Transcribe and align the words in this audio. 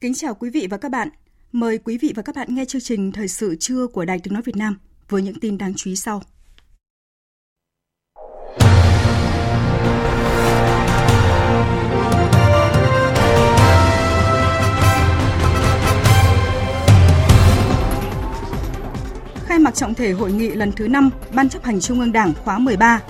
Kính 0.00 0.14
chào 0.14 0.34
quý 0.34 0.50
vị 0.50 0.66
và 0.70 0.76
các 0.76 0.88
bạn. 0.88 1.08
Mời 1.52 1.78
quý 1.78 1.98
vị 1.98 2.12
và 2.16 2.22
các 2.22 2.36
bạn 2.36 2.54
nghe 2.54 2.64
chương 2.64 2.82
trình 2.82 3.12
Thời 3.12 3.28
sự 3.28 3.56
trưa 3.60 3.86
của 3.86 4.04
Đài 4.04 4.18
Tiếng 4.18 4.34
Nói 4.34 4.42
Việt 4.42 4.56
Nam 4.56 4.78
với 5.08 5.22
những 5.22 5.40
tin 5.40 5.58
đáng 5.58 5.72
chú 5.76 5.90
ý 5.90 5.96
sau. 5.96 6.22
Khai 19.44 19.58
mạc 19.58 19.74
trọng 19.74 19.94
thể 19.94 20.12
hội 20.12 20.32
nghị 20.32 20.50
lần 20.50 20.72
thứ 20.72 20.88
5 20.88 21.10
Ban 21.34 21.48
chấp 21.48 21.64
hành 21.64 21.80
Trung 21.80 22.00
ương 22.00 22.12
Đảng 22.12 22.32
khóa 22.44 22.58
13, 22.58 23.02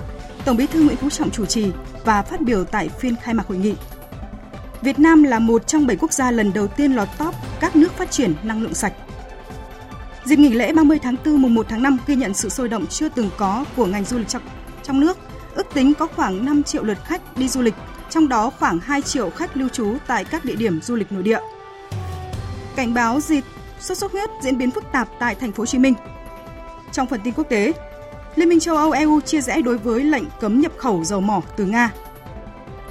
Tổng 0.44 0.56
Bí 0.56 0.66
thư 0.66 0.82
Nguyễn 0.82 0.96
Phú 0.96 1.10
Trọng 1.10 1.30
chủ 1.30 1.46
trì 1.46 1.70
và 2.04 2.22
phát 2.22 2.40
biểu 2.40 2.64
tại 2.64 2.88
phiên 2.88 3.16
khai 3.22 3.34
mạc 3.34 3.46
hội 3.46 3.58
nghị. 3.58 3.74
Việt 4.82 4.98
Nam 4.98 5.22
là 5.22 5.38
một 5.38 5.66
trong 5.66 5.86
7 5.86 5.96
quốc 5.96 6.12
gia 6.12 6.30
lần 6.30 6.52
đầu 6.52 6.66
tiên 6.66 6.92
lọt 6.92 7.08
top 7.18 7.34
các 7.60 7.76
nước 7.76 7.92
phát 7.92 8.10
triển 8.10 8.34
năng 8.42 8.62
lượng 8.62 8.74
sạch. 8.74 8.92
Dịp 10.24 10.38
nghỉ 10.38 10.48
lễ 10.48 10.72
30 10.72 10.98
tháng 11.02 11.16
4 11.24 11.42
mùng 11.42 11.54
1 11.54 11.66
tháng 11.68 11.82
5 11.82 11.98
ghi 12.06 12.16
nhận 12.16 12.34
sự 12.34 12.48
sôi 12.48 12.68
động 12.68 12.86
chưa 12.86 13.08
từng 13.08 13.30
có 13.36 13.64
của 13.76 13.86
ngành 13.86 14.04
du 14.04 14.18
lịch 14.18 14.28
trong, 14.28 14.42
trong 14.82 15.00
nước. 15.00 15.18
Ước 15.54 15.66
tính 15.74 15.94
có 15.94 16.06
khoảng 16.06 16.44
5 16.44 16.62
triệu 16.62 16.84
lượt 16.84 16.98
khách 17.04 17.36
đi 17.36 17.48
du 17.48 17.62
lịch, 17.62 17.74
trong 18.10 18.28
đó 18.28 18.50
khoảng 18.58 18.80
2 18.80 19.02
triệu 19.02 19.30
khách 19.30 19.56
lưu 19.56 19.68
trú 19.68 19.94
tại 20.06 20.24
các 20.24 20.44
địa 20.44 20.56
điểm 20.56 20.80
du 20.82 20.96
lịch 20.96 21.12
nội 21.12 21.22
địa. 21.22 21.38
Cảnh 22.76 22.94
báo 22.94 23.20
dịch 23.20 23.44
sốt 23.80 23.98
xuất 23.98 24.12
huyết 24.12 24.30
diễn 24.42 24.58
biến 24.58 24.70
phức 24.70 24.84
tạp 24.92 25.08
tại 25.18 25.34
thành 25.34 25.52
phố 25.52 25.60
Hồ 25.60 25.66
Chí 25.66 25.78
Minh. 25.78 25.94
Trong 26.92 27.06
phần 27.06 27.20
tin 27.24 27.34
quốc 27.34 27.44
tế, 27.48 27.72
Liên 28.36 28.48
minh 28.48 28.60
châu 28.60 28.76
Âu 28.76 28.90
EU 28.90 29.20
chia 29.20 29.40
rẽ 29.40 29.62
đối 29.62 29.78
với 29.78 30.04
lệnh 30.04 30.24
cấm 30.40 30.60
nhập 30.60 30.72
khẩu 30.76 31.04
dầu 31.04 31.20
mỏ 31.20 31.42
từ 31.56 31.64
Nga. 31.64 31.90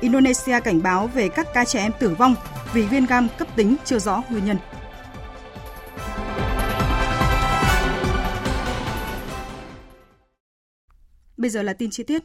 Indonesia 0.01 0.59
cảnh 0.59 0.83
báo 0.83 1.07
về 1.07 1.29
các 1.29 1.47
ca 1.53 1.65
trẻ 1.65 1.79
em 1.79 1.91
tử 1.99 2.09
vong 2.09 2.35
vì 2.73 2.81
viêm 2.81 3.05
gan 3.05 3.27
cấp 3.37 3.47
tính 3.55 3.75
chưa 3.85 3.99
rõ 3.99 4.23
nguyên 4.29 4.45
nhân. 4.45 4.57
Bây 11.37 11.49
giờ 11.49 11.61
là 11.61 11.73
tin 11.73 11.89
chi 11.89 12.03
tiết. 12.03 12.23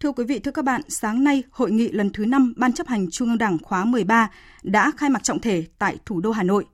Thưa 0.00 0.12
quý 0.12 0.24
vị, 0.24 0.38
thưa 0.38 0.50
các 0.50 0.64
bạn, 0.64 0.80
sáng 0.88 1.24
nay, 1.24 1.42
hội 1.50 1.70
nghị 1.70 1.88
lần 1.88 2.10
thứ 2.12 2.24
5 2.24 2.54
Ban 2.56 2.72
chấp 2.72 2.86
hành 2.86 3.10
Trung 3.10 3.28
ương 3.28 3.38
Đảng 3.38 3.58
khóa 3.62 3.84
13 3.84 4.30
đã 4.62 4.92
khai 4.96 5.10
mạc 5.10 5.22
trọng 5.22 5.40
thể 5.40 5.64
tại 5.78 5.96
thủ 6.06 6.20
đô 6.20 6.30
Hà 6.30 6.42
Nội. 6.42 6.64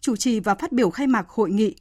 Chủ 0.00 0.16
trì 0.16 0.40
và 0.40 0.54
phát 0.54 0.72
biểu 0.72 0.90
khai 0.90 1.06
mạc 1.06 1.28
hội 1.28 1.50
nghị, 1.50 1.74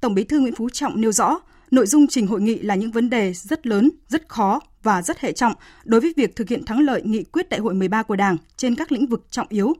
Tổng 0.00 0.14
Bí 0.14 0.24
thư 0.24 0.40
Nguyễn 0.40 0.54
Phú 0.54 0.68
Trọng 0.72 1.00
nêu 1.00 1.12
rõ, 1.12 1.40
nội 1.70 1.86
dung 1.86 2.06
trình 2.06 2.26
hội 2.26 2.40
nghị 2.40 2.58
là 2.58 2.74
những 2.74 2.90
vấn 2.90 3.10
đề 3.10 3.32
rất 3.32 3.66
lớn, 3.66 3.90
rất 4.08 4.28
khó 4.28 4.60
và 4.84 5.02
rất 5.02 5.20
hệ 5.20 5.32
trọng 5.32 5.52
đối 5.84 6.00
với 6.00 6.14
việc 6.16 6.36
thực 6.36 6.48
hiện 6.48 6.64
thắng 6.64 6.80
lợi 6.80 7.02
nghị 7.02 7.24
quyết 7.24 7.48
đại 7.48 7.60
hội 7.60 7.74
13 7.74 8.02
của 8.02 8.16
Đảng 8.16 8.36
trên 8.56 8.74
các 8.74 8.92
lĩnh 8.92 9.06
vực 9.06 9.26
trọng 9.30 9.46
yếu. 9.48 9.72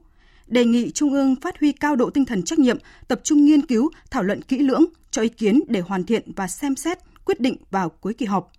Đề 0.47 0.65
nghị 0.65 0.91
Trung 0.91 1.13
ương 1.13 1.37
phát 1.37 1.61
huy 1.61 1.73
cao 1.73 1.97
độ 1.97 2.11
tinh 2.11 2.25
thần 2.25 2.43
trách 2.43 2.59
nhiệm, 2.59 2.79
tập 3.09 3.21
trung 3.25 3.45
nghiên 3.45 3.67
cứu, 3.67 3.91
thảo 4.11 4.23
luận 4.23 4.43
kỹ 4.43 4.59
lưỡng, 4.59 4.85
cho 5.11 5.23
ý 5.23 5.29
kiến 5.29 5.61
để 5.69 5.81
hoàn 5.81 6.05
thiện 6.05 6.33
và 6.37 6.47
xem 6.47 6.77
xét, 6.77 6.99
quyết 7.25 7.41
định 7.41 7.57
vào 7.71 7.89
cuối 7.89 8.15
kỳ 8.15 8.27
họp. 8.27 8.53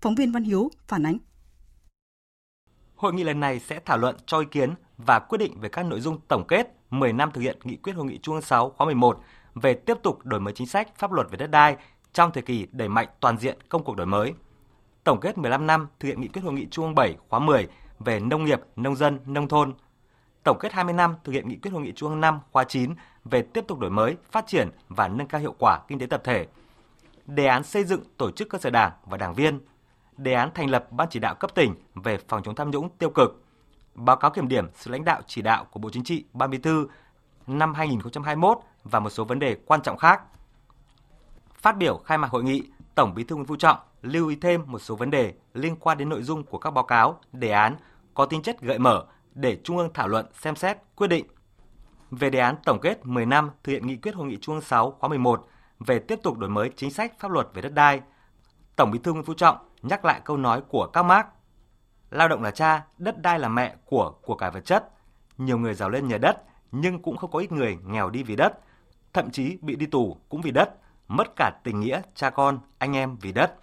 Phóng 0.00 0.14
viên 0.14 0.32
Văn 0.32 0.44
Hiếu 0.44 0.70
phản 0.88 1.06
ánh. 1.06 1.18
Hội 2.94 3.12
nghị 3.12 3.24
lần 3.24 3.40
này 3.40 3.60
sẽ 3.60 3.80
thảo 3.84 3.98
luận 3.98 4.16
cho 4.26 4.38
ý 4.38 4.46
kiến 4.50 4.74
và 4.98 5.18
quyết 5.18 5.38
định 5.38 5.60
về 5.60 5.68
các 5.68 5.86
nội 5.86 6.00
dung 6.00 6.20
tổng 6.28 6.44
kết 6.48 6.76
10 6.90 7.12
năm 7.12 7.30
thực 7.34 7.40
hiện 7.40 7.58
nghị 7.64 7.76
quyết 7.76 7.92
Hội 7.92 8.06
nghị 8.06 8.18
Trung 8.22 8.34
ương 8.34 8.42
6 8.42 8.70
khóa 8.70 8.84
11 8.84 9.20
về 9.54 9.74
tiếp 9.74 9.94
tục 10.02 10.18
đổi 10.24 10.40
mới 10.40 10.54
chính 10.54 10.66
sách 10.66 10.98
pháp 10.98 11.12
luật 11.12 11.30
về 11.30 11.36
đất 11.36 11.46
đai 11.46 11.76
trong 12.12 12.30
thời 12.34 12.42
kỳ 12.42 12.66
đẩy 12.72 12.88
mạnh 12.88 13.08
toàn 13.20 13.38
diện 13.38 13.58
công 13.68 13.84
cuộc 13.84 13.96
đổi 13.96 14.06
mới– 14.06 14.32
tổng 15.04 15.20
kết 15.20 15.38
15 15.38 15.66
năm 15.66 15.88
thực 16.00 16.08
hiện 16.08 16.20
nghị 16.20 16.28
quyết 16.28 16.42
hội 16.42 16.52
nghị 16.52 16.66
Trung 16.70 16.84
ương 16.84 16.94
7 16.94 17.16
khóa 17.28 17.38
10 17.38 17.68
về 17.98 18.20
nông 18.20 18.44
nghiệp, 18.44 18.60
nông 18.76 18.96
dân, 18.96 19.18
nông 19.26 19.48
thôn, 19.48 19.74
tổng 20.42 20.58
kết 20.60 20.72
20 20.72 20.94
năm 20.94 21.14
thực 21.24 21.32
hiện 21.32 21.48
nghị 21.48 21.56
quyết 21.56 21.70
hội 21.70 21.82
nghị 21.82 21.92
Trung 21.92 22.10
ương 22.10 22.20
5 22.20 22.40
khóa 22.52 22.64
9 22.64 22.94
về 23.24 23.42
tiếp 23.42 23.64
tục 23.68 23.78
đổi 23.78 23.90
mới, 23.90 24.16
phát 24.30 24.46
triển 24.46 24.70
và 24.88 25.08
nâng 25.08 25.26
cao 25.26 25.40
hiệu 25.40 25.54
quả 25.58 25.80
kinh 25.88 25.98
tế 25.98 26.06
tập 26.06 26.20
thể, 26.24 26.46
đề 27.26 27.46
án 27.46 27.64
xây 27.64 27.84
dựng 27.84 28.02
tổ 28.16 28.30
chức 28.30 28.48
cơ 28.48 28.58
sở 28.58 28.70
đảng 28.70 28.92
và 29.06 29.16
đảng 29.16 29.34
viên, 29.34 29.60
đề 30.16 30.34
án 30.34 30.50
thành 30.54 30.70
lập 30.70 30.92
ban 30.92 31.08
chỉ 31.10 31.18
đạo 31.18 31.34
cấp 31.34 31.54
tỉnh 31.54 31.74
về 31.94 32.18
phòng 32.28 32.42
chống 32.42 32.54
tham 32.54 32.70
nhũng 32.70 32.88
tiêu 32.98 33.10
cực, 33.10 33.44
báo 33.94 34.16
cáo 34.16 34.30
kiểm 34.30 34.48
điểm 34.48 34.68
sự 34.74 34.90
lãnh 34.90 35.04
đạo 35.04 35.20
chỉ 35.26 35.42
đạo 35.42 35.64
của 35.64 35.80
Bộ 35.80 35.90
Chính 35.90 36.04
trị 36.04 36.24
Ban 36.32 36.50
Bí 36.50 36.58
thư 36.58 36.88
năm 37.46 37.74
2021 37.74 38.58
và 38.84 39.00
một 39.00 39.10
số 39.10 39.24
vấn 39.24 39.38
đề 39.38 39.56
quan 39.66 39.82
trọng 39.82 39.98
khác. 39.98 40.22
Phát 41.54 41.76
biểu 41.76 41.98
khai 41.98 42.18
mạc 42.18 42.30
hội 42.30 42.44
nghị, 42.44 42.62
Tổng 42.94 43.14
Bí 43.14 43.24
thư 43.24 43.36
Nguyễn 43.36 43.46
Phú 43.46 43.56
Trọng 43.56 43.78
lưu 44.02 44.28
ý 44.28 44.36
thêm 44.36 44.62
một 44.66 44.78
số 44.78 44.96
vấn 44.96 45.10
đề 45.10 45.34
liên 45.54 45.76
quan 45.76 45.98
đến 45.98 46.08
nội 46.08 46.22
dung 46.22 46.44
của 46.44 46.58
các 46.58 46.70
báo 46.70 46.84
cáo, 46.84 47.20
đề 47.32 47.50
án 47.50 47.76
có 48.14 48.26
tính 48.26 48.42
chất 48.42 48.60
gợi 48.60 48.78
mở 48.78 49.06
để 49.34 49.58
Trung 49.64 49.78
ương 49.78 49.92
thảo 49.94 50.08
luận, 50.08 50.26
xem 50.32 50.56
xét, 50.56 50.78
quyết 50.96 51.06
định. 51.06 51.26
Về 52.10 52.30
đề 52.30 52.38
án 52.38 52.56
tổng 52.64 52.80
kết 52.80 53.06
10 53.06 53.26
năm 53.26 53.50
thực 53.62 53.72
hiện 53.72 53.86
nghị 53.86 53.96
quyết 53.96 54.14
Hội 54.14 54.26
nghị 54.26 54.38
Trung 54.40 54.54
ương 54.54 54.64
6 54.64 54.90
khóa 54.90 55.08
11 55.08 55.48
về 55.80 55.98
tiếp 55.98 56.18
tục 56.22 56.38
đổi 56.38 56.50
mới 56.50 56.70
chính 56.76 56.90
sách 56.90 57.12
pháp 57.18 57.30
luật 57.30 57.48
về 57.54 57.62
đất 57.62 57.72
đai, 57.74 58.00
Tổng 58.76 58.90
Bí 58.90 58.98
thư 58.98 59.12
Nguyễn 59.12 59.24
Phú 59.24 59.34
Trọng 59.34 59.56
nhắc 59.82 60.04
lại 60.04 60.20
câu 60.24 60.36
nói 60.36 60.62
của 60.68 60.86
các 60.86 61.02
Marx: 61.02 61.26
Lao 62.10 62.28
động 62.28 62.42
là 62.42 62.50
cha, 62.50 62.86
đất 62.98 63.22
đai 63.22 63.38
là 63.38 63.48
mẹ 63.48 63.76
của 63.84 64.14
của 64.22 64.34
cải 64.34 64.50
vật 64.50 64.60
chất. 64.64 64.88
Nhiều 65.38 65.58
người 65.58 65.74
giàu 65.74 65.90
lên 65.90 66.08
nhờ 66.08 66.18
đất, 66.18 66.42
nhưng 66.72 67.02
cũng 67.02 67.16
không 67.16 67.30
có 67.30 67.38
ít 67.38 67.52
người 67.52 67.78
nghèo 67.86 68.10
đi 68.10 68.22
vì 68.22 68.36
đất, 68.36 68.58
thậm 69.12 69.30
chí 69.30 69.58
bị 69.62 69.76
đi 69.76 69.86
tù 69.86 70.16
cũng 70.28 70.40
vì 70.40 70.50
đất, 70.50 70.74
mất 71.08 71.36
cả 71.36 71.52
tình 71.64 71.80
nghĩa 71.80 72.00
cha 72.14 72.30
con, 72.30 72.58
anh 72.78 72.96
em 72.96 73.16
vì 73.20 73.32
đất. 73.32 73.54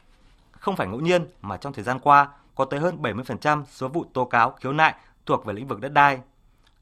Không 0.65 0.75
phải 0.75 0.87
ngẫu 0.87 0.99
nhiên 0.99 1.25
mà 1.41 1.57
trong 1.57 1.73
thời 1.73 1.83
gian 1.83 1.99
qua 1.99 2.27
có 2.55 2.65
tới 2.65 2.79
hơn 2.79 3.01
70% 3.01 3.63
số 3.65 3.87
vụ 3.87 4.05
tố 4.13 4.25
cáo 4.25 4.51
khiếu 4.51 4.73
nại 4.73 4.95
thuộc 5.25 5.45
về 5.45 5.53
lĩnh 5.53 5.67
vực 5.67 5.81
đất 5.81 5.93
đai. 5.93 6.19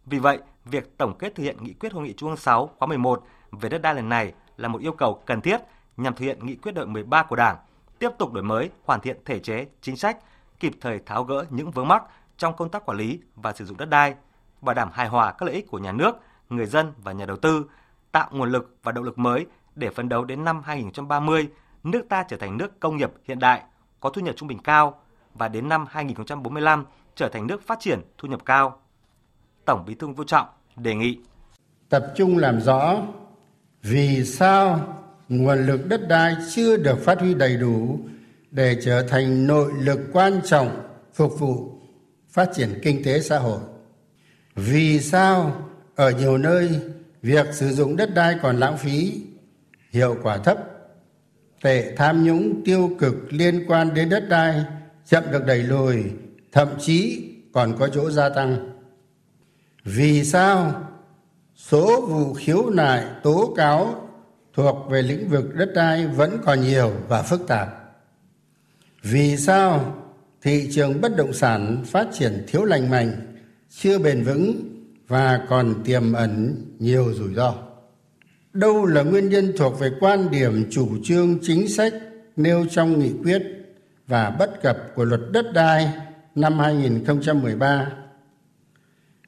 Vì 0.06 0.20
vậy, 0.20 0.40
việc 0.66 0.98
tổng 0.98 1.18
kết 1.18 1.36
thực 1.36 1.44
hiện 1.44 1.58
nghị 1.62 1.74
quyết 1.74 1.94
Hội 1.94 2.04
nghị 2.04 2.14
Trung 2.14 2.30
ương 2.30 2.38
6 2.38 2.70
khóa 2.78 2.88
11 2.88 3.24
về 3.52 3.70
đất 3.70 3.82
đai 3.82 3.96
lần 3.96 4.10
này 4.10 4.34
là 4.58 4.68
một 4.68 4.82
yêu 4.82 4.92
cầu 4.92 5.22
cần 5.26 5.42
thiết 5.42 5.62
nhằm 5.98 6.16
thực 6.16 6.26
hiện 6.26 6.46
nghị 6.46 6.56
quyết 6.56 6.72
đại 6.72 6.86
13 6.86 7.24
của 7.24 7.36
Đảng, 7.36 7.58
tiếp 8.00 8.10
tục 8.18 8.34
đổi 8.34 8.44
mới, 8.44 8.70
hoàn 8.86 9.00
thiện 9.00 9.18
thể 9.26 9.40
chế, 9.40 9.66
chính 9.82 9.98
sách, 9.98 10.18
kịp 10.60 10.74
thời 10.82 11.00
tháo 11.00 11.24
gỡ 11.24 11.46
những 11.50 11.72
vướng 11.72 11.88
mắc 11.88 12.04
trong 12.38 12.56
công 12.56 12.70
tác 12.70 12.86
quản 12.86 12.98
lý 12.98 13.20
và 13.36 13.54
sử 13.54 13.66
dụng 13.66 13.78
đất 13.78 13.90
đai, 13.90 14.16
bảo 14.62 14.74
đảm 14.74 14.90
hài 14.94 15.08
hòa 15.08 15.32
các 15.32 15.46
lợi 15.46 15.56
ích 15.56 15.68
của 15.68 15.80
nhà 15.80 15.92
nước, 15.92 16.16
người 16.50 16.66
dân 16.66 16.94
và 16.98 17.12
nhà 17.12 17.26
đầu 17.26 17.38
tư, 17.38 17.66
tạo 18.12 18.30
nguồn 18.32 18.52
lực 18.52 18.78
và 18.84 18.92
động 18.92 19.04
lực 19.04 19.20
mới 19.20 19.46
để 19.76 19.90
phấn 19.90 20.10
đấu 20.10 20.26
đến 20.26 20.44
năm 20.44 20.62
2030, 20.66 21.50
nước 21.84 22.06
ta 22.10 22.24
trở 22.24 22.38
thành 22.38 22.58
nước 22.58 22.80
công 22.80 22.98
nghiệp 22.98 23.12
hiện 23.24 23.40
đại, 23.40 23.64
có 24.04 24.10
thu 24.10 24.22
nhập 24.22 24.36
trung 24.38 24.48
bình 24.48 24.60
cao 24.60 25.00
và 25.34 25.48
đến 25.48 25.70
năm 25.70 25.86
2045 25.90 26.86
trở 27.16 27.30
thành 27.30 27.48
nước 27.48 27.68
phát 27.68 27.80
triển 27.80 28.00
thu 28.18 28.28
nhập 28.28 28.42
cao. 28.46 28.80
Tổng 29.66 29.84
Bí 29.88 29.96
thư 29.96 30.08
Vũ 30.08 30.24
Trọng 30.24 30.48
đề 30.76 30.96
nghị 30.96 31.18
tập 31.90 32.06
trung 32.16 32.38
làm 32.38 32.62
rõ 32.62 33.02
vì 33.82 34.26
sao 34.26 34.80
nguồn 35.30 35.66
lực 35.66 35.88
đất 35.88 36.08
đai 36.08 36.36
chưa 36.56 36.78
được 36.78 37.00
phát 37.06 37.20
huy 37.20 37.34
đầy 37.34 37.58
đủ 37.58 38.00
để 38.52 38.78
trở 38.86 39.08
thành 39.08 39.48
nội 39.48 39.72
lực 39.80 40.00
quan 40.14 40.42
trọng 40.46 40.82
phục 41.14 41.40
vụ 41.40 41.72
phát 42.30 42.50
triển 42.56 42.80
kinh 42.84 43.04
tế 43.04 43.20
xã 43.20 43.40
hội. 43.40 43.60
Vì 44.56 45.00
sao 45.00 45.56
ở 45.96 46.12
nhiều 46.12 46.38
nơi 46.38 46.80
việc 47.22 47.46
sử 47.54 47.70
dụng 47.70 47.96
đất 47.96 48.10
đai 48.16 48.36
còn 48.42 48.58
lãng 48.58 48.78
phí, 48.78 49.22
hiệu 49.92 50.18
quả 50.24 50.38
thấp 50.38 50.73
tệ 51.64 51.96
tham 51.96 52.24
nhũng 52.24 52.64
tiêu 52.66 52.92
cực 53.00 53.16
liên 53.30 53.66
quan 53.68 53.94
đến 53.94 54.10
đất 54.10 54.30
đai, 54.30 54.64
chậm 55.06 55.24
được 55.32 55.46
đẩy 55.46 55.60
lùi, 55.60 56.04
thậm 56.52 56.68
chí 56.80 57.30
còn 57.54 57.78
có 57.80 57.88
chỗ 57.88 58.12
gia 58.12 58.30
tăng. 58.30 58.70
Vì 59.84 60.24
sao 60.24 60.84
số 61.56 62.06
vụ 62.06 62.34
khiếu 62.34 62.70
nại 62.70 63.06
tố 63.24 63.54
cáo 63.58 64.10
thuộc 64.54 64.90
về 64.90 65.02
lĩnh 65.02 65.30
vực 65.30 65.56
đất 65.56 65.70
đai 65.76 66.08
vẫn 66.08 66.38
còn 66.46 66.62
nhiều 66.62 66.92
và 67.08 67.22
phức 67.22 67.48
tạp? 67.48 67.68
Vì 69.02 69.38
sao 69.38 69.96
thị 70.42 70.70
trường 70.72 71.02
bất 71.02 71.16
động 71.18 71.34
sản 71.34 71.84
phát 71.86 72.08
triển 72.14 72.46
thiếu 72.48 72.64
lành 72.64 72.90
mạnh, 72.90 73.38
chưa 73.70 74.00
bền 74.00 74.24
vững 74.24 74.56
và 75.08 75.46
còn 75.50 75.84
tiềm 75.84 76.14
ẩn 76.14 76.56
nhiều 76.80 77.14
rủi 77.14 77.34
ro? 77.34 77.56
Đâu 78.54 78.86
là 78.86 79.04
nguyên 79.04 79.30
nhân 79.30 79.54
thuộc 79.58 79.80
về 79.80 79.92
quan 80.00 80.32
điểm, 80.32 80.68
chủ 80.72 80.88
trương, 81.04 81.40
chính 81.42 81.68
sách 81.68 81.94
nêu 82.36 82.66
trong 82.72 83.00
nghị 83.00 83.12
quyết 83.24 83.42
và 84.08 84.30
bất 84.30 84.62
cập 84.62 84.78
của 84.96 85.06
luật 85.06 85.22
đất 85.32 85.46
đai 85.54 85.94
năm 86.36 86.60
2013 86.60 87.92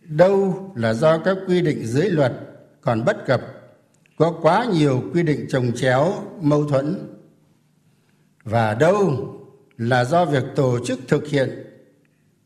đâu 0.07 0.71
là 0.75 0.93
do 0.93 1.17
các 1.17 1.37
quy 1.47 1.61
định 1.61 1.85
dưới 1.85 2.09
luật 2.09 2.33
còn 2.81 3.05
bất 3.05 3.25
cập, 3.25 3.41
có 4.17 4.31
quá 4.41 4.65
nhiều 4.73 5.03
quy 5.13 5.23
định 5.23 5.45
trồng 5.49 5.71
chéo, 5.75 6.13
mâu 6.41 6.65
thuẫn? 6.65 6.95
Và 8.43 8.73
đâu 8.73 9.31
là 9.77 10.05
do 10.05 10.25
việc 10.25 10.43
tổ 10.55 10.79
chức 10.85 10.99
thực 11.07 11.27
hiện 11.27 11.49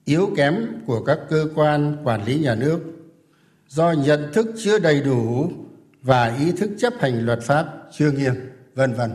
yếu 0.05 0.29
kém 0.37 0.65
của 0.85 1.03
các 1.03 1.19
cơ 1.29 1.47
quan 1.55 1.97
quản 2.03 2.25
lý 2.25 2.39
nhà 2.39 2.55
nước 2.55 2.79
do 3.67 3.91
nhận 3.91 4.33
thức 4.33 4.47
chưa 4.57 4.79
đầy 4.79 5.01
đủ 5.01 5.51
và 6.01 6.35
ý 6.35 6.51
thức 6.51 6.71
chấp 6.77 6.93
hành 6.99 7.25
luật 7.25 7.39
pháp 7.43 7.65
chưa 7.91 8.11
nghiêm 8.11 8.33
vân 8.75 8.93
vân. 8.93 9.11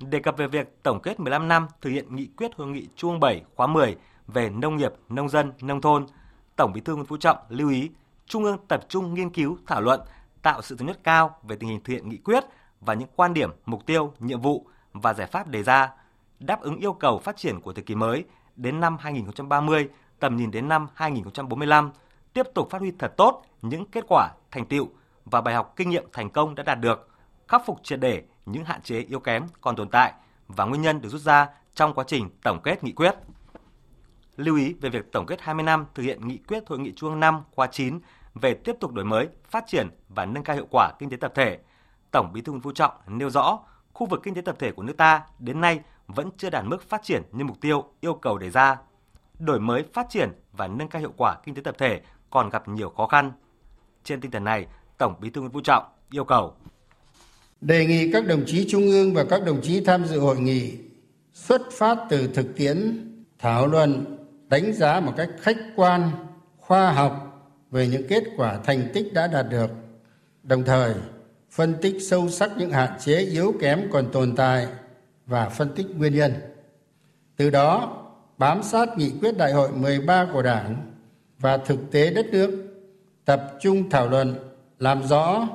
Đề 0.00 0.18
cập 0.18 0.36
về 0.36 0.48
việc 0.48 0.82
tổng 0.82 1.00
kết 1.02 1.20
15 1.20 1.48
năm 1.48 1.66
thực 1.80 1.90
hiện 1.90 2.16
nghị 2.16 2.26
quyết 2.36 2.54
hội 2.56 2.66
nghị 2.66 2.88
Trung 2.96 3.20
7 3.20 3.42
khóa 3.56 3.66
10 3.66 3.96
về 4.26 4.50
nông 4.50 4.76
nghiệp, 4.76 4.92
nông 5.08 5.28
dân, 5.28 5.52
nông 5.60 5.80
thôn, 5.80 6.06
Tổng 6.56 6.72
Bí 6.72 6.80
thư 6.80 6.94
Nguyễn 6.94 7.06
Phú 7.06 7.16
Trọng 7.16 7.36
lưu 7.48 7.70
ý 7.70 7.90
Trung 8.26 8.44
ương 8.44 8.58
tập 8.68 8.84
trung 8.88 9.14
nghiên 9.14 9.30
cứu, 9.30 9.58
thảo 9.66 9.80
luận, 9.80 10.00
tạo 10.42 10.62
sự 10.62 10.76
thống 10.76 10.86
nhất 10.86 10.98
cao 11.04 11.38
về 11.42 11.56
tình 11.56 11.68
hình 11.68 11.80
thực 11.84 11.92
hiện 11.92 12.08
nghị 12.08 12.16
quyết 12.16 12.44
và 12.80 12.94
những 12.94 13.08
quan 13.16 13.34
điểm, 13.34 13.50
mục 13.66 13.86
tiêu, 13.86 14.12
nhiệm 14.18 14.40
vụ 14.40 14.66
và 14.92 15.14
giải 15.14 15.26
pháp 15.26 15.48
đề 15.48 15.62
ra, 15.62 15.90
đáp 16.40 16.60
ứng 16.60 16.76
yêu 16.76 16.92
cầu 16.92 17.18
phát 17.18 17.36
triển 17.36 17.60
của 17.60 17.72
thời 17.72 17.84
kỳ 17.84 17.94
mới 17.94 18.24
đến 18.56 18.80
năm 18.80 18.96
2030, 19.00 19.88
tầm 20.20 20.36
nhìn 20.36 20.50
đến 20.50 20.68
năm 20.68 20.86
2045, 20.94 21.90
tiếp 22.36 22.46
tục 22.54 22.70
phát 22.70 22.80
huy 22.80 22.92
thật 22.98 23.16
tốt 23.16 23.42
những 23.62 23.84
kết 23.84 24.04
quả, 24.08 24.30
thành 24.50 24.66
tựu 24.66 24.88
và 25.24 25.40
bài 25.40 25.54
học 25.54 25.72
kinh 25.76 25.90
nghiệm 25.90 26.04
thành 26.12 26.30
công 26.30 26.54
đã 26.54 26.62
đạt 26.62 26.80
được, 26.80 27.08
khắc 27.48 27.62
phục 27.66 27.80
triệt 27.82 28.00
để 28.00 28.22
những 28.46 28.64
hạn 28.64 28.82
chế 28.82 28.98
yếu 28.98 29.20
kém 29.20 29.46
còn 29.60 29.76
tồn 29.76 29.88
tại 29.88 30.12
và 30.48 30.64
nguyên 30.64 30.82
nhân 30.82 31.00
được 31.00 31.08
rút 31.08 31.20
ra 31.20 31.48
trong 31.74 31.94
quá 31.94 32.04
trình 32.08 32.30
tổng 32.42 32.60
kết 32.64 32.84
nghị 32.84 32.92
quyết. 32.92 33.14
Lưu 34.36 34.56
ý 34.56 34.72
về 34.72 34.90
việc 34.90 35.12
tổng 35.12 35.26
kết 35.26 35.40
20 35.40 35.62
năm 35.62 35.86
thực 35.94 36.02
hiện 36.02 36.28
nghị 36.28 36.38
quyết 36.48 36.62
Hội 36.68 36.78
nghị 36.78 36.92
Trung 36.96 37.10
ương 37.10 37.20
5 37.20 37.42
khóa 37.54 37.66
9 37.66 38.00
về 38.34 38.54
tiếp 38.54 38.76
tục 38.80 38.92
đổi 38.92 39.04
mới, 39.04 39.28
phát 39.50 39.64
triển 39.66 39.88
và 40.08 40.26
nâng 40.26 40.44
cao 40.44 40.56
hiệu 40.56 40.66
quả 40.70 40.92
kinh 40.98 41.10
tế 41.10 41.16
tập 41.16 41.32
thể. 41.34 41.58
Tổng 42.10 42.32
Bí 42.32 42.40
thư 42.40 42.52
Nguyễn 42.52 42.62
Phú 42.62 42.72
Trọng 42.72 42.92
nêu 43.06 43.30
rõ, 43.30 43.58
khu 43.92 44.06
vực 44.06 44.20
kinh 44.22 44.34
tế 44.34 44.40
tập 44.40 44.56
thể 44.58 44.72
của 44.72 44.82
nước 44.82 44.96
ta 44.96 45.22
đến 45.38 45.60
nay 45.60 45.80
vẫn 46.06 46.30
chưa 46.38 46.50
đạt 46.50 46.64
mức 46.64 46.88
phát 46.88 47.02
triển 47.02 47.22
như 47.32 47.44
mục 47.44 47.60
tiêu 47.60 47.84
yêu 48.00 48.14
cầu 48.14 48.38
đề 48.38 48.50
ra. 48.50 48.76
Đổi 49.38 49.60
mới, 49.60 49.84
phát 49.92 50.06
triển 50.08 50.30
và 50.52 50.66
nâng 50.66 50.88
cao 50.88 51.00
hiệu 51.00 51.12
quả 51.16 51.36
kinh 51.44 51.54
tế 51.54 51.62
tập 51.62 51.74
thể 51.78 52.00
còn 52.30 52.50
gặp 52.50 52.68
nhiều 52.68 52.90
khó 52.96 53.06
khăn. 53.06 53.32
Trên 54.04 54.20
tinh 54.20 54.30
thần 54.30 54.44
này, 54.44 54.66
Tổng 54.98 55.14
Bí 55.20 55.30
thư 55.30 55.40
Nguyễn 55.40 55.52
Phú 55.52 55.60
Trọng 55.60 55.84
yêu 56.10 56.24
cầu 56.24 56.54
đề 57.60 57.86
nghị 57.86 58.12
các 58.12 58.26
đồng 58.26 58.42
chí 58.46 58.66
trung 58.68 58.82
ương 58.82 59.14
và 59.14 59.24
các 59.24 59.44
đồng 59.44 59.60
chí 59.62 59.80
tham 59.80 60.04
dự 60.04 60.20
hội 60.20 60.40
nghị 60.40 60.72
xuất 61.32 61.62
phát 61.72 61.98
từ 62.10 62.28
thực 62.34 62.56
tiễn 62.56 63.08
thảo 63.38 63.66
luận 63.66 64.16
đánh 64.48 64.72
giá 64.72 65.00
một 65.00 65.12
cách 65.16 65.28
khách 65.40 65.56
quan 65.76 66.10
khoa 66.56 66.92
học 66.92 67.42
về 67.70 67.88
những 67.88 68.08
kết 68.08 68.24
quả 68.36 68.58
thành 68.64 68.88
tích 68.94 69.12
đã 69.14 69.26
đạt 69.26 69.46
được 69.50 69.70
đồng 70.42 70.64
thời 70.64 70.94
phân 71.50 71.74
tích 71.82 71.96
sâu 72.10 72.28
sắc 72.28 72.50
những 72.58 72.70
hạn 72.70 72.90
chế 73.00 73.18
yếu 73.18 73.54
kém 73.60 73.88
còn 73.92 74.12
tồn 74.12 74.36
tại 74.36 74.66
và 75.26 75.48
phân 75.48 75.74
tích 75.74 75.86
nguyên 75.96 76.14
nhân 76.14 76.32
từ 77.36 77.50
đó 77.50 78.02
bám 78.38 78.62
sát 78.62 78.88
nghị 78.98 79.12
quyết 79.20 79.36
đại 79.36 79.52
hội 79.52 79.72
13 79.72 80.26
của 80.32 80.42
Đảng 80.42 80.85
và 81.38 81.56
thực 81.56 81.90
tế 81.90 82.10
đất 82.10 82.26
nước, 82.32 82.50
tập 83.24 83.52
trung 83.60 83.90
thảo 83.90 84.08
luận, 84.08 84.34
làm 84.78 85.02
rõ, 85.06 85.48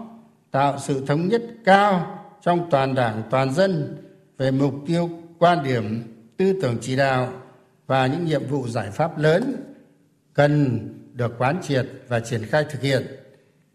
tạo 0.52 0.80
sự 0.80 1.06
thống 1.06 1.28
nhất 1.28 1.42
cao 1.66 2.18
trong 2.42 2.70
toàn 2.72 2.96
đảng, 2.96 3.24
toàn 3.30 3.54
dân 3.54 3.98
về 4.38 4.52
mục 4.52 4.74
tiêu, 4.88 5.10
quan 5.40 5.64
điểm, 5.64 6.04
tư 6.38 6.54
tưởng 6.62 6.78
chỉ 6.82 6.96
đạo 6.96 7.34
và 7.88 8.08
những 8.08 8.26
nhiệm 8.26 8.48
vụ 8.48 8.68
giải 8.68 8.92
pháp 8.92 9.18
lớn 9.18 9.56
cần 10.34 10.80
được 11.14 11.36
quán 11.38 11.60
triệt 11.62 11.86
và 12.08 12.20
triển 12.20 12.46
khai 12.46 12.66
thực 12.70 12.82
hiện 12.82 13.08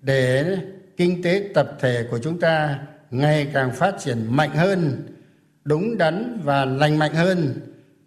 để 0.01 0.57
kinh 0.97 1.23
tế 1.23 1.51
tập 1.55 1.73
thể 1.81 2.07
của 2.11 2.19
chúng 2.19 2.41
ta 2.41 2.79
ngày 3.11 3.51
càng 3.55 3.71
phát 3.73 3.95
triển 3.99 4.37
mạnh 4.37 4.51
hơn, 4.51 5.07
đúng 5.65 5.99
đắn 5.99 6.41
và 6.45 6.65
lành 6.65 6.99
mạnh 6.99 7.15
hơn, 7.15 7.55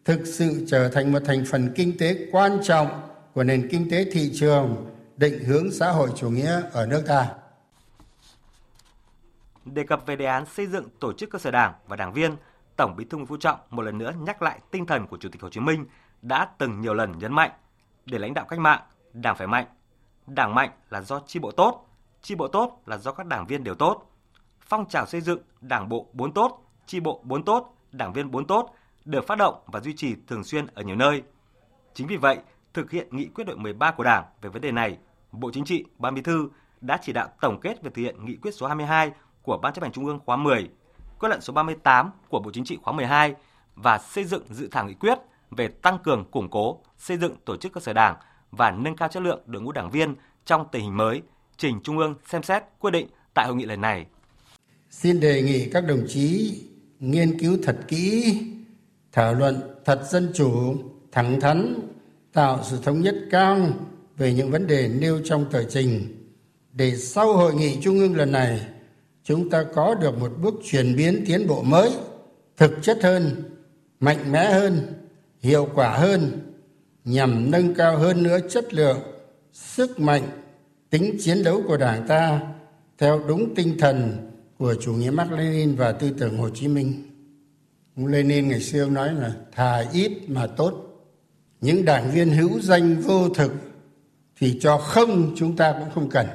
thực 0.05 0.19
sự 0.25 0.65
trở 0.67 0.89
thành 0.89 1.11
một 1.11 1.19
thành 1.25 1.43
phần 1.45 1.69
kinh 1.75 1.97
tế 1.97 2.17
quan 2.31 2.59
trọng 2.63 3.08
của 3.33 3.43
nền 3.43 3.67
kinh 3.71 3.89
tế 3.89 4.05
thị 4.11 4.31
trường 4.33 4.91
định 5.17 5.43
hướng 5.43 5.71
xã 5.71 5.91
hội 5.91 6.09
chủ 6.15 6.29
nghĩa 6.29 6.61
ở 6.71 6.85
nước 6.85 7.03
ta 7.07 7.29
đề 9.65 9.83
cập 9.83 10.05
về 10.05 10.15
đề 10.15 10.25
án 10.25 10.45
xây 10.45 10.67
dựng 10.67 10.89
tổ 10.99 11.13
chức 11.13 11.29
cơ 11.29 11.39
sở 11.39 11.51
đảng 11.51 11.73
và 11.87 11.95
đảng 11.95 12.13
viên, 12.13 12.35
Tổng 12.75 12.95
Bí 12.95 13.05
thư 13.05 13.17
Nguyễn 13.17 13.27
Phú 13.27 13.37
Trọng 13.37 13.59
một 13.69 13.81
lần 13.81 13.97
nữa 13.97 14.13
nhắc 14.19 14.41
lại 14.41 14.59
tinh 14.71 14.85
thần 14.85 15.07
của 15.07 15.17
Chủ 15.17 15.29
tịch 15.29 15.41
Hồ 15.41 15.49
Chí 15.49 15.59
Minh 15.59 15.85
đã 16.21 16.49
từng 16.57 16.81
nhiều 16.81 16.93
lần 16.93 17.19
nhấn 17.19 17.33
mạnh 17.33 17.51
để 18.05 18.17
lãnh 18.17 18.33
đạo 18.33 18.45
cách 18.49 18.59
mạng, 18.59 18.81
đảng 19.13 19.35
phải 19.37 19.47
mạnh. 19.47 19.65
Đảng 20.27 20.55
mạnh 20.55 20.69
là 20.89 21.01
do 21.01 21.21
chi 21.27 21.39
bộ 21.39 21.51
tốt, 21.51 21.85
chi 22.21 22.35
bộ 22.35 22.47
tốt 22.47 22.81
là 22.85 22.97
do 22.97 23.11
các 23.11 23.25
đảng 23.27 23.47
viên 23.47 23.63
đều 23.63 23.75
tốt. 23.75 24.11
Phong 24.59 24.89
trào 24.89 25.05
xây 25.05 25.21
dựng 25.21 25.39
đảng 25.61 25.89
bộ 25.89 26.07
bốn 26.13 26.33
tốt, 26.33 26.65
chi 26.85 26.99
bộ 26.99 27.21
bốn 27.23 27.45
tốt, 27.45 27.75
đảng 27.91 28.13
viên 28.13 28.31
bốn 28.31 28.47
tốt 28.47 28.75
được 29.05 29.27
phát 29.27 29.37
động 29.37 29.63
và 29.67 29.79
duy 29.79 29.93
trì 29.95 30.15
thường 30.27 30.43
xuyên 30.43 30.67
ở 30.73 30.83
nhiều 30.83 30.95
nơi. 30.95 31.23
Chính 31.93 32.07
vì 32.07 32.17
vậy, 32.17 32.37
thực 32.79 32.91
hiện 32.91 33.07
nghị 33.11 33.25
quyết 33.25 33.43
đội 33.47 33.57
13 33.57 33.91
của 33.91 34.03
Đảng 34.03 34.25
về 34.41 34.49
vấn 34.49 34.61
đề 34.61 34.71
này, 34.71 34.97
Bộ 35.31 35.51
Chính 35.53 35.65
trị, 35.65 35.85
Ban 35.97 36.15
Bí 36.15 36.21
thư 36.21 36.49
đã 36.81 36.99
chỉ 37.01 37.13
đạo 37.13 37.29
tổng 37.41 37.59
kết 37.61 37.83
về 37.83 37.91
thực 37.93 38.01
hiện 38.01 38.25
nghị 38.25 38.35
quyết 38.35 38.51
số 38.55 38.67
22 38.67 39.11
của 39.41 39.57
Ban 39.57 39.73
chấp 39.73 39.81
hành 39.81 39.91
Trung 39.91 40.05
ương 40.05 40.19
khóa 40.25 40.35
10, 40.35 40.69
quyết 41.19 41.29
luận 41.29 41.41
số 41.41 41.53
38 41.53 42.11
của 42.29 42.39
Bộ 42.39 42.51
Chính 42.53 42.63
trị 42.63 42.77
khóa 42.81 42.93
12 42.93 43.35
và 43.75 43.97
xây 43.97 44.23
dựng 44.23 44.43
dự 44.49 44.67
thảo 44.71 44.85
nghị 44.85 44.93
quyết 44.93 45.17
về 45.51 45.67
tăng 45.67 45.99
cường 46.03 46.25
củng 46.31 46.49
cố, 46.49 46.81
xây 46.97 47.17
dựng 47.17 47.35
tổ 47.45 47.57
chức 47.57 47.73
cơ 47.73 47.81
sở 47.81 47.93
đảng 47.93 48.15
và 48.51 48.71
nâng 48.71 48.95
cao 48.95 49.09
chất 49.09 49.23
lượng 49.23 49.41
đội 49.45 49.61
ngũ 49.61 49.71
đảng 49.71 49.89
viên 49.89 50.15
trong 50.45 50.67
tình 50.71 50.83
hình 50.83 50.97
mới, 50.97 51.21
trình 51.57 51.79
Trung 51.83 51.97
ương 51.97 52.15
xem 52.27 52.43
xét 52.43 52.63
quyết 52.79 52.91
định 52.91 53.07
tại 53.33 53.45
hội 53.47 53.55
nghị 53.55 53.65
lần 53.65 53.81
này. 53.81 54.05
Xin 54.89 55.19
đề 55.19 55.41
nghị 55.41 55.69
các 55.69 55.81
đồng 55.87 56.03
chí 56.07 56.53
nghiên 56.99 57.39
cứu 57.39 57.57
thật 57.63 57.77
kỹ, 57.87 58.37
thảo 59.11 59.33
luận 59.33 59.61
thật 59.85 60.01
dân 60.09 60.31
chủ, 60.35 60.75
thẳng 61.11 61.41
thắn, 61.41 61.75
tạo 62.39 62.59
sự 62.63 62.77
thống 62.83 63.01
nhất 63.01 63.15
cao 63.31 63.57
về 64.18 64.33
những 64.33 64.52
vấn 64.52 64.68
đề 64.68 64.87
nêu 64.87 65.21
trong 65.25 65.45
tờ 65.52 65.63
trình 65.63 66.02
để 66.73 66.95
sau 66.95 67.33
hội 67.33 67.54
nghị 67.54 67.78
trung 67.81 67.99
ương 67.99 68.16
lần 68.16 68.31
này, 68.31 68.61
chúng 69.23 69.49
ta 69.49 69.66
có 69.75 69.95
được 69.95 70.18
một 70.19 70.31
bước 70.42 70.54
chuyển 70.63 70.95
biến 70.95 71.23
tiến 71.28 71.47
bộ 71.47 71.61
mới, 71.61 71.90
thực 72.57 72.71
chất 72.81 73.04
hơn, 73.04 73.44
mạnh 73.99 74.31
mẽ 74.31 74.52
hơn, 74.52 74.94
hiệu 75.40 75.68
quả 75.75 75.97
hơn, 75.97 76.31
nhằm 77.06 77.52
nâng 77.52 77.73
cao 77.73 77.97
hơn 77.97 78.23
nữa 78.23 78.40
chất 78.49 78.73
lượng, 78.73 78.99
sức 79.54 79.99
mạnh, 79.99 80.30
tính 80.90 81.18
chiến 81.19 81.44
đấu 81.44 81.61
của 81.68 81.78
đảng 81.78 82.07
ta 82.07 82.40
theo 82.97 83.21
đúng 83.28 83.56
tinh 83.56 83.78
thần 83.80 84.18
của 84.57 84.75
chủ 84.81 84.94
nghĩa 84.94 85.11
Mark 85.11 85.31
Lenin 85.31 85.75
và 85.75 85.92
tư 85.92 86.09
tưởng 86.19 86.37
Hồ 86.37 86.49
Chí 86.49 86.68
Minh. 86.68 86.94
Ông 87.95 88.07
Lenin 88.07 88.47
ngày 88.47 88.61
xưa 88.61 88.83
ông 88.83 88.94
nói 88.94 89.13
là 89.13 89.31
thà 89.52 89.85
ít 89.94 90.11
mà 90.28 90.47
tốt. 90.47 90.88
Những 91.61 91.85
đảng 91.85 92.11
viên 92.11 92.30
hữu 92.30 92.59
danh 92.59 93.01
vô 93.01 93.30
thực 93.30 93.51
thì 94.35 94.59
cho 94.61 94.78
không 94.78 95.33
chúng 95.35 95.56
ta 95.56 95.75
cũng 95.80 95.89
không 95.95 96.09
cần 96.09 96.28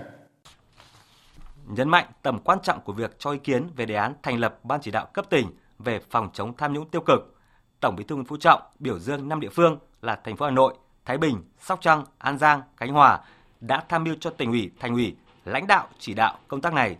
nhấn 1.66 1.88
mạnh 1.88 2.06
tầm 2.22 2.38
quan 2.44 2.58
trọng 2.62 2.80
của 2.80 2.92
việc 2.92 3.16
cho 3.18 3.30
ý 3.30 3.38
kiến 3.38 3.68
về 3.76 3.86
đề 3.86 3.94
án 3.94 4.14
thành 4.22 4.38
lập 4.38 4.64
ban 4.64 4.80
chỉ 4.82 4.90
đạo 4.90 5.06
cấp 5.14 5.26
tỉnh 5.30 5.46
về 5.78 6.00
phòng 6.10 6.30
chống 6.32 6.56
tham 6.56 6.72
nhũng 6.72 6.88
tiêu 6.88 7.00
cực. 7.06 7.36
Tổng 7.80 7.96
Bí 7.96 8.04
thư 8.04 8.14
Nguyễn 8.14 8.26
Phú 8.26 8.36
Trọng 8.36 8.62
biểu 8.78 8.98
dương 8.98 9.28
năm 9.28 9.40
địa 9.40 9.48
phương 9.48 9.78
là 10.02 10.18
thành 10.24 10.36
phố 10.36 10.44
Hà 10.44 10.50
Nội, 10.50 10.74
Thái 11.04 11.18
Bình, 11.18 11.42
Sóc 11.60 11.78
Trăng, 11.82 12.04
An 12.18 12.38
Giang, 12.38 12.62
Khánh 12.76 12.92
Hòa 12.92 13.20
đã 13.60 13.84
tham 13.88 14.04
mưu 14.04 14.14
cho 14.20 14.30
tỉnh 14.30 14.50
ủy, 14.50 14.70
thành 14.80 14.94
ủy 14.94 15.16
lãnh 15.44 15.66
đạo 15.66 15.88
chỉ 15.98 16.14
đạo 16.14 16.38
công 16.48 16.60
tác 16.60 16.72
này. 16.72 16.96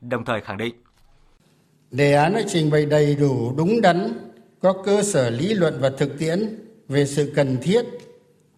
Đồng 0.00 0.24
thời 0.24 0.40
khẳng 0.40 0.58
định 0.58 0.74
đề 1.90 2.14
án 2.14 2.34
đã 2.34 2.42
trình 2.48 2.70
bày 2.70 2.86
đầy 2.86 3.14
đủ, 3.14 3.54
đúng 3.56 3.80
đắn, 3.80 4.12
có 4.60 4.74
cơ 4.84 5.02
sở 5.02 5.30
lý 5.30 5.54
luận 5.54 5.78
và 5.80 5.90
thực 5.98 6.18
tiễn 6.18 6.67
về 6.88 7.06
sự 7.06 7.32
cần 7.34 7.56
thiết, 7.62 7.84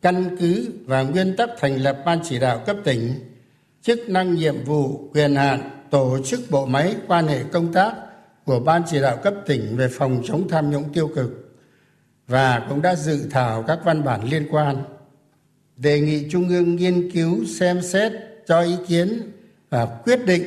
căn 0.02 0.36
cứ 0.40 0.70
và 0.84 1.02
nguyên 1.02 1.36
tắc 1.36 1.50
thành 1.58 1.76
lập 1.76 2.02
ban 2.06 2.18
chỉ 2.24 2.38
đạo 2.38 2.62
cấp 2.66 2.76
tỉnh 2.84 3.14
chức 3.82 3.98
năng 4.08 4.34
nhiệm 4.34 4.64
vụ 4.64 5.08
quyền 5.14 5.34
hạn 5.34 5.86
tổ 5.90 6.18
chức 6.24 6.40
bộ 6.50 6.66
máy 6.66 6.96
quan 7.08 7.26
hệ 7.26 7.42
công 7.52 7.72
tác 7.72 7.94
của 8.44 8.60
ban 8.60 8.82
chỉ 8.90 9.00
đạo 9.00 9.16
cấp 9.22 9.34
tỉnh 9.46 9.76
về 9.76 9.88
phòng 9.88 10.22
chống 10.24 10.48
tham 10.48 10.70
nhũng 10.70 10.92
tiêu 10.92 11.08
cực 11.14 11.56
và 12.26 12.66
cũng 12.68 12.82
đã 12.82 12.94
dự 12.94 13.26
thảo 13.30 13.64
các 13.66 13.78
văn 13.84 14.04
bản 14.04 14.24
liên 14.24 14.46
quan. 14.50 14.76
Đề 15.76 16.00
nghị 16.00 16.30
trung 16.30 16.48
ương 16.48 16.76
nghiên 16.76 17.10
cứu 17.10 17.44
xem 17.44 17.82
xét 17.82 18.12
cho 18.46 18.60
ý 18.60 18.76
kiến 18.88 19.32
và 19.70 19.86
quyết 20.04 20.26
định 20.26 20.42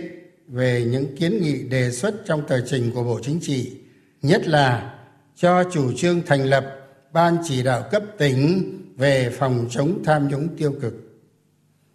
về 0.47 0.85
những 0.91 1.17
kiến 1.17 1.41
nghị 1.41 1.63
đề 1.63 1.91
xuất 1.91 2.15
trong 2.25 2.47
tờ 2.47 2.61
trình 2.61 2.91
của 2.91 3.03
bộ 3.03 3.19
chính 3.23 3.39
trị 3.41 3.71
nhất 4.21 4.47
là 4.47 4.93
cho 5.35 5.63
chủ 5.73 5.93
trương 5.93 6.21
thành 6.25 6.45
lập 6.45 6.82
ban 7.13 7.37
chỉ 7.43 7.63
đạo 7.63 7.83
cấp 7.91 8.03
tỉnh 8.17 8.69
về 8.97 9.29
phòng 9.39 9.67
chống 9.69 10.03
tham 10.05 10.27
nhũng 10.27 10.47
tiêu 10.57 10.73
cực, 10.81 10.93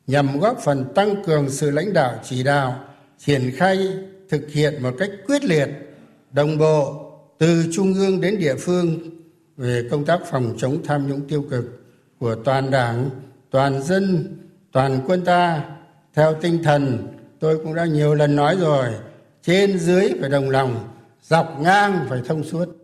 nhằm 0.07 0.41
góp 0.41 0.59
phần 0.65 0.85
tăng 0.95 1.25
cường 1.25 1.51
sự 1.51 1.71
lãnh 1.71 1.93
đạo 1.93 2.15
chỉ 2.25 2.43
đạo, 2.43 2.85
triển 3.19 3.53
khai, 3.57 3.79
thực 4.29 4.51
hiện 4.51 4.83
một 4.83 4.95
cách 4.99 5.11
quyết 5.27 5.45
liệt, 5.45 5.69
đồng 6.33 6.59
bộ 6.59 7.05
từ 7.39 7.65
trung 7.73 7.95
ương 7.95 8.21
đến 8.21 8.39
địa 8.39 8.55
phương 8.55 8.99
về 9.57 9.89
công 9.91 10.05
tác 10.05 10.21
phòng 10.31 10.55
chống 10.59 10.83
tham 10.85 11.09
nhũng 11.09 11.29
tiêu 11.29 11.45
cực 11.51 11.65
của 12.19 12.35
toàn 12.35 12.71
đảng, 12.71 13.11
toàn 13.51 13.83
dân, 13.83 14.37
toàn 14.73 15.01
quân 15.07 15.25
ta. 15.25 15.65
Theo 16.15 16.35
tinh 16.35 16.63
thần, 16.63 17.09
tôi 17.41 17.59
cũng 17.59 17.75
đã 17.75 17.85
nhiều 17.85 18.15
lần 18.15 18.37
nói 18.37 18.57
rồi, 18.61 18.87
trên 19.43 19.79
dưới 19.79 20.13
phải 20.21 20.31
đồng 20.31 20.51
lòng, 20.51 20.89
dọc 21.23 21.61
ngang 21.61 22.07
phải 22.09 22.21
thông 22.27 22.45
suốt. 22.45 22.78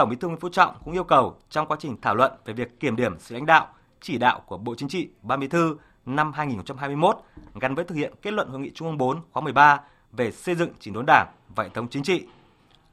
Tổng 0.00 0.08
Bí 0.08 0.16
thư 0.16 0.28
Nguyễn 0.28 0.40
Phú 0.40 0.48
Trọng 0.48 0.76
cũng 0.84 0.94
yêu 0.94 1.04
cầu 1.04 1.36
trong 1.50 1.66
quá 1.66 1.76
trình 1.80 1.96
thảo 2.02 2.14
luận 2.14 2.32
về 2.44 2.54
việc 2.54 2.80
kiểm 2.80 2.96
điểm 2.96 3.18
sự 3.18 3.34
lãnh 3.34 3.46
đạo, 3.46 3.68
chỉ 4.00 4.18
đạo 4.18 4.40
của 4.46 4.56
Bộ 4.56 4.74
Chính 4.74 4.88
trị, 4.88 5.08
Ban 5.22 5.40
Bí 5.40 5.48
thư 5.48 5.76
năm 6.06 6.32
2021 6.32 7.16
gắn 7.60 7.74
với 7.74 7.84
thực 7.84 7.94
hiện 7.94 8.14
kết 8.22 8.30
luận 8.30 8.48
hội 8.48 8.60
nghị 8.60 8.70
Trung 8.74 8.88
ương 8.88 8.98
4 8.98 9.20
khóa 9.32 9.42
13 9.42 9.80
về 10.12 10.32
xây 10.32 10.54
dựng 10.54 10.70
chỉnh 10.80 10.94
đốn 10.94 11.04
Đảng 11.06 11.26
và 11.56 11.64
hệ 11.64 11.70
thống 11.74 11.88
chính 11.88 12.02
trị. 12.02 12.26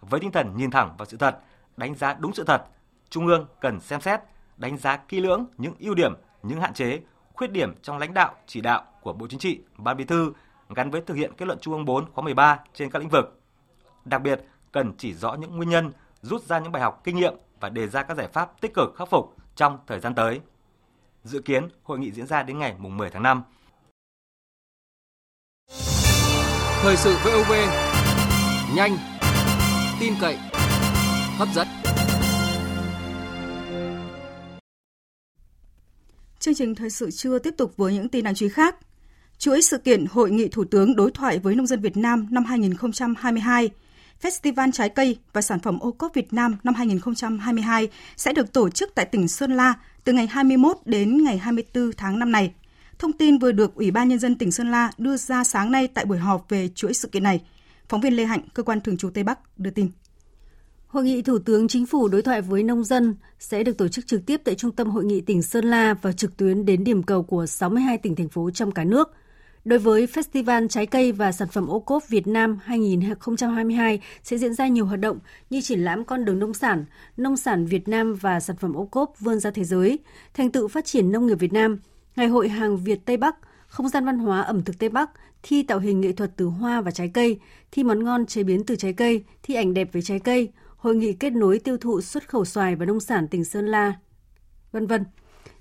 Với 0.01 0.19
tinh 0.19 0.31
thần 0.31 0.57
nhìn 0.57 0.71
thẳng 0.71 0.95
vào 0.97 1.05
sự 1.05 1.17
thật, 1.17 1.39
đánh 1.77 1.95
giá 1.95 2.13
đúng 2.19 2.33
sự 2.33 2.43
thật, 2.43 2.65
Trung 3.09 3.27
ương 3.27 3.47
cần 3.59 3.79
xem 3.79 4.01
xét, 4.01 4.19
đánh 4.57 4.77
giá 4.77 4.97
kỹ 4.97 5.19
lưỡng 5.19 5.45
những 5.57 5.73
ưu 5.79 5.95
điểm, 5.95 6.13
những 6.43 6.61
hạn 6.61 6.73
chế, 6.73 6.99
khuyết 7.33 7.51
điểm 7.51 7.73
trong 7.81 7.97
lãnh 7.97 8.13
đạo, 8.13 8.35
chỉ 8.47 8.61
đạo 8.61 8.83
của 9.01 9.13
Bộ 9.13 9.27
Chính 9.27 9.39
trị, 9.39 9.59
Ban 9.77 9.97
Bí 9.97 10.03
thư 10.03 10.33
gắn 10.69 10.91
với 10.91 11.01
thực 11.01 11.13
hiện 11.13 11.31
kết 11.37 11.45
luận 11.45 11.59
Trung 11.61 11.73
ương 11.73 11.85
4 11.85 12.11
khóa 12.11 12.23
13 12.23 12.59
trên 12.73 12.89
các 12.89 12.99
lĩnh 12.99 13.09
vực. 13.09 13.41
Đặc 14.05 14.21
biệt, 14.21 14.41
cần 14.71 14.93
chỉ 14.97 15.13
rõ 15.13 15.33
những 15.33 15.55
nguyên 15.55 15.69
nhân, 15.69 15.91
rút 16.27 16.47
ra 16.47 16.59
những 16.59 16.71
bài 16.71 16.81
học 16.81 17.01
kinh 17.03 17.15
nghiệm 17.15 17.33
và 17.59 17.69
đề 17.69 17.87
ra 17.87 18.03
các 18.03 18.17
giải 18.17 18.27
pháp 18.27 18.61
tích 18.61 18.73
cực 18.73 18.95
khắc 18.97 19.09
phục 19.09 19.35
trong 19.55 19.77
thời 19.87 19.99
gian 19.99 20.15
tới. 20.15 20.39
Dự 21.23 21.41
kiến 21.41 21.69
hội 21.83 21.99
nghị 21.99 22.11
diễn 22.11 22.27
ra 22.27 22.43
đến 22.43 22.59
ngày 22.59 22.75
10 22.79 23.09
tháng 23.09 23.23
5. 23.23 23.43
Thời 26.81 26.97
sự 26.97 27.15
VOV 27.25 27.51
nhanh, 28.75 28.97
tin 29.99 30.13
cậy, 30.21 30.37
hấp 31.37 31.47
dẫn. 31.55 31.67
Chương 36.39 36.55
trình 36.55 36.75
thời 36.75 36.89
sự 36.89 37.11
trưa 37.11 37.39
tiếp 37.39 37.53
tục 37.57 37.77
với 37.77 37.93
những 37.93 38.09
tin 38.09 38.23
đáng 38.23 38.35
chú 38.35 38.45
ý 38.45 38.49
khác. 38.49 38.75
Chuỗi 39.37 39.61
sự 39.61 39.77
kiện 39.77 40.05
Hội 40.11 40.31
nghị 40.31 40.47
Thủ 40.47 40.63
tướng 40.71 40.95
đối 40.95 41.11
thoại 41.11 41.39
với 41.39 41.55
nông 41.55 41.67
dân 41.67 41.81
Việt 41.81 41.97
Nam 41.97 42.27
năm 42.31 42.45
2022, 42.45 43.69
Festival 44.21 44.71
Trái 44.71 44.89
cây 44.89 45.17
và 45.33 45.41
Sản 45.41 45.59
phẩm 45.59 45.79
ô 45.79 45.91
cốp 45.91 46.13
Việt 46.13 46.33
Nam 46.33 46.57
năm 46.63 46.73
2022 46.73 47.89
sẽ 48.15 48.33
được 48.33 48.53
tổ 48.53 48.69
chức 48.69 48.91
tại 48.95 49.05
tỉnh 49.05 49.27
Sơn 49.27 49.51
La 49.51 49.73
từ 50.03 50.13
ngày 50.13 50.27
21 50.27 50.77
đến 50.85 51.23
ngày 51.23 51.37
24 51.37 51.91
tháng 51.97 52.19
năm 52.19 52.31
này. 52.31 52.53
Thông 52.99 53.13
tin 53.13 53.37
vừa 53.37 53.51
được 53.51 53.75
Ủy 53.75 53.91
ban 53.91 54.09
Nhân 54.09 54.19
dân 54.19 54.35
tỉnh 54.35 54.51
Sơn 54.51 54.71
La 54.71 54.91
đưa 54.97 55.17
ra 55.17 55.43
sáng 55.43 55.71
nay 55.71 55.87
tại 55.87 56.05
buổi 56.05 56.17
họp 56.17 56.49
về 56.49 56.69
chuỗi 56.75 56.93
sự 56.93 57.07
kiện 57.07 57.23
này. 57.23 57.41
Phóng 57.89 58.01
viên 58.01 58.13
Lê 58.15 58.25
Hạnh, 58.25 58.41
cơ 58.53 58.63
quan 58.63 58.81
thường 58.81 58.97
trú 58.97 59.09
Tây 59.09 59.23
Bắc 59.23 59.57
đưa 59.57 59.69
tin. 59.69 59.91
Hội 60.87 61.03
nghị 61.03 61.21
Thủ 61.21 61.39
tướng 61.39 61.67
Chính 61.67 61.85
phủ 61.85 62.07
đối 62.07 62.21
thoại 62.21 62.41
với 62.41 62.63
nông 62.63 62.83
dân 62.83 63.15
sẽ 63.39 63.63
được 63.63 63.77
tổ 63.77 63.87
chức 63.87 64.07
trực 64.07 64.25
tiếp 64.25 64.41
tại 64.45 64.55
Trung 64.55 64.71
tâm 64.71 64.89
Hội 64.89 65.05
nghị 65.05 65.21
tỉnh 65.21 65.41
Sơn 65.41 65.65
La 65.65 65.93
và 65.93 66.11
trực 66.11 66.37
tuyến 66.37 66.65
đến 66.65 66.83
điểm 66.83 67.03
cầu 67.03 67.23
của 67.23 67.45
62 67.45 67.97
tỉnh 67.97 68.15
thành 68.15 68.29
phố 68.29 68.51
trong 68.51 68.71
cả 68.71 68.83
nước. 68.83 69.13
Đối 69.67 69.79
với 69.79 70.05
Festival 70.05 70.67
Trái 70.67 70.85
cây 70.85 71.11
và 71.11 71.31
Sản 71.31 71.47
phẩm 71.47 71.67
ô 71.67 71.79
cốp 71.79 72.09
Việt 72.09 72.27
Nam 72.27 72.59
2022 72.63 74.01
sẽ 74.23 74.37
diễn 74.37 74.53
ra 74.53 74.67
nhiều 74.67 74.85
hoạt 74.85 74.99
động 74.99 75.19
như 75.49 75.61
triển 75.61 75.79
lãm 75.79 76.05
con 76.05 76.25
đường 76.25 76.39
nông 76.39 76.53
sản, 76.53 76.85
nông 77.17 77.37
sản 77.37 77.65
Việt 77.65 77.87
Nam 77.87 78.15
và 78.15 78.39
sản 78.39 78.55
phẩm 78.55 78.73
ô 78.73 78.85
cốp 78.85 79.19
vươn 79.19 79.39
ra 79.39 79.51
thế 79.51 79.63
giới, 79.63 79.99
thành 80.33 80.51
tựu 80.51 80.67
phát 80.67 80.85
triển 80.85 81.11
nông 81.11 81.27
nghiệp 81.27 81.39
Việt 81.39 81.53
Nam, 81.53 81.79
Ngày 82.15 82.27
hội 82.27 82.49
hàng 82.49 82.77
Việt 82.77 83.05
Tây 83.05 83.17
Bắc, 83.17 83.35
không 83.67 83.89
gian 83.89 84.05
văn 84.05 84.19
hóa 84.19 84.41
ẩm 84.41 84.63
thực 84.63 84.79
Tây 84.79 84.89
Bắc, 84.89 85.09
thi 85.43 85.63
tạo 85.63 85.79
hình 85.79 86.01
nghệ 86.01 86.11
thuật 86.11 86.31
từ 86.37 86.45
hoa 86.45 86.81
và 86.81 86.91
trái 86.91 87.11
cây, 87.13 87.39
thi 87.71 87.83
món 87.83 88.03
ngon 88.03 88.25
chế 88.25 88.43
biến 88.43 88.63
từ 88.63 88.75
trái 88.75 88.93
cây, 88.93 89.23
thi 89.43 89.53
ảnh 89.55 89.73
đẹp 89.73 89.89
với 89.93 90.01
trái 90.01 90.19
cây, 90.19 90.49
hội 90.77 90.95
nghị 90.95 91.13
kết 91.13 91.33
nối 91.33 91.59
tiêu 91.59 91.77
thụ 91.77 92.01
xuất 92.01 92.29
khẩu 92.29 92.45
xoài 92.45 92.75
và 92.75 92.85
nông 92.85 92.99
sản 92.99 93.27
tỉnh 93.27 93.43
Sơn 93.43 93.65
La, 93.65 93.93
vân 94.71 94.87
vân. 94.87 95.03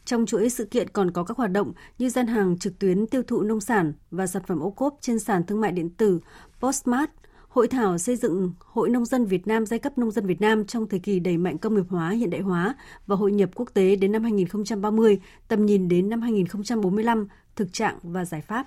Trong 0.07 0.27
chuỗi 0.27 0.51
sự 0.51 0.65
kiện 0.65 0.89
còn 0.89 1.11
có 1.11 1.25
các 1.25 1.37
hoạt 1.37 1.51
động 1.51 1.73
như 1.99 2.09
gian 2.09 2.27
hàng 2.27 2.59
trực 2.59 2.79
tuyến 2.79 3.07
tiêu 3.07 3.23
thụ 3.23 3.43
nông 3.43 3.61
sản 3.61 3.93
và 4.11 4.27
sản 4.27 4.43
phẩm 4.47 4.61
ô 4.61 4.71
cốp 4.71 4.99
trên 5.01 5.19
sàn 5.19 5.47
thương 5.47 5.61
mại 5.61 5.73
điện 5.73 5.91
tử 5.91 6.21
Postmart, 6.61 7.11
hội 7.49 7.69
thảo 7.69 7.99
xây 7.99 8.17
dựng 8.17 8.53
Hội 8.59 8.91
Nông 8.91 9.05
dân 9.05 9.25
Việt 9.25 9.47
Nam 9.47 9.67
giai 9.67 9.79
cấp 9.79 9.99
nông 9.99 10.11
dân 10.11 10.27
Việt 10.27 10.41
Nam 10.41 10.67
trong 10.67 10.89
thời 10.89 11.01
kỳ 11.01 11.21
đẩy 11.21 11.37
mạnh 11.37 11.59
công 11.59 11.75
nghiệp 11.75 11.85
hóa, 11.89 12.11
hiện 12.11 12.31
đại 12.31 12.41
hóa 12.41 12.75
và 13.07 13.17
hội 13.17 13.33
nhập 13.33 13.51
quốc 13.55 13.71
tế 13.75 13.97
đến 13.97 14.13
năm 14.13 14.23
2030, 14.23 15.21
tầm 15.49 15.67
nhìn 15.67 15.89
đến 15.89 16.09
năm 16.09 16.23
2045, 16.23 17.29
thực 17.57 17.73
trạng 17.73 17.99
và 18.03 18.25
giải 18.25 18.41
pháp. 18.41 18.67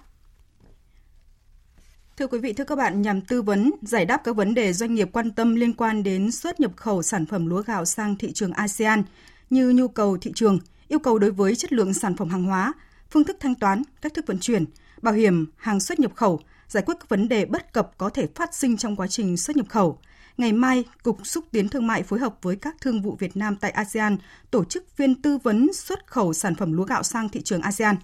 Thưa 2.17 2.27
quý 2.27 2.39
vị, 2.39 2.53
thưa 2.53 2.63
các 2.63 2.75
bạn, 2.75 3.01
nhằm 3.01 3.21
tư 3.21 3.41
vấn, 3.41 3.71
giải 3.81 4.05
đáp 4.05 4.21
các 4.23 4.35
vấn 4.35 4.53
đề 4.53 4.73
doanh 4.73 4.93
nghiệp 4.93 5.09
quan 5.13 5.31
tâm 5.31 5.55
liên 5.55 5.73
quan 5.73 6.03
đến 6.03 6.31
xuất 6.31 6.59
nhập 6.59 6.71
khẩu 6.75 7.01
sản 7.01 7.25
phẩm 7.25 7.47
lúa 7.47 7.61
gạo 7.61 7.85
sang 7.85 8.15
thị 8.15 8.31
trường 8.33 8.51
ASEAN 8.51 9.03
như 9.49 9.69
nhu 9.69 9.87
cầu 9.87 10.17
thị 10.17 10.31
trường, 10.35 10.59
yêu 10.89 10.99
cầu 10.99 11.19
đối 11.19 11.31
với 11.31 11.55
chất 11.55 11.73
lượng 11.73 11.93
sản 11.93 12.15
phẩm 12.15 12.29
hàng 12.29 12.43
hóa, 12.43 12.73
phương 13.11 13.23
thức 13.23 13.37
thanh 13.39 13.55
toán, 13.55 13.81
cách 14.01 14.13
thức 14.13 14.27
vận 14.27 14.39
chuyển, 14.39 14.65
bảo 15.01 15.13
hiểm 15.13 15.45
hàng 15.57 15.79
xuất 15.79 15.99
nhập 15.99 16.11
khẩu, 16.15 16.39
giải 16.67 16.83
quyết 16.85 16.93
các 16.99 17.09
vấn 17.09 17.29
đề 17.29 17.45
bất 17.45 17.73
cập 17.73 17.97
có 17.97 18.09
thể 18.09 18.27
phát 18.35 18.55
sinh 18.55 18.77
trong 18.77 18.95
quá 18.95 19.07
trình 19.07 19.37
xuất 19.37 19.57
nhập 19.57 19.65
khẩu. 19.69 19.99
Ngày 20.37 20.53
mai, 20.53 20.83
Cục 21.03 21.27
Xúc 21.27 21.45
tiến 21.51 21.69
Thương 21.69 21.87
mại 21.87 22.03
phối 22.03 22.19
hợp 22.19 22.35
với 22.41 22.55
các 22.55 22.75
thương 22.81 23.01
vụ 23.01 23.15
Việt 23.19 23.37
Nam 23.37 23.55
tại 23.55 23.71
ASEAN 23.71 24.17
tổ 24.51 24.63
chức 24.63 24.85
phiên 24.95 25.21
tư 25.21 25.37
vấn 25.37 25.73
xuất 25.73 26.07
khẩu 26.07 26.33
sản 26.33 26.55
phẩm 26.55 26.73
lúa 26.73 26.83
gạo 26.83 27.03
sang 27.03 27.29
thị 27.29 27.41
trường 27.41 27.61
ASEAN. 27.61 27.95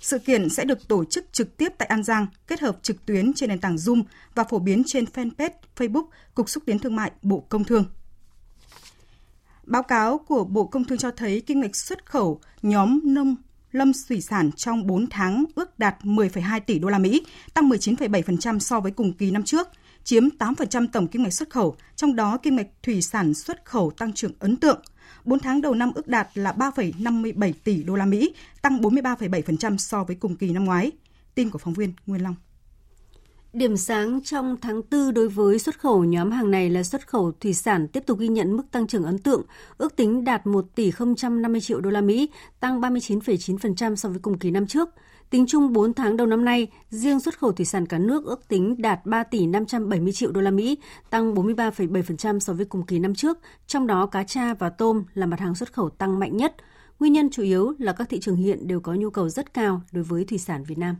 Sự 0.00 0.18
kiện 0.18 0.48
sẽ 0.48 0.64
được 0.64 0.88
tổ 0.88 1.04
chức 1.04 1.32
trực 1.32 1.56
tiếp 1.56 1.68
tại 1.78 1.88
An 1.88 2.02
Giang, 2.02 2.26
kết 2.46 2.60
hợp 2.60 2.78
trực 2.82 3.06
tuyến 3.06 3.32
trên 3.34 3.48
nền 3.48 3.58
tảng 3.58 3.76
Zoom 3.76 4.02
và 4.34 4.44
phổ 4.44 4.58
biến 4.58 4.82
trên 4.86 5.04
fanpage 5.04 5.50
Facebook 5.76 6.06
Cục 6.34 6.48
Xúc 6.48 6.62
tiến 6.66 6.78
Thương 6.78 6.96
mại 6.96 7.12
Bộ 7.22 7.40
Công 7.48 7.64
Thương. 7.64 7.84
Báo 9.68 9.82
cáo 9.82 10.18
của 10.18 10.44
Bộ 10.44 10.66
Công 10.66 10.84
Thương 10.84 10.98
cho 10.98 11.10
thấy 11.10 11.42
kinh 11.46 11.60
ngạch 11.60 11.76
xuất 11.76 12.06
khẩu 12.06 12.40
nhóm 12.62 13.00
nông 13.04 13.36
lâm 13.72 13.92
thủy 14.08 14.20
sản 14.20 14.50
trong 14.56 14.86
4 14.86 15.06
tháng 15.06 15.44
ước 15.54 15.78
đạt 15.78 15.96
10,2 16.02 16.60
tỷ 16.60 16.78
đô 16.78 16.88
la 16.88 16.98
Mỹ, 16.98 17.22
tăng 17.54 17.68
19,7% 17.68 18.58
so 18.58 18.80
với 18.80 18.92
cùng 18.92 19.12
kỳ 19.12 19.30
năm 19.30 19.42
trước, 19.42 19.68
chiếm 20.04 20.28
8% 20.38 20.86
tổng 20.92 21.06
kim 21.06 21.22
ngạch 21.22 21.32
xuất 21.32 21.50
khẩu, 21.50 21.76
trong 21.96 22.16
đó 22.16 22.36
kim 22.36 22.56
ngạch 22.56 22.66
thủy 22.82 23.02
sản 23.02 23.34
xuất 23.34 23.64
khẩu 23.64 23.90
tăng 23.90 24.12
trưởng 24.12 24.32
ấn 24.38 24.56
tượng. 24.56 24.80
4 25.24 25.38
tháng 25.38 25.60
đầu 25.60 25.74
năm 25.74 25.92
ước 25.94 26.08
đạt 26.08 26.28
là 26.34 26.52
3,57 26.52 27.52
tỷ 27.64 27.82
đô 27.82 27.94
la 27.94 28.06
Mỹ, 28.06 28.34
tăng 28.62 28.80
43,7% 28.80 29.76
so 29.76 30.04
với 30.04 30.16
cùng 30.16 30.36
kỳ 30.36 30.52
năm 30.52 30.64
ngoái. 30.64 30.90
Tin 31.34 31.50
của 31.50 31.58
phóng 31.58 31.74
viên 31.74 31.92
Nguyên 32.06 32.22
Long. 32.22 32.34
Điểm 33.52 33.76
sáng 33.76 34.20
trong 34.24 34.56
tháng 34.60 34.82
4 34.90 35.14
đối 35.14 35.28
với 35.28 35.58
xuất 35.58 35.78
khẩu 35.80 36.04
nhóm 36.04 36.30
hàng 36.30 36.50
này 36.50 36.70
là 36.70 36.82
xuất 36.82 37.08
khẩu 37.08 37.32
thủy 37.32 37.54
sản 37.54 37.88
tiếp 37.88 38.06
tục 38.06 38.18
ghi 38.18 38.28
nhận 38.28 38.56
mức 38.56 38.62
tăng 38.70 38.86
trưởng 38.86 39.04
ấn 39.04 39.18
tượng, 39.18 39.42
ước 39.78 39.96
tính 39.96 40.24
đạt 40.24 40.46
1 40.46 40.66
tỷ 40.74 40.92
050 41.30 41.60
triệu 41.60 41.80
đô 41.80 41.90
la 41.90 42.00
Mỹ, 42.00 42.30
tăng 42.60 42.80
39,9% 42.80 43.94
so 43.94 44.08
với 44.08 44.18
cùng 44.18 44.38
kỳ 44.38 44.50
năm 44.50 44.66
trước. 44.66 44.88
Tính 45.30 45.46
chung 45.48 45.72
4 45.72 45.94
tháng 45.94 46.16
đầu 46.16 46.26
năm 46.26 46.44
nay, 46.44 46.66
riêng 46.90 47.20
xuất 47.20 47.38
khẩu 47.38 47.52
thủy 47.52 47.64
sản 47.64 47.86
cả 47.86 47.98
nước 47.98 48.24
ước 48.24 48.48
tính 48.48 48.82
đạt 48.82 49.06
3 49.06 49.22
tỷ 49.22 49.46
570 49.46 50.12
triệu 50.12 50.32
đô 50.32 50.40
la 50.40 50.50
Mỹ, 50.50 50.78
tăng 51.10 51.34
43,7% 51.34 52.38
so 52.38 52.52
với 52.52 52.64
cùng 52.64 52.86
kỳ 52.86 52.98
năm 52.98 53.14
trước, 53.14 53.38
trong 53.66 53.86
đó 53.86 54.06
cá 54.06 54.24
tra 54.24 54.54
và 54.54 54.70
tôm 54.70 55.04
là 55.14 55.26
mặt 55.26 55.40
hàng 55.40 55.54
xuất 55.54 55.72
khẩu 55.72 55.90
tăng 55.90 56.18
mạnh 56.18 56.36
nhất. 56.36 56.54
Nguyên 57.00 57.12
nhân 57.12 57.30
chủ 57.30 57.42
yếu 57.42 57.72
là 57.78 57.92
các 57.92 58.08
thị 58.08 58.20
trường 58.20 58.36
hiện 58.36 58.68
đều 58.68 58.80
có 58.80 58.94
nhu 58.94 59.10
cầu 59.10 59.28
rất 59.28 59.54
cao 59.54 59.82
đối 59.92 60.04
với 60.04 60.24
thủy 60.24 60.38
sản 60.38 60.64
Việt 60.64 60.78
Nam. 60.78 60.96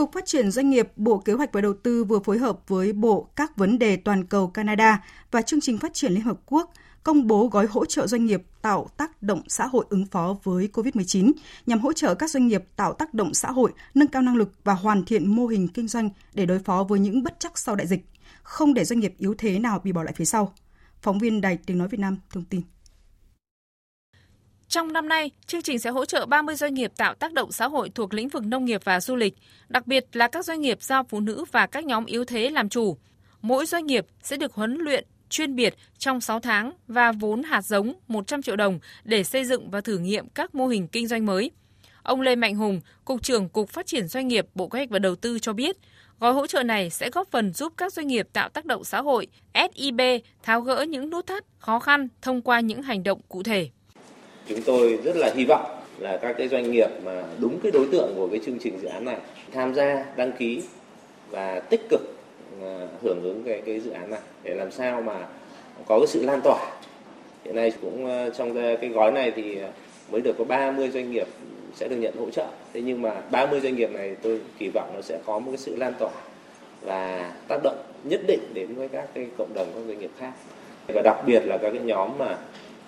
Cục 0.00 0.12
Phát 0.12 0.26
triển 0.26 0.50
Doanh 0.50 0.70
nghiệp, 0.70 0.88
Bộ 0.96 1.18
Kế 1.18 1.32
hoạch 1.32 1.52
và 1.52 1.60
Đầu 1.60 1.74
tư 1.82 2.04
vừa 2.04 2.18
phối 2.18 2.38
hợp 2.38 2.58
với 2.68 2.92
Bộ 2.92 3.28
các 3.36 3.56
vấn 3.56 3.78
đề 3.78 3.96
toàn 3.96 4.24
cầu 4.24 4.48
Canada 4.48 5.04
và 5.30 5.42
Chương 5.42 5.60
trình 5.60 5.78
Phát 5.78 5.94
triển 5.94 6.12
Liên 6.12 6.20
Hợp 6.20 6.40
Quốc 6.46 6.72
công 7.02 7.26
bố 7.26 7.48
gói 7.48 7.66
hỗ 7.66 7.84
trợ 7.84 8.06
doanh 8.06 8.26
nghiệp 8.26 8.42
tạo 8.62 8.88
tác 8.96 9.22
động 9.22 9.42
xã 9.48 9.66
hội 9.66 9.84
ứng 9.88 10.06
phó 10.06 10.36
với 10.42 10.68
COVID-19 10.72 11.32
nhằm 11.66 11.78
hỗ 11.78 11.92
trợ 11.92 12.14
các 12.14 12.30
doanh 12.30 12.46
nghiệp 12.46 12.64
tạo 12.76 12.92
tác 12.92 13.14
động 13.14 13.34
xã 13.34 13.50
hội, 13.50 13.72
nâng 13.94 14.08
cao 14.08 14.22
năng 14.22 14.36
lực 14.36 14.52
và 14.64 14.74
hoàn 14.74 15.04
thiện 15.04 15.36
mô 15.36 15.46
hình 15.46 15.68
kinh 15.68 15.88
doanh 15.88 16.10
để 16.34 16.46
đối 16.46 16.58
phó 16.58 16.84
với 16.84 17.00
những 17.00 17.22
bất 17.22 17.36
chắc 17.38 17.58
sau 17.58 17.76
đại 17.76 17.86
dịch, 17.86 18.04
không 18.42 18.74
để 18.74 18.84
doanh 18.84 19.00
nghiệp 19.00 19.14
yếu 19.18 19.34
thế 19.38 19.58
nào 19.58 19.80
bị 19.84 19.92
bỏ 19.92 20.02
lại 20.02 20.14
phía 20.16 20.24
sau. 20.24 20.54
Phóng 21.02 21.18
viên 21.18 21.40
Đài 21.40 21.58
Tiếng 21.66 21.78
Nói 21.78 21.88
Việt 21.88 22.00
Nam 22.00 22.16
thông 22.30 22.44
tin. 22.44 22.62
Trong 24.70 24.92
năm 24.92 25.08
nay, 25.08 25.30
chương 25.46 25.62
trình 25.62 25.78
sẽ 25.78 25.90
hỗ 25.90 26.04
trợ 26.04 26.26
30 26.26 26.54
doanh 26.54 26.74
nghiệp 26.74 26.92
tạo 26.96 27.14
tác 27.14 27.32
động 27.32 27.52
xã 27.52 27.68
hội 27.68 27.90
thuộc 27.94 28.14
lĩnh 28.14 28.28
vực 28.28 28.46
nông 28.46 28.64
nghiệp 28.64 28.80
và 28.84 29.00
du 29.00 29.16
lịch, 29.16 29.34
đặc 29.68 29.86
biệt 29.86 30.06
là 30.12 30.28
các 30.28 30.44
doanh 30.44 30.60
nghiệp 30.60 30.82
do 30.82 31.02
phụ 31.02 31.20
nữ 31.20 31.44
và 31.52 31.66
các 31.66 31.84
nhóm 31.84 32.06
yếu 32.06 32.24
thế 32.24 32.50
làm 32.50 32.68
chủ. 32.68 32.96
Mỗi 33.42 33.66
doanh 33.66 33.86
nghiệp 33.86 34.06
sẽ 34.22 34.36
được 34.36 34.54
huấn 34.54 34.78
luyện 34.78 35.06
chuyên 35.30 35.56
biệt 35.56 35.74
trong 35.98 36.20
6 36.20 36.40
tháng 36.40 36.72
và 36.88 37.12
vốn 37.12 37.42
hạt 37.42 37.62
giống 37.62 37.92
100 38.08 38.42
triệu 38.42 38.56
đồng 38.56 38.78
để 39.04 39.24
xây 39.24 39.44
dựng 39.44 39.70
và 39.70 39.80
thử 39.80 39.98
nghiệm 39.98 40.28
các 40.28 40.54
mô 40.54 40.66
hình 40.66 40.88
kinh 40.88 41.06
doanh 41.06 41.26
mới. 41.26 41.50
Ông 42.02 42.20
Lê 42.20 42.36
Mạnh 42.36 42.54
Hùng, 42.54 42.80
Cục 43.04 43.22
trưởng 43.22 43.48
Cục 43.48 43.68
Phát 43.70 43.86
triển 43.86 44.08
Doanh 44.08 44.28
nghiệp 44.28 44.46
Bộ 44.54 44.68
Kế 44.68 44.78
hoạch 44.78 44.90
và 44.90 44.98
Đầu 44.98 45.16
tư 45.16 45.38
cho 45.38 45.52
biết, 45.52 45.76
Gói 46.20 46.32
hỗ 46.32 46.46
trợ 46.46 46.62
này 46.62 46.90
sẽ 46.90 47.10
góp 47.10 47.30
phần 47.30 47.52
giúp 47.52 47.72
các 47.76 47.92
doanh 47.92 48.06
nghiệp 48.06 48.28
tạo 48.32 48.48
tác 48.48 48.64
động 48.64 48.84
xã 48.84 49.02
hội 49.02 49.26
SIB 49.54 50.00
tháo 50.42 50.60
gỡ 50.60 50.82
những 50.88 51.10
nút 51.10 51.26
thắt 51.26 51.44
khó 51.58 51.80
khăn 51.80 52.08
thông 52.22 52.42
qua 52.42 52.60
những 52.60 52.82
hành 52.82 53.02
động 53.02 53.20
cụ 53.28 53.42
thể. 53.42 53.70
Chúng 54.50 54.62
tôi 54.62 54.98
rất 55.04 55.16
là 55.16 55.30
hy 55.34 55.44
vọng 55.44 55.80
là 55.98 56.16
các 56.16 56.34
cái 56.38 56.48
doanh 56.48 56.70
nghiệp 56.70 56.88
mà 57.04 57.22
đúng 57.38 57.58
cái 57.62 57.72
đối 57.72 57.86
tượng 57.92 58.14
của 58.16 58.28
cái 58.28 58.40
chương 58.46 58.58
trình 58.58 58.78
dự 58.82 58.88
án 58.88 59.04
này 59.04 59.16
tham 59.52 59.74
gia, 59.74 60.04
đăng 60.16 60.32
ký 60.32 60.62
và 61.30 61.60
tích 61.60 61.88
cực 61.88 62.00
à, 62.62 62.86
hưởng 63.02 63.22
ứng 63.22 63.42
cái 63.46 63.62
cái 63.66 63.80
dự 63.80 63.90
án 63.90 64.10
này 64.10 64.20
để 64.42 64.54
làm 64.54 64.70
sao 64.72 65.02
mà 65.02 65.14
có 65.86 65.98
cái 65.98 66.06
sự 66.06 66.22
lan 66.26 66.40
tỏa. 66.44 66.58
Hiện 67.44 67.56
nay 67.56 67.72
cũng 67.82 68.06
à, 68.06 68.30
trong 68.38 68.76
cái 68.80 68.88
gói 68.88 69.12
này 69.12 69.32
thì 69.36 69.60
à, 69.60 69.68
mới 70.10 70.20
được 70.20 70.34
có 70.38 70.44
30 70.44 70.90
doanh 70.90 71.12
nghiệp 71.12 71.26
sẽ 71.74 71.88
được 71.88 71.96
nhận 71.96 72.16
hỗ 72.16 72.30
trợ. 72.30 72.46
Thế 72.72 72.80
nhưng 72.80 73.02
mà 73.02 73.10
30 73.30 73.60
doanh 73.60 73.76
nghiệp 73.76 73.90
này 73.92 74.16
tôi 74.22 74.40
kỳ 74.58 74.70
vọng 74.74 74.92
nó 74.94 75.02
sẽ 75.02 75.18
có 75.26 75.38
một 75.38 75.50
cái 75.50 75.58
sự 75.58 75.76
lan 75.76 75.92
tỏa 75.98 76.12
và 76.82 77.32
tác 77.48 77.60
động 77.62 77.78
nhất 78.04 78.20
định 78.26 78.40
đến 78.54 78.74
với 78.74 78.88
các 78.88 79.08
cái 79.14 79.26
cộng 79.38 79.54
đồng, 79.54 79.66
các 79.74 79.80
doanh 79.86 79.98
nghiệp 79.98 80.10
khác. 80.18 80.32
Và 80.88 81.02
đặc 81.02 81.16
biệt 81.26 81.40
là 81.46 81.58
các 81.58 81.70
cái 81.70 81.80
nhóm 81.84 82.10
mà 82.18 82.36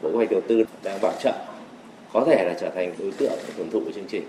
Bộ 0.02 0.08
Kế 0.08 0.16
hoạch 0.16 0.30
Đầu 0.30 0.40
tư 0.48 0.64
đang 0.82 0.98
bảo 1.02 1.12
trợ 1.20 1.32
có 2.12 2.24
thể 2.26 2.44
là 2.44 2.54
trở 2.60 2.70
thành 2.74 2.94
đối 2.98 3.12
tượng 3.12 3.38
hưởng 3.56 3.70
thụ 3.70 3.80
của 3.84 3.92
chương 3.94 4.08
trình. 4.08 4.24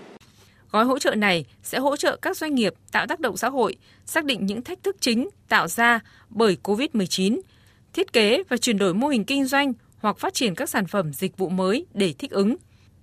Gói 0.70 0.84
hỗ 0.84 0.98
trợ 0.98 1.14
này 1.14 1.44
sẽ 1.62 1.78
hỗ 1.78 1.96
trợ 1.96 2.16
các 2.22 2.36
doanh 2.36 2.54
nghiệp 2.54 2.74
tạo 2.92 3.06
tác 3.06 3.20
động 3.20 3.36
xã 3.36 3.48
hội, 3.48 3.76
xác 4.06 4.24
định 4.24 4.46
những 4.46 4.62
thách 4.62 4.82
thức 4.82 4.96
chính 5.00 5.28
tạo 5.48 5.68
ra 5.68 6.00
bởi 6.28 6.56
COVID-19, 6.62 7.40
thiết 7.92 8.12
kế 8.12 8.42
và 8.48 8.56
chuyển 8.56 8.78
đổi 8.78 8.94
mô 8.94 9.08
hình 9.08 9.24
kinh 9.24 9.44
doanh 9.44 9.72
hoặc 9.98 10.18
phát 10.18 10.34
triển 10.34 10.54
các 10.54 10.68
sản 10.68 10.86
phẩm 10.86 11.12
dịch 11.12 11.38
vụ 11.38 11.48
mới 11.48 11.86
để 11.94 12.14
thích 12.18 12.30
ứng, 12.30 12.56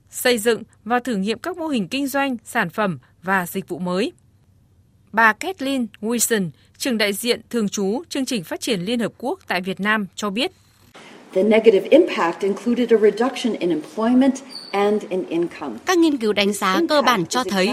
xây 0.10 0.38
dựng 0.38 0.64
và 0.84 1.00
thử 1.00 1.16
nghiệm 1.16 1.40
các 1.40 1.58
mô 1.58 1.68
hình 1.68 1.88
kinh 1.88 2.08
doanh, 2.08 2.38
sản 2.44 2.70
phẩm 2.70 3.00
và 3.24 3.46
dịch 3.46 3.68
vụ 3.68 3.80
mới. 3.80 4.12
Bà 5.12 5.34
Kathleen 5.34 5.88
Wilson, 6.02 6.50
trưởng 6.78 6.98
đại 6.98 7.14
diện 7.14 7.42
thường 7.50 7.70
trú 7.70 8.04
chương 8.10 8.26
trình 8.26 8.44
phát 8.44 8.62
triển 8.62 8.82
Liên 8.82 9.00
Hợp 9.00 9.12
Quốc 9.18 9.40
tại 9.48 9.62
Việt 9.62 9.80
Nam 9.80 10.08
cho 10.16 10.30
biết. 10.30 10.52
The 11.34 11.44
negative 11.44 11.88
impact 11.92 12.42
included 12.42 12.92
a 12.92 12.98
reduction 12.98 13.54
in 13.60 13.70
employment 13.70 14.36
các 15.86 15.98
nghiên 15.98 16.18
cứu 16.18 16.34
đánh 16.34 16.54
giá 16.54 16.80
cơ 16.90 17.02
bản 17.02 17.26
cho 17.26 17.44
thấy 17.44 17.70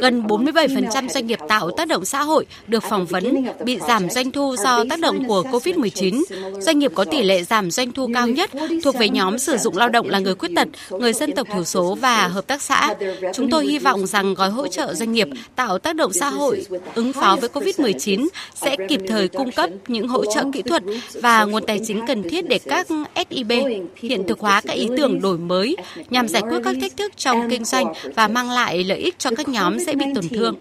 gần 0.00 0.22
47% 0.22 1.08
doanh 1.08 1.26
nghiệp 1.26 1.38
tạo 1.48 1.70
tác 1.70 1.88
động 1.88 2.04
xã 2.04 2.22
hội 2.22 2.46
được 2.66 2.82
phỏng 2.82 3.06
vấn 3.06 3.44
bị 3.64 3.78
giảm 3.88 4.10
doanh 4.10 4.30
thu 4.30 4.56
do 4.56 4.84
tác 4.90 5.00
động 5.00 5.24
của 5.28 5.42
COVID-19. 5.42 6.22
Doanh 6.60 6.78
nghiệp 6.78 6.92
có 6.94 7.04
tỷ 7.04 7.22
lệ 7.22 7.42
giảm 7.42 7.70
doanh 7.70 7.92
thu 7.92 8.08
cao 8.14 8.28
nhất 8.28 8.50
thuộc 8.84 8.98
về 8.98 9.08
nhóm 9.08 9.38
sử 9.38 9.56
dụng 9.56 9.76
lao 9.76 9.88
động 9.88 10.08
là 10.08 10.18
người 10.18 10.34
khuyết 10.34 10.50
tật, 10.56 10.68
người 10.90 11.12
dân 11.12 11.32
tộc 11.32 11.48
thiểu 11.52 11.64
số 11.64 11.94
và 11.94 12.28
hợp 12.28 12.46
tác 12.46 12.62
xã. 12.62 12.94
Chúng 13.34 13.50
tôi 13.50 13.66
hy 13.66 13.78
vọng 13.78 14.06
rằng 14.06 14.34
gói 14.34 14.50
hỗ 14.50 14.68
trợ 14.68 14.94
doanh 14.94 15.12
nghiệp 15.12 15.28
tạo 15.56 15.78
tác 15.78 15.96
động 15.96 16.12
xã 16.12 16.28
hội 16.28 16.66
ứng 16.94 17.12
phó 17.12 17.36
với 17.40 17.48
COVID-19 17.48 18.28
sẽ 18.54 18.76
kịp 18.88 19.00
thời 19.08 19.28
cung 19.28 19.52
cấp 19.52 19.70
những 19.88 20.08
hỗ 20.08 20.24
trợ 20.24 20.44
kỹ 20.52 20.62
thuật 20.62 20.82
và 21.14 21.44
nguồn 21.44 21.66
tài 21.66 21.80
chính 21.86 22.06
cần 22.06 22.22
thiết 22.22 22.48
để 22.48 22.58
các 22.58 22.86
SIB 23.30 23.52
hiện 23.96 24.26
thực 24.28 24.40
hóa 24.40 24.60
các 24.60 24.72
ý 24.72 24.88
tưởng 24.96 25.20
đổi 25.20 25.38
mới 25.38 25.76
nhằm 26.10 26.28
giải 26.28 26.38
giải 26.38 26.50
quyết 26.50 26.60
các 26.64 26.76
thách 26.80 26.96
thức 26.96 27.12
trong 27.16 27.50
kinh 27.50 27.64
doanh 27.64 27.92
và 28.14 28.28
mang 28.28 28.50
lại 28.50 28.84
lợi 28.84 28.98
ích 28.98 29.18
cho 29.18 29.30
các 29.36 29.48
nhóm 29.48 29.78
dễ 29.78 29.94
bị 29.94 30.04
tổn 30.14 30.28
thương. 30.28 30.54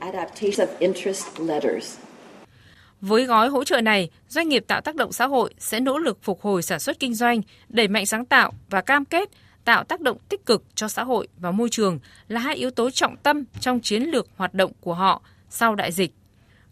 Với 3.02 3.26
gói 3.26 3.50
hỗ 3.50 3.64
trợ 3.64 3.82
này, 3.82 4.10
doanh 4.30 4.50
nghiệp 4.50 4.64
tạo 4.68 4.82
tác 4.82 4.96
động 4.96 5.12
xã 5.12 5.28
hội 5.28 5.54
sẽ 5.60 5.80
nỗ 5.80 5.98
lực 5.98 6.18
phục 6.24 6.42
hồi 6.42 6.62
sản 6.62 6.80
xuất 6.80 7.00
kinh 7.00 7.14
doanh, 7.14 7.42
đẩy 7.70 7.88
mạnh 7.88 8.06
sáng 8.06 8.26
tạo 8.26 8.54
và 8.70 8.82
cam 8.82 9.06
kết 9.06 9.30
tạo 9.66 9.84
tác 9.84 10.02
động 10.02 10.18
tích 10.30 10.46
cực 10.46 10.64
cho 10.76 10.88
xã 10.88 11.04
hội 11.04 11.28
và 11.38 11.52
môi 11.52 11.70
trường 11.70 12.00
là 12.28 12.40
hai 12.40 12.56
yếu 12.56 12.72
tố 12.72 12.90
trọng 12.90 13.18
tâm 13.18 13.44
trong 13.60 13.80
chiến 13.80 14.04
lược 14.04 14.28
hoạt 14.36 14.54
động 14.54 14.72
của 14.82 14.94
họ 14.94 15.22
sau 15.50 15.76
đại 15.76 15.92
dịch. 15.92 16.12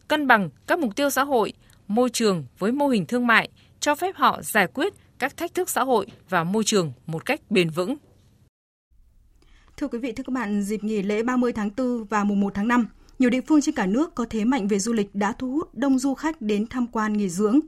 Cân 0.08 0.28
bằng 0.28 0.50
các 0.68 0.80
mục 0.80 0.96
tiêu 0.96 1.10
xã 1.10 1.24
hội, 1.24 1.54
môi 1.88 2.10
trường 2.10 2.46
với 2.60 2.72
mô 2.72 2.88
hình 2.88 3.06
thương 3.06 3.28
mại 3.28 3.50
cho 3.80 3.96
phép 3.96 4.16
họ 4.16 4.42
giải 4.42 4.68
quyết 4.74 4.94
các 5.20 5.38
thách 5.38 5.54
thức 5.54 5.70
xã 5.70 5.84
hội 5.84 6.08
và 6.30 6.44
môi 6.44 6.64
trường 6.64 6.94
một 7.06 7.26
cách 7.26 7.42
bền 7.50 7.70
vững. 7.70 7.96
Thưa 9.78 9.88
quý 9.88 10.00
vị, 10.00 10.12
thưa 10.12 10.24
các 10.24 10.34
bạn, 10.34 10.62
dịp 10.62 10.84
nghỉ 10.84 11.02
lễ 11.02 11.24
30 11.24 11.54
tháng 11.54 11.70
4 11.78 12.06
và 12.06 12.24
mùng 12.24 12.40
1 12.40 12.54
tháng 12.54 12.68
5, 12.68 12.88
nhiều 13.20 13.30
địa 13.30 13.42
phương 13.48 13.62
trên 13.62 13.76
cả 13.76 13.86
nước 13.86 14.16
có 14.16 14.26
thế 14.30 14.46
mạnh 14.46 14.68
về 14.68 14.80
du 14.80 14.94
lịch 14.94 15.16
đã 15.16 15.34
thu 15.40 15.52
hút 15.52 15.76
đông 15.76 16.00
du 16.00 16.14
khách 16.14 16.42
đến 16.42 16.68
tham 16.68 16.88
quan 16.88 17.14
nghỉ 17.14 17.30
dưỡng. 17.30 17.60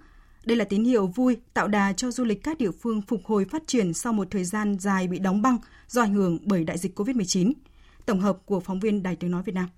Đây 0.45 0.57
là 0.57 0.65
tín 0.65 0.83
hiệu 0.83 1.07
vui 1.07 1.37
tạo 1.53 1.67
đà 1.67 1.93
cho 1.93 2.11
du 2.11 2.23
lịch 2.23 2.43
các 2.43 2.57
địa 2.57 2.71
phương 2.71 3.01
phục 3.01 3.25
hồi 3.25 3.45
phát 3.51 3.63
triển 3.67 3.93
sau 3.93 4.13
một 4.13 4.27
thời 4.31 4.43
gian 4.43 4.79
dài 4.79 5.07
bị 5.07 5.19
đóng 5.19 5.41
băng 5.41 5.57
do 5.87 6.01
ảnh 6.01 6.13
hưởng 6.13 6.39
bởi 6.41 6.63
đại 6.63 6.77
dịch 6.77 6.99
COVID-19. 6.99 7.53
Tổng 8.05 8.19
hợp 8.19 8.37
của 8.45 8.59
phóng 8.59 8.79
viên 8.79 9.03
Đài 9.03 9.15
Tiếng 9.15 9.31
Nói 9.31 9.43
Việt 9.43 9.55
Nam. 9.55 9.69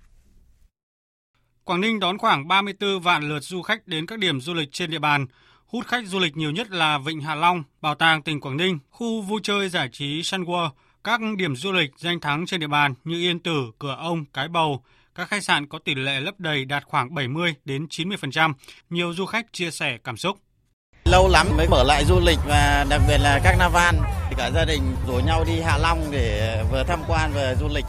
Quảng 1.64 1.80
Ninh 1.80 2.00
đón 2.00 2.18
khoảng 2.18 2.48
34 2.48 3.00
vạn 3.00 3.28
lượt 3.28 3.40
du 3.40 3.62
khách 3.62 3.86
đến 3.86 4.06
các 4.06 4.18
điểm 4.18 4.40
du 4.40 4.54
lịch 4.54 4.68
trên 4.72 4.90
địa 4.90 4.98
bàn. 4.98 5.26
Hút 5.72 5.86
khách 5.86 6.06
du 6.06 6.18
lịch 6.18 6.36
nhiều 6.36 6.50
nhất 6.50 6.70
là 6.70 6.98
Vịnh 6.98 7.20
Hạ 7.20 7.34
Long, 7.34 7.62
Bảo 7.80 7.94
tàng 7.94 8.22
tỉnh 8.22 8.40
Quảng 8.40 8.56
Ninh, 8.56 8.78
khu 8.90 9.22
vui 9.22 9.40
chơi 9.42 9.68
giải 9.68 9.88
trí 9.92 10.22
Sun 10.22 10.44
World, 10.44 10.70
các 11.04 11.20
điểm 11.36 11.56
du 11.56 11.72
lịch 11.72 11.90
danh 11.96 12.20
thắng 12.20 12.46
trên 12.46 12.60
địa 12.60 12.66
bàn 12.66 12.94
như 13.04 13.16
Yên 13.16 13.38
Tử, 13.38 13.70
Cửa 13.78 13.96
Ông, 13.98 14.24
Cái 14.32 14.48
Bầu, 14.48 14.82
các 15.14 15.28
khách 15.28 15.44
sạn 15.44 15.66
có 15.66 15.78
tỷ 15.78 15.94
lệ 15.94 16.20
lấp 16.20 16.34
đầy 16.38 16.64
đạt 16.64 16.84
khoảng 16.84 17.14
70 17.14 17.54
đến 17.64 17.86
90%. 17.90 18.52
Nhiều 18.90 19.14
du 19.14 19.26
khách 19.26 19.52
chia 19.52 19.70
sẻ 19.70 19.98
cảm 20.04 20.16
xúc. 20.16 20.36
Lâu 21.04 21.28
lắm 21.28 21.46
mới 21.56 21.68
mở 21.68 21.84
lại 21.84 22.04
du 22.04 22.20
lịch 22.20 22.38
và 22.46 22.86
đặc 22.90 23.00
biệt 23.08 23.18
là 23.18 23.40
các 23.44 23.56
Navan. 23.58 23.94
Cả 24.36 24.50
gia 24.54 24.64
đình 24.64 24.82
rủ 25.06 25.20
nhau 25.26 25.44
đi 25.46 25.60
Hạ 25.60 25.78
Long 25.78 26.10
để 26.10 26.62
vừa 26.72 26.84
tham 26.84 27.00
quan 27.08 27.32
vừa 27.32 27.54
du 27.60 27.68
lịch. 27.74 27.86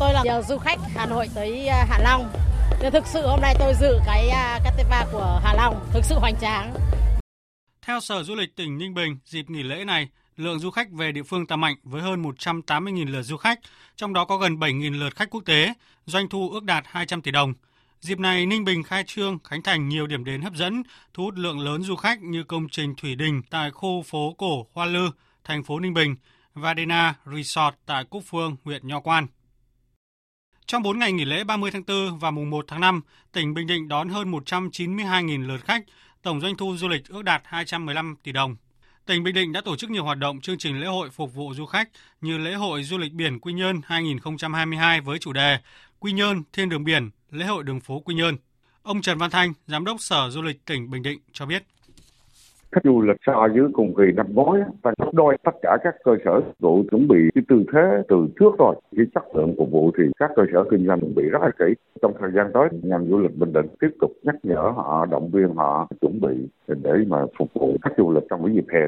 Tôi 0.00 0.12
là 0.12 0.42
du 0.42 0.58
khách 0.58 0.78
Hà 0.96 1.06
Nội 1.06 1.28
tới 1.34 1.66
à, 1.66 1.86
Hạ 1.88 1.98
Long. 1.98 2.45
Thực 2.80 3.06
sự 3.06 3.26
hôm 3.26 3.40
nay 3.40 3.54
tôi 3.58 3.74
dự 3.74 4.00
cái 4.06 4.28
à, 4.28 4.60
Cateva 4.64 5.06
của 5.12 5.40
Hạ 5.44 5.54
Long 5.56 5.86
thực 5.92 6.04
sự 6.04 6.14
hoành 6.14 6.36
tráng. 6.40 6.74
Theo 7.82 8.00
Sở 8.00 8.22
Du 8.22 8.34
lịch 8.34 8.56
tỉnh 8.56 8.78
Ninh 8.78 8.94
Bình, 8.94 9.18
dịp 9.24 9.50
nghỉ 9.50 9.62
lễ 9.62 9.84
này, 9.84 10.08
lượng 10.36 10.58
du 10.58 10.70
khách 10.70 10.90
về 10.90 11.12
địa 11.12 11.22
phương 11.22 11.46
tăng 11.46 11.60
mạnh 11.60 11.76
với 11.82 12.02
hơn 12.02 12.22
180.000 12.22 13.10
lượt 13.10 13.22
du 13.22 13.36
khách, 13.36 13.60
trong 13.96 14.12
đó 14.12 14.24
có 14.24 14.36
gần 14.36 14.56
7.000 14.56 14.98
lượt 14.98 15.16
khách 15.16 15.30
quốc 15.30 15.42
tế, 15.44 15.72
doanh 16.06 16.28
thu 16.28 16.50
ước 16.50 16.64
đạt 16.64 16.84
200 16.86 17.22
tỷ 17.22 17.30
đồng. 17.30 17.54
Dịp 18.00 18.18
này, 18.18 18.46
Ninh 18.46 18.64
Bình 18.64 18.82
khai 18.82 19.04
trương, 19.06 19.38
khánh 19.44 19.62
thành 19.62 19.88
nhiều 19.88 20.06
điểm 20.06 20.24
đến 20.24 20.42
hấp 20.42 20.54
dẫn, 20.54 20.82
thu 21.14 21.24
hút 21.24 21.34
lượng 21.36 21.60
lớn 21.60 21.82
du 21.82 21.96
khách 21.96 22.22
như 22.22 22.44
công 22.44 22.68
trình 22.68 22.94
Thủy 22.94 23.14
Đình 23.14 23.42
tại 23.50 23.70
khu 23.70 24.02
phố 24.02 24.34
cổ 24.38 24.66
Hoa 24.72 24.86
Lư, 24.86 25.10
thành 25.44 25.64
phố 25.64 25.80
Ninh 25.80 25.94
Bình, 25.94 26.16
Vadena 26.54 27.14
Resort 27.34 27.74
tại 27.86 28.04
Cúc 28.04 28.22
Phương, 28.26 28.56
huyện 28.64 28.88
Nho 28.88 29.00
Quan. 29.00 29.26
Trong 30.66 30.82
4 30.82 30.98
ngày 30.98 31.12
nghỉ 31.12 31.24
lễ 31.24 31.44
30 31.44 31.70
tháng 31.70 31.82
4 31.86 32.18
và 32.18 32.30
mùng 32.30 32.50
1 32.50 32.64
tháng 32.68 32.80
5, 32.80 33.00
tỉnh 33.32 33.54
Bình 33.54 33.66
Định 33.66 33.88
đón 33.88 34.08
hơn 34.08 34.32
192.000 34.32 35.46
lượt 35.46 35.64
khách, 35.64 35.84
tổng 36.22 36.40
doanh 36.40 36.56
thu 36.56 36.76
du 36.76 36.88
lịch 36.88 37.08
ước 37.08 37.22
đạt 37.22 37.42
215 37.44 38.16
tỷ 38.22 38.32
đồng. 38.32 38.56
Tỉnh 39.06 39.22
Bình 39.22 39.34
Định 39.34 39.52
đã 39.52 39.60
tổ 39.60 39.76
chức 39.76 39.90
nhiều 39.90 40.04
hoạt 40.04 40.18
động 40.18 40.40
chương 40.40 40.58
trình 40.58 40.80
lễ 40.80 40.86
hội 40.86 41.10
phục 41.10 41.34
vụ 41.34 41.54
du 41.54 41.66
khách 41.66 41.88
như 42.20 42.38
lễ 42.38 42.54
hội 42.54 42.82
du 42.82 42.98
lịch 42.98 43.12
biển 43.12 43.40
Quy 43.40 43.52
Nhơn 43.52 43.80
2022 43.84 45.00
với 45.00 45.18
chủ 45.18 45.32
đề 45.32 45.58
Quy 45.98 46.12
Nhơn 46.12 46.42
Thiên 46.52 46.68
đường 46.68 46.84
biển, 46.84 47.10
lễ 47.30 47.46
hội 47.46 47.64
đường 47.64 47.80
phố 47.80 48.00
Quy 48.00 48.14
Nhơn. 48.14 48.36
Ông 48.82 49.02
Trần 49.02 49.18
Văn 49.18 49.30
Thanh, 49.30 49.52
Giám 49.66 49.84
đốc 49.84 50.00
Sở 50.00 50.30
Du 50.30 50.42
lịch 50.42 50.64
tỉnh 50.64 50.90
Bình 50.90 51.02
Định 51.02 51.18
cho 51.32 51.46
biết 51.46 51.62
khách 52.76 52.84
du 52.84 53.02
lịch 53.02 53.16
so 53.26 53.48
với 53.52 53.62
cùng 53.72 53.94
kỳ 53.94 54.04
năm 54.16 54.26
ngoái 54.34 54.60
và 54.82 54.92
gấp 54.98 55.10
đôi 55.12 55.36
tất 55.44 55.50
cả 55.62 55.76
các 55.84 55.94
cơ 56.04 56.12
sở 56.24 56.40
vụ 56.58 56.84
chuẩn 56.90 57.08
bị 57.08 57.18
cái 57.34 57.44
tư 57.48 57.64
thế 57.72 58.02
từ 58.08 58.28
trước 58.40 58.58
rồi. 58.58 58.76
Cái 58.96 59.06
chất 59.14 59.24
lượng 59.34 59.54
phục 59.58 59.70
vụ 59.70 59.90
thì 59.98 60.04
các 60.18 60.30
cơ 60.36 60.42
sở 60.52 60.64
kinh 60.70 60.86
doanh 60.86 61.00
chuẩn 61.00 61.14
bị 61.14 61.22
rất 61.22 61.42
là 61.42 61.50
kỹ 61.58 61.74
trong 62.02 62.14
thời 62.20 62.30
gian 62.34 62.46
tới 62.54 62.68
ngành 62.82 63.06
du 63.10 63.18
lịch 63.18 63.36
bình 63.36 63.52
định 63.52 63.66
tiếp 63.80 63.90
tục 64.00 64.12
nhắc 64.22 64.34
nhở 64.42 64.72
họ 64.76 65.06
động 65.10 65.30
viên 65.30 65.54
họ 65.54 65.88
chuẩn 66.00 66.20
bị 66.20 66.48
để 66.66 66.92
mà 67.08 67.18
phục 67.38 67.48
vụ 67.54 67.76
khách 67.82 67.94
du 67.98 68.12
lịch 68.12 68.24
trong 68.30 68.44
cái 68.44 68.54
dịp 68.54 68.66
hè. 68.72 68.80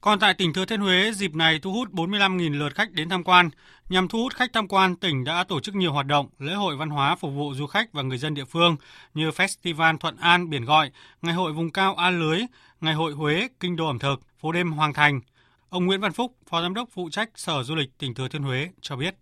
Còn 0.00 0.18
tại 0.18 0.34
tỉnh 0.34 0.52
Thừa 0.52 0.64
Thiên 0.64 0.80
Huế, 0.80 1.12
dịp 1.12 1.34
này 1.34 1.58
thu 1.62 1.72
hút 1.72 1.88
45.000 1.92 2.58
lượt 2.58 2.74
khách 2.74 2.92
đến 2.92 3.08
tham 3.08 3.24
quan. 3.24 3.50
Nhằm 3.88 4.08
thu 4.08 4.18
hút 4.18 4.34
khách 4.34 4.52
tham 4.52 4.68
quan, 4.68 4.96
tỉnh 4.96 5.24
đã 5.24 5.44
tổ 5.48 5.60
chức 5.60 5.74
nhiều 5.74 5.92
hoạt 5.92 6.06
động, 6.06 6.26
lễ 6.38 6.52
hội 6.54 6.76
văn 6.76 6.90
hóa 6.90 7.16
phục 7.16 7.30
vụ 7.34 7.54
du 7.54 7.66
khách 7.66 7.92
và 7.92 8.02
người 8.02 8.18
dân 8.18 8.34
địa 8.34 8.44
phương 8.44 8.76
như 9.14 9.30
Festival 9.30 9.98
Thuận 9.98 10.16
An 10.16 10.50
Biển 10.50 10.64
Gọi, 10.64 10.90
Ngày 11.22 11.34
hội 11.34 11.52
vùng 11.52 11.70
cao 11.70 11.94
A 11.94 12.10
Lưới, 12.10 12.40
Ngày 12.80 12.94
hội 12.94 13.12
Huế 13.12 13.48
Kinh 13.60 13.76
đô 13.76 13.86
ẩm 13.86 13.98
thực, 13.98 14.20
phố 14.38 14.52
đêm 14.52 14.72
Hoàng 14.72 14.92
Thành. 14.92 15.20
Ông 15.68 15.86
Nguyễn 15.86 16.00
Văn 16.00 16.12
Phúc, 16.12 16.36
Phó 16.46 16.62
Giám 16.62 16.74
đốc 16.74 16.88
phụ 16.92 17.08
trách 17.10 17.30
Sở 17.34 17.62
Du 17.62 17.74
lịch 17.74 17.98
tỉnh 17.98 18.14
Thừa 18.14 18.28
Thiên 18.28 18.42
Huế 18.42 18.70
cho 18.80 18.96
biết. 18.96 19.14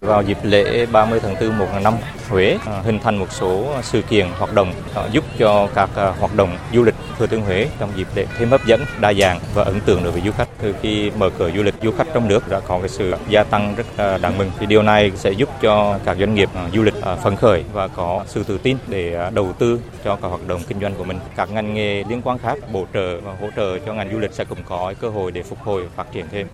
Vào 0.00 0.22
dịp 0.22 0.38
lễ 0.42 0.86
30 0.92 1.20
tháng 1.22 1.34
4 1.40 1.58
một 1.58 1.66
năm 1.82 1.94
Huế 2.28 2.58
à, 2.66 2.80
hình 2.84 2.98
thành 2.98 3.16
một 3.16 3.32
số 3.32 3.74
sự 3.82 4.02
kiện 4.02 4.26
hoạt 4.38 4.54
động 4.54 4.72
à, 4.94 5.02
giúp 5.12 5.24
cho 5.38 5.68
các 5.74 5.90
à, 5.96 6.14
hoạt 6.20 6.36
động 6.36 6.58
du 6.72 6.84
lịch 6.84 6.94
Thừa 7.18 7.26
Thiên 7.26 7.40
Huế 7.40 7.68
trong 7.78 7.90
dịp 7.96 8.06
lễ 8.14 8.26
thêm 8.38 8.50
hấp 8.50 8.66
dẫn, 8.66 8.80
đa 9.00 9.12
dạng 9.12 9.40
và 9.54 9.64
ấn 9.64 9.80
tượng 9.80 10.02
đối 10.02 10.12
với 10.12 10.22
du 10.22 10.32
khách. 10.32 10.48
Từ 10.58 10.74
khi 10.82 11.10
mở 11.10 11.30
cửa 11.38 11.50
du 11.56 11.62
lịch, 11.62 11.74
du 11.82 11.92
khách 11.92 12.06
trong 12.14 12.28
nước 12.28 12.48
đã 12.48 12.60
có 12.60 12.78
cái 12.78 12.88
sự 12.88 13.14
gia 13.28 13.44
tăng 13.44 13.74
rất 13.74 14.18
đáng 14.22 14.38
mừng. 14.38 14.50
Thì 14.58 14.66
điều 14.66 14.82
này 14.82 15.12
sẽ 15.14 15.30
giúp 15.30 15.48
cho 15.62 15.98
các 16.04 16.16
doanh 16.20 16.34
nghiệp 16.34 16.48
du 16.74 16.82
lịch 16.82 16.94
phấn 17.22 17.36
khởi 17.36 17.64
và 17.72 17.88
có 17.88 18.24
sự 18.26 18.42
tự 18.42 18.58
tin 18.58 18.76
để 18.88 19.30
đầu 19.34 19.52
tư 19.58 19.80
cho 20.04 20.16
các 20.16 20.28
hoạt 20.28 20.48
động 20.48 20.60
kinh 20.68 20.80
doanh 20.80 20.94
của 20.94 21.04
mình. 21.04 21.18
Các 21.36 21.50
ngành 21.50 21.74
nghề 21.74 22.04
liên 22.08 22.22
quan 22.24 22.38
khác 22.38 22.58
bổ 22.72 22.86
trợ 22.94 23.20
và 23.20 23.32
hỗ 23.40 23.48
trợ 23.56 23.78
cho 23.78 23.94
ngành 23.94 24.12
du 24.12 24.18
lịch 24.18 24.32
sẽ 24.32 24.44
cũng 24.44 24.58
có 24.68 24.94
cơ 25.00 25.08
hội 25.08 25.32
để 25.32 25.42
phục 25.42 25.58
hồi 25.62 25.82
phát 25.96 26.12
triển 26.12 26.26
thêm. 26.30 26.46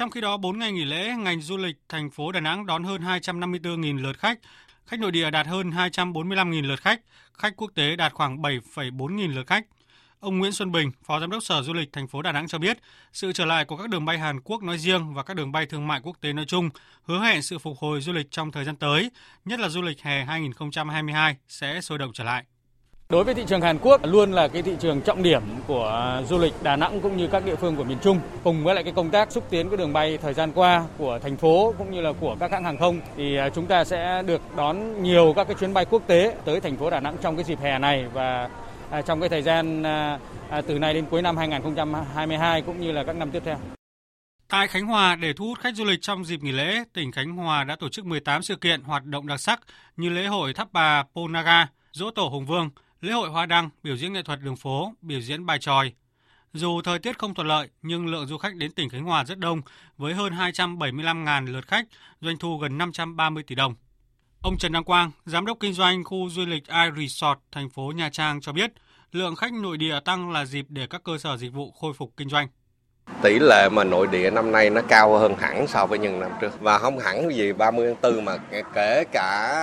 Trong 0.00 0.10
khi 0.10 0.20
đó, 0.20 0.36
4 0.36 0.58
ngày 0.58 0.72
nghỉ 0.72 0.84
lễ, 0.84 1.14
ngành 1.18 1.40
du 1.40 1.56
lịch 1.56 1.76
thành 1.88 2.10
phố 2.10 2.32
Đà 2.32 2.40
Nẵng 2.40 2.66
đón 2.66 2.84
hơn 2.84 3.02
254.000 3.02 4.02
lượt 4.02 4.18
khách, 4.18 4.38
Khách 4.86 5.00
nội 5.00 5.10
địa 5.10 5.30
đạt 5.30 5.46
hơn 5.46 5.70
245.000 5.70 6.66
lượt 6.66 6.80
khách, 6.80 7.00
khách 7.32 7.56
quốc 7.56 7.70
tế 7.74 7.96
đạt 7.96 8.12
khoảng 8.12 8.42
7,4 8.42 9.14
nghìn 9.14 9.32
lượt 9.32 9.46
khách. 9.46 9.66
Ông 10.20 10.38
Nguyễn 10.38 10.52
Xuân 10.52 10.72
Bình, 10.72 10.90
Phó 11.04 11.20
Giám 11.20 11.30
đốc 11.30 11.42
Sở 11.42 11.62
Du 11.62 11.72
lịch 11.72 11.92
thành 11.92 12.08
phố 12.08 12.22
Đà 12.22 12.32
Nẵng 12.32 12.48
cho 12.48 12.58
biết, 12.58 12.78
sự 13.12 13.32
trở 13.32 13.44
lại 13.44 13.64
của 13.64 13.76
các 13.76 13.90
đường 13.90 14.04
bay 14.04 14.18
Hàn 14.18 14.40
Quốc 14.40 14.62
nói 14.62 14.78
riêng 14.78 15.14
và 15.14 15.22
các 15.22 15.34
đường 15.36 15.52
bay 15.52 15.66
thương 15.66 15.86
mại 15.86 16.00
quốc 16.02 16.16
tế 16.20 16.32
nói 16.32 16.44
chung 16.44 16.70
hứa 17.02 17.20
hẹn 17.20 17.42
sự 17.42 17.58
phục 17.58 17.78
hồi 17.78 18.00
du 18.00 18.12
lịch 18.12 18.30
trong 18.30 18.52
thời 18.52 18.64
gian 18.64 18.76
tới, 18.76 19.10
nhất 19.44 19.60
là 19.60 19.68
du 19.68 19.82
lịch 19.82 20.02
hè 20.02 20.24
2022 20.24 21.36
sẽ 21.48 21.80
sôi 21.80 21.98
động 21.98 22.10
trở 22.14 22.24
lại. 22.24 22.44
Đối 23.10 23.24
với 23.24 23.34
thị 23.34 23.44
trường 23.46 23.60
Hàn 23.60 23.78
Quốc 23.78 24.00
luôn 24.04 24.32
là 24.32 24.48
cái 24.48 24.62
thị 24.62 24.72
trường 24.80 25.00
trọng 25.00 25.22
điểm 25.22 25.42
của 25.66 26.22
du 26.28 26.38
lịch 26.38 26.52
Đà 26.62 26.76
Nẵng 26.76 27.00
cũng 27.00 27.16
như 27.16 27.26
các 27.26 27.44
địa 27.44 27.56
phương 27.56 27.76
của 27.76 27.84
miền 27.84 27.98
Trung. 28.02 28.20
Cùng 28.44 28.64
với 28.64 28.74
lại 28.74 28.84
cái 28.84 28.92
công 28.92 29.10
tác 29.10 29.32
xúc 29.32 29.46
tiến 29.50 29.68
cái 29.68 29.76
đường 29.76 29.92
bay 29.92 30.18
thời 30.22 30.34
gian 30.34 30.52
qua 30.52 30.84
của 30.98 31.18
thành 31.22 31.36
phố 31.36 31.74
cũng 31.78 31.90
như 31.90 32.00
là 32.00 32.12
của 32.20 32.36
các 32.40 32.52
hãng 32.52 32.64
hàng 32.64 32.78
không 32.78 33.00
thì 33.16 33.36
à, 33.36 33.50
chúng 33.50 33.66
ta 33.66 33.84
sẽ 33.84 34.22
được 34.26 34.40
đón 34.56 35.02
nhiều 35.02 35.32
các 35.36 35.44
cái 35.44 35.56
chuyến 35.60 35.74
bay 35.74 35.84
quốc 35.84 36.02
tế 36.06 36.34
tới 36.44 36.60
thành 36.60 36.76
phố 36.76 36.90
Đà 36.90 37.00
Nẵng 37.00 37.16
trong 37.22 37.36
cái 37.36 37.44
dịp 37.44 37.58
hè 37.60 37.78
này 37.78 38.04
và 38.12 38.48
à, 38.90 39.02
trong 39.02 39.20
cái 39.20 39.28
thời 39.28 39.42
gian 39.42 39.82
à, 39.82 40.18
từ 40.66 40.78
nay 40.78 40.94
đến 40.94 41.04
cuối 41.10 41.22
năm 41.22 41.36
2022 41.36 42.62
cũng 42.62 42.80
như 42.80 42.92
là 42.92 43.04
các 43.04 43.16
năm 43.16 43.30
tiếp 43.30 43.42
theo. 43.44 43.56
Tại 44.48 44.68
Khánh 44.68 44.86
Hòa, 44.86 45.16
để 45.16 45.32
thu 45.32 45.44
hút 45.44 45.58
khách 45.58 45.74
du 45.74 45.84
lịch 45.84 46.02
trong 46.02 46.24
dịp 46.24 46.42
nghỉ 46.42 46.52
lễ, 46.52 46.84
tỉnh 46.92 47.12
Khánh 47.12 47.36
Hòa 47.36 47.64
đã 47.64 47.76
tổ 47.76 47.88
chức 47.88 48.06
18 48.06 48.42
sự 48.42 48.56
kiện 48.56 48.82
hoạt 48.82 49.04
động 49.04 49.26
đặc 49.26 49.40
sắc 49.40 49.60
như 49.96 50.08
lễ 50.08 50.26
hội 50.26 50.52
Tháp 50.52 50.72
Bà 50.72 51.04
Ponaga, 51.14 51.66
Dỗ 51.92 52.10
Tổ 52.10 52.22
Hùng 52.22 52.46
Vương, 52.46 52.70
lễ 53.00 53.12
hội 53.12 53.30
hoa 53.30 53.46
đăng, 53.46 53.70
biểu 53.82 53.96
diễn 53.96 54.12
nghệ 54.12 54.22
thuật 54.22 54.40
đường 54.42 54.56
phố, 54.56 54.94
biểu 55.02 55.20
diễn 55.20 55.46
bài 55.46 55.58
tròi. 55.58 55.92
Dù 56.52 56.82
thời 56.82 56.98
tiết 56.98 57.18
không 57.18 57.34
thuận 57.34 57.48
lợi, 57.48 57.68
nhưng 57.82 58.06
lượng 58.06 58.26
du 58.26 58.38
khách 58.38 58.56
đến 58.56 58.72
tỉnh 58.72 58.88
Khánh 58.88 59.04
Hòa 59.04 59.24
rất 59.24 59.38
đông, 59.38 59.62
với 59.96 60.14
hơn 60.14 60.32
275.000 60.32 61.46
lượt 61.52 61.66
khách, 61.66 61.86
doanh 62.20 62.36
thu 62.38 62.58
gần 62.58 62.78
530 62.78 63.42
tỷ 63.42 63.54
đồng. 63.54 63.74
Ông 64.42 64.58
Trần 64.58 64.72
Đăng 64.72 64.84
Quang, 64.84 65.10
giám 65.24 65.46
đốc 65.46 65.60
kinh 65.60 65.72
doanh 65.72 66.04
khu 66.04 66.30
du 66.30 66.46
lịch 66.46 66.68
I 66.68 66.90
Resort 66.96 67.38
thành 67.52 67.70
phố 67.70 67.92
Nha 67.96 68.10
Trang 68.10 68.40
cho 68.40 68.52
biết, 68.52 68.72
lượng 69.12 69.36
khách 69.36 69.52
nội 69.52 69.76
địa 69.76 70.00
tăng 70.00 70.30
là 70.30 70.44
dịp 70.44 70.66
để 70.68 70.86
các 70.86 71.04
cơ 71.04 71.18
sở 71.18 71.36
dịch 71.36 71.52
vụ 71.52 71.70
khôi 71.70 71.92
phục 71.92 72.16
kinh 72.16 72.28
doanh. 72.28 72.48
Tỷ 73.22 73.38
lệ 73.38 73.68
mà 73.68 73.84
nội 73.84 74.06
địa 74.06 74.30
năm 74.30 74.52
nay 74.52 74.70
nó 74.70 74.80
cao 74.88 75.18
hơn 75.18 75.34
hẳn 75.38 75.66
so 75.66 75.86
với 75.86 75.98
những 75.98 76.20
năm 76.20 76.30
trước 76.40 76.60
và 76.60 76.78
không 76.78 76.98
hẳn 76.98 77.34
gì 77.34 77.52
30 77.52 77.86
tháng 78.02 78.14
4 78.14 78.24
mà 78.24 78.36
kể 78.74 79.04
cả 79.12 79.56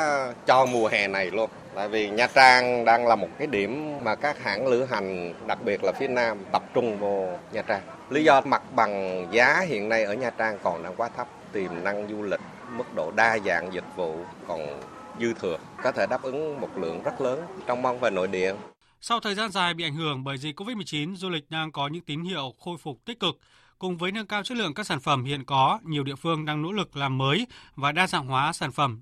cho 0.46 0.66
mùa 0.66 0.88
hè 0.88 1.08
này 1.08 1.32
luôn. 1.32 1.50
Tại 1.76 1.88
vì 1.88 2.10
Nha 2.10 2.28
Trang 2.28 2.86
đang 2.86 3.08
là 3.08 3.16
một 3.16 3.28
cái 3.38 3.48
điểm 3.48 4.00
mà 4.04 4.16
các 4.16 4.44
hãng 4.44 4.68
lữ 4.68 4.86
hành, 4.90 5.34
đặc 5.48 5.58
biệt 5.66 5.84
là 5.84 5.92
phía 6.00 6.08
Nam, 6.08 6.38
tập 6.52 6.64
trung 6.74 7.00
vào 7.00 7.40
Nha 7.52 7.62
Trang. 7.62 7.82
Lý 8.10 8.24
do 8.24 8.42
mặt 8.42 8.62
bằng 8.76 9.26
giá 9.32 9.60
hiện 9.68 9.90
nay 9.90 10.04
ở 10.04 10.14
Nha 10.14 10.30
Trang 10.30 10.58
còn 10.64 10.84
đang 10.84 10.96
quá 10.96 11.10
thấp, 11.18 11.28
tiềm 11.52 11.84
năng 11.84 12.08
du 12.10 12.24
lịch, 12.24 12.42
mức 12.70 12.96
độ 12.96 13.12
đa 13.16 13.38
dạng 13.46 13.74
dịch 13.74 13.96
vụ 13.96 14.16
còn 14.48 14.80
dư 15.20 15.34
thừa, 15.42 15.58
có 15.84 15.92
thể 15.92 16.06
đáp 16.10 16.22
ứng 16.22 16.62
một 16.62 16.70
lượng 16.76 17.04
rất 17.04 17.22
lớn 17.22 17.42
trong 17.68 17.82
mong 17.82 18.00
về 18.00 18.10
nội 18.10 18.28
địa. 18.28 18.54
Sau 19.02 19.20
thời 19.20 19.36
gian 19.36 19.52
dài 19.52 19.74
bị 19.74 19.84
ảnh 19.84 19.96
hưởng 19.96 20.24
bởi 20.24 20.38
dịch 20.38 20.60
COVID-19, 20.60 21.16
du 21.16 21.30
lịch 21.30 21.50
đang 21.50 21.72
có 21.72 21.88
những 21.88 22.02
tín 22.02 22.24
hiệu 22.24 22.54
khôi 22.60 22.78
phục 22.78 23.06
tích 23.06 23.20
cực. 23.20 23.40
Cùng 23.80 23.98
với 23.98 24.12
nâng 24.12 24.28
cao 24.28 24.44
chất 24.44 24.58
lượng 24.58 24.74
các 24.74 24.86
sản 24.86 25.00
phẩm 25.00 25.24
hiện 25.24 25.44
có, 25.46 25.80
nhiều 25.84 26.04
địa 26.04 26.16
phương 26.16 26.46
đang 26.46 26.62
nỗ 26.62 26.72
lực 26.72 26.98
làm 26.98 27.18
mới 27.18 27.48
và 27.76 27.92
đa 27.92 28.08
dạng 28.08 28.28
hóa 28.28 28.54
sản 28.54 28.72
phẩm 28.72 29.02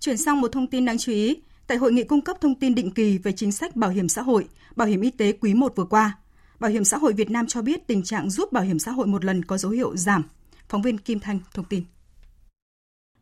Chuyển 0.00 0.16
sang 0.16 0.40
một 0.40 0.52
thông 0.52 0.66
tin 0.66 0.84
đáng 0.84 0.98
chú 0.98 1.12
ý, 1.12 1.36
tại 1.66 1.78
hội 1.78 1.92
nghị 1.92 2.04
cung 2.04 2.20
cấp 2.20 2.36
thông 2.40 2.54
tin 2.54 2.74
định 2.74 2.90
kỳ 2.90 3.18
về 3.18 3.32
chính 3.32 3.52
sách 3.52 3.76
bảo 3.76 3.90
hiểm 3.90 4.08
xã 4.08 4.22
hội, 4.22 4.48
bảo 4.76 4.88
hiểm 4.88 5.00
y 5.00 5.10
tế 5.10 5.32
quý 5.32 5.54
1 5.54 5.72
vừa 5.76 5.84
qua, 5.84 6.16
Bảo 6.62 6.70
hiểm 6.70 6.84
xã 6.84 6.96
hội 6.96 7.12
Việt 7.12 7.30
Nam 7.30 7.46
cho 7.46 7.62
biết 7.62 7.86
tình 7.86 8.02
trạng 8.02 8.30
rút 8.30 8.52
bảo 8.52 8.64
hiểm 8.64 8.78
xã 8.78 8.90
hội 8.90 9.06
một 9.06 9.24
lần 9.24 9.44
có 9.44 9.58
dấu 9.58 9.72
hiệu 9.72 9.96
giảm. 9.96 10.22
Phóng 10.68 10.82
viên 10.82 10.98
Kim 10.98 11.20
Thanh 11.20 11.38
thông 11.54 11.64
tin. 11.64 11.84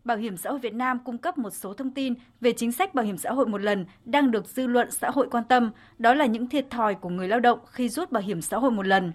Bảo 0.04 0.16
hiểm 0.16 0.36
xã 0.36 0.50
hội 0.50 0.58
Việt 0.58 0.74
Nam 0.74 0.98
cung 1.04 1.18
cấp 1.18 1.38
một 1.38 1.50
số 1.50 1.74
thông 1.74 1.90
tin 1.90 2.14
về 2.40 2.52
chính 2.52 2.72
sách 2.72 2.94
bảo 2.94 3.04
hiểm 3.04 3.18
xã 3.18 3.32
hội 3.32 3.46
một 3.46 3.60
lần 3.60 3.86
đang 4.04 4.30
được 4.30 4.46
dư 4.46 4.66
luận 4.66 4.90
xã 4.90 5.10
hội 5.10 5.28
quan 5.30 5.44
tâm, 5.44 5.70
đó 5.98 6.14
là 6.14 6.26
những 6.26 6.48
thiệt 6.48 6.70
thòi 6.70 6.94
của 6.94 7.08
người 7.08 7.28
lao 7.28 7.40
động 7.40 7.58
khi 7.66 7.88
rút 7.88 8.12
bảo 8.12 8.22
hiểm 8.22 8.42
xã 8.42 8.58
hội 8.58 8.70
một 8.70 8.86
lần. 8.86 9.12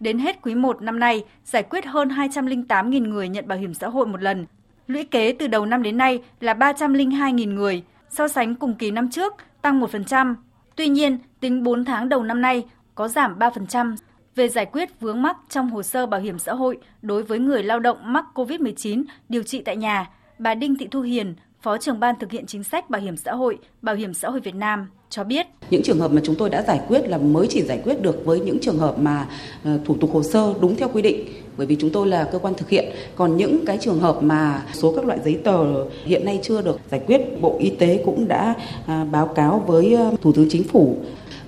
Đến 0.00 0.18
hết 0.18 0.42
quý 0.42 0.54
1 0.54 0.82
năm 0.82 0.98
nay, 0.98 1.24
giải 1.44 1.62
quyết 1.62 1.86
hơn 1.86 2.08
208.000 2.08 3.08
người 3.08 3.28
nhận 3.28 3.48
bảo 3.48 3.58
hiểm 3.58 3.74
xã 3.74 3.88
hội 3.88 4.06
một 4.06 4.22
lần, 4.22 4.46
Lũy 4.86 5.04
kế 5.04 5.32
từ 5.32 5.46
đầu 5.46 5.66
năm 5.66 5.82
đến 5.82 5.96
nay 5.96 6.22
là 6.40 6.54
302.000 6.54 7.54
người, 7.54 7.82
so 8.10 8.28
sánh 8.28 8.54
cùng 8.54 8.74
kỳ 8.74 8.90
năm 8.90 9.10
trước 9.10 9.34
tăng 9.62 9.80
1%. 9.80 10.34
Tuy 10.76 10.88
nhiên, 10.88 11.18
tính 11.40 11.62
4 11.62 11.84
tháng 11.84 12.08
đầu 12.08 12.22
năm 12.22 12.40
nay 12.40 12.64
có 12.94 13.08
giảm 13.08 13.38
3% 13.38 13.96
về 14.34 14.48
giải 14.48 14.66
quyết 14.66 15.00
vướng 15.00 15.22
mắc 15.22 15.36
trong 15.48 15.70
hồ 15.70 15.82
sơ 15.82 16.06
bảo 16.06 16.20
hiểm 16.20 16.38
xã 16.38 16.54
hội 16.54 16.78
đối 17.02 17.22
với 17.22 17.38
người 17.38 17.62
lao 17.62 17.80
động 17.80 17.98
mắc 18.02 18.24
COVID-19 18.34 19.04
điều 19.28 19.42
trị 19.42 19.62
tại 19.62 19.76
nhà, 19.76 20.10
bà 20.38 20.54
Đinh 20.54 20.76
Thị 20.78 20.88
Thu 20.90 21.00
Hiền, 21.00 21.34
Phó 21.62 21.78
trưởng 21.78 22.00
ban 22.00 22.14
thực 22.20 22.32
hiện 22.32 22.46
chính 22.46 22.64
sách 22.64 22.90
bảo 22.90 23.02
hiểm 23.02 23.16
xã 23.16 23.34
hội, 23.34 23.58
Bảo 23.82 23.94
hiểm 23.94 24.14
xã 24.14 24.28
hội 24.30 24.40
Việt 24.40 24.54
Nam 24.54 24.86
cho 25.10 25.24
biết. 25.24 25.46
Những 25.70 25.82
trường 25.82 25.98
hợp 25.98 26.10
mà 26.12 26.20
chúng 26.24 26.34
tôi 26.34 26.50
đã 26.50 26.62
giải 26.62 26.80
quyết 26.88 27.08
là 27.08 27.18
mới 27.18 27.46
chỉ 27.50 27.62
giải 27.62 27.80
quyết 27.84 28.02
được 28.02 28.24
với 28.24 28.40
những 28.40 28.58
trường 28.62 28.78
hợp 28.78 28.98
mà 28.98 29.28
ờ, 29.64 29.78
thủ 29.84 29.96
tục 30.00 30.10
hồ 30.12 30.22
sơ 30.22 30.54
đúng 30.60 30.76
theo 30.76 30.88
quy 30.88 31.02
định 31.02 31.26
bởi 31.56 31.66
vì 31.66 31.76
chúng 31.80 31.90
tôi 31.90 32.06
là 32.06 32.28
cơ 32.32 32.38
quan 32.38 32.54
thực 32.54 32.68
hiện. 32.68 32.84
Còn 33.16 33.36
những 33.36 33.66
cái 33.66 33.78
trường 33.80 33.98
hợp 33.98 34.22
mà 34.22 34.62
số 34.72 34.92
các 34.96 35.04
loại 35.04 35.18
giấy 35.24 35.40
tờ 35.44 35.84
hiện 36.04 36.24
nay 36.24 36.40
chưa 36.42 36.62
được 36.62 36.80
giải 36.90 37.00
quyết, 37.06 37.20
Bộ 37.40 37.56
Y 37.58 37.70
tế 37.70 38.02
cũng 38.04 38.28
đã 38.28 38.54
à, 38.86 39.04
báo 39.04 39.26
cáo 39.26 39.64
với 39.66 39.94
ờ, 39.94 40.12
Thủ 40.22 40.32
tướng 40.32 40.48
Chính 40.50 40.64
phủ 40.64 40.96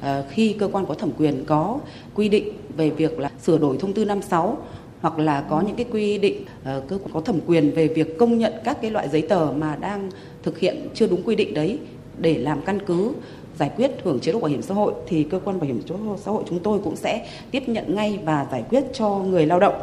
ờ, 0.00 0.24
khi 0.30 0.52
cơ 0.52 0.68
quan 0.72 0.86
có 0.86 0.94
thẩm 0.94 1.10
quyền 1.18 1.44
có 1.44 1.78
quy 2.14 2.28
định 2.28 2.52
về 2.76 2.90
việc 2.90 3.18
là 3.18 3.30
sửa 3.42 3.58
đổi 3.58 3.76
thông 3.80 3.92
tư 3.92 4.04
56 4.04 4.58
hoặc 5.00 5.18
là 5.18 5.40
có 5.40 5.60
những 5.60 5.76
cái 5.76 5.86
quy 5.90 6.18
định 6.18 6.44
ờ, 6.64 6.82
cơ 6.88 6.98
quan 6.98 7.10
có 7.12 7.20
thẩm 7.20 7.40
quyền 7.46 7.70
về 7.70 7.88
việc 7.88 8.18
công 8.18 8.38
nhận 8.38 8.52
các 8.64 8.78
cái 8.82 8.90
loại 8.90 9.08
giấy 9.08 9.22
tờ 9.22 9.52
mà 9.56 9.76
đang 9.76 10.10
thực 10.42 10.58
hiện 10.58 10.88
chưa 10.94 11.06
đúng 11.06 11.22
quy 11.22 11.36
định 11.36 11.54
đấy 11.54 11.78
để 12.18 12.38
làm 12.38 12.62
căn 12.62 12.78
cứ 12.86 13.12
giải 13.58 13.70
quyết 13.76 13.90
hưởng 14.04 14.20
chế 14.20 14.32
độ 14.32 14.40
bảo 14.40 14.50
hiểm 14.50 14.62
xã 14.62 14.74
hội 14.74 14.94
thì 15.06 15.24
cơ 15.24 15.40
quan 15.44 15.58
bảo 15.58 15.66
hiểm 15.66 15.80
xã 16.24 16.30
hội 16.30 16.44
chúng 16.48 16.62
tôi 16.62 16.80
cũng 16.84 16.96
sẽ 16.96 17.28
tiếp 17.50 17.62
nhận 17.66 17.94
ngay 17.94 18.18
và 18.24 18.46
giải 18.52 18.64
quyết 18.70 18.84
cho 18.92 19.08
người 19.08 19.46
lao 19.46 19.60
động. 19.60 19.74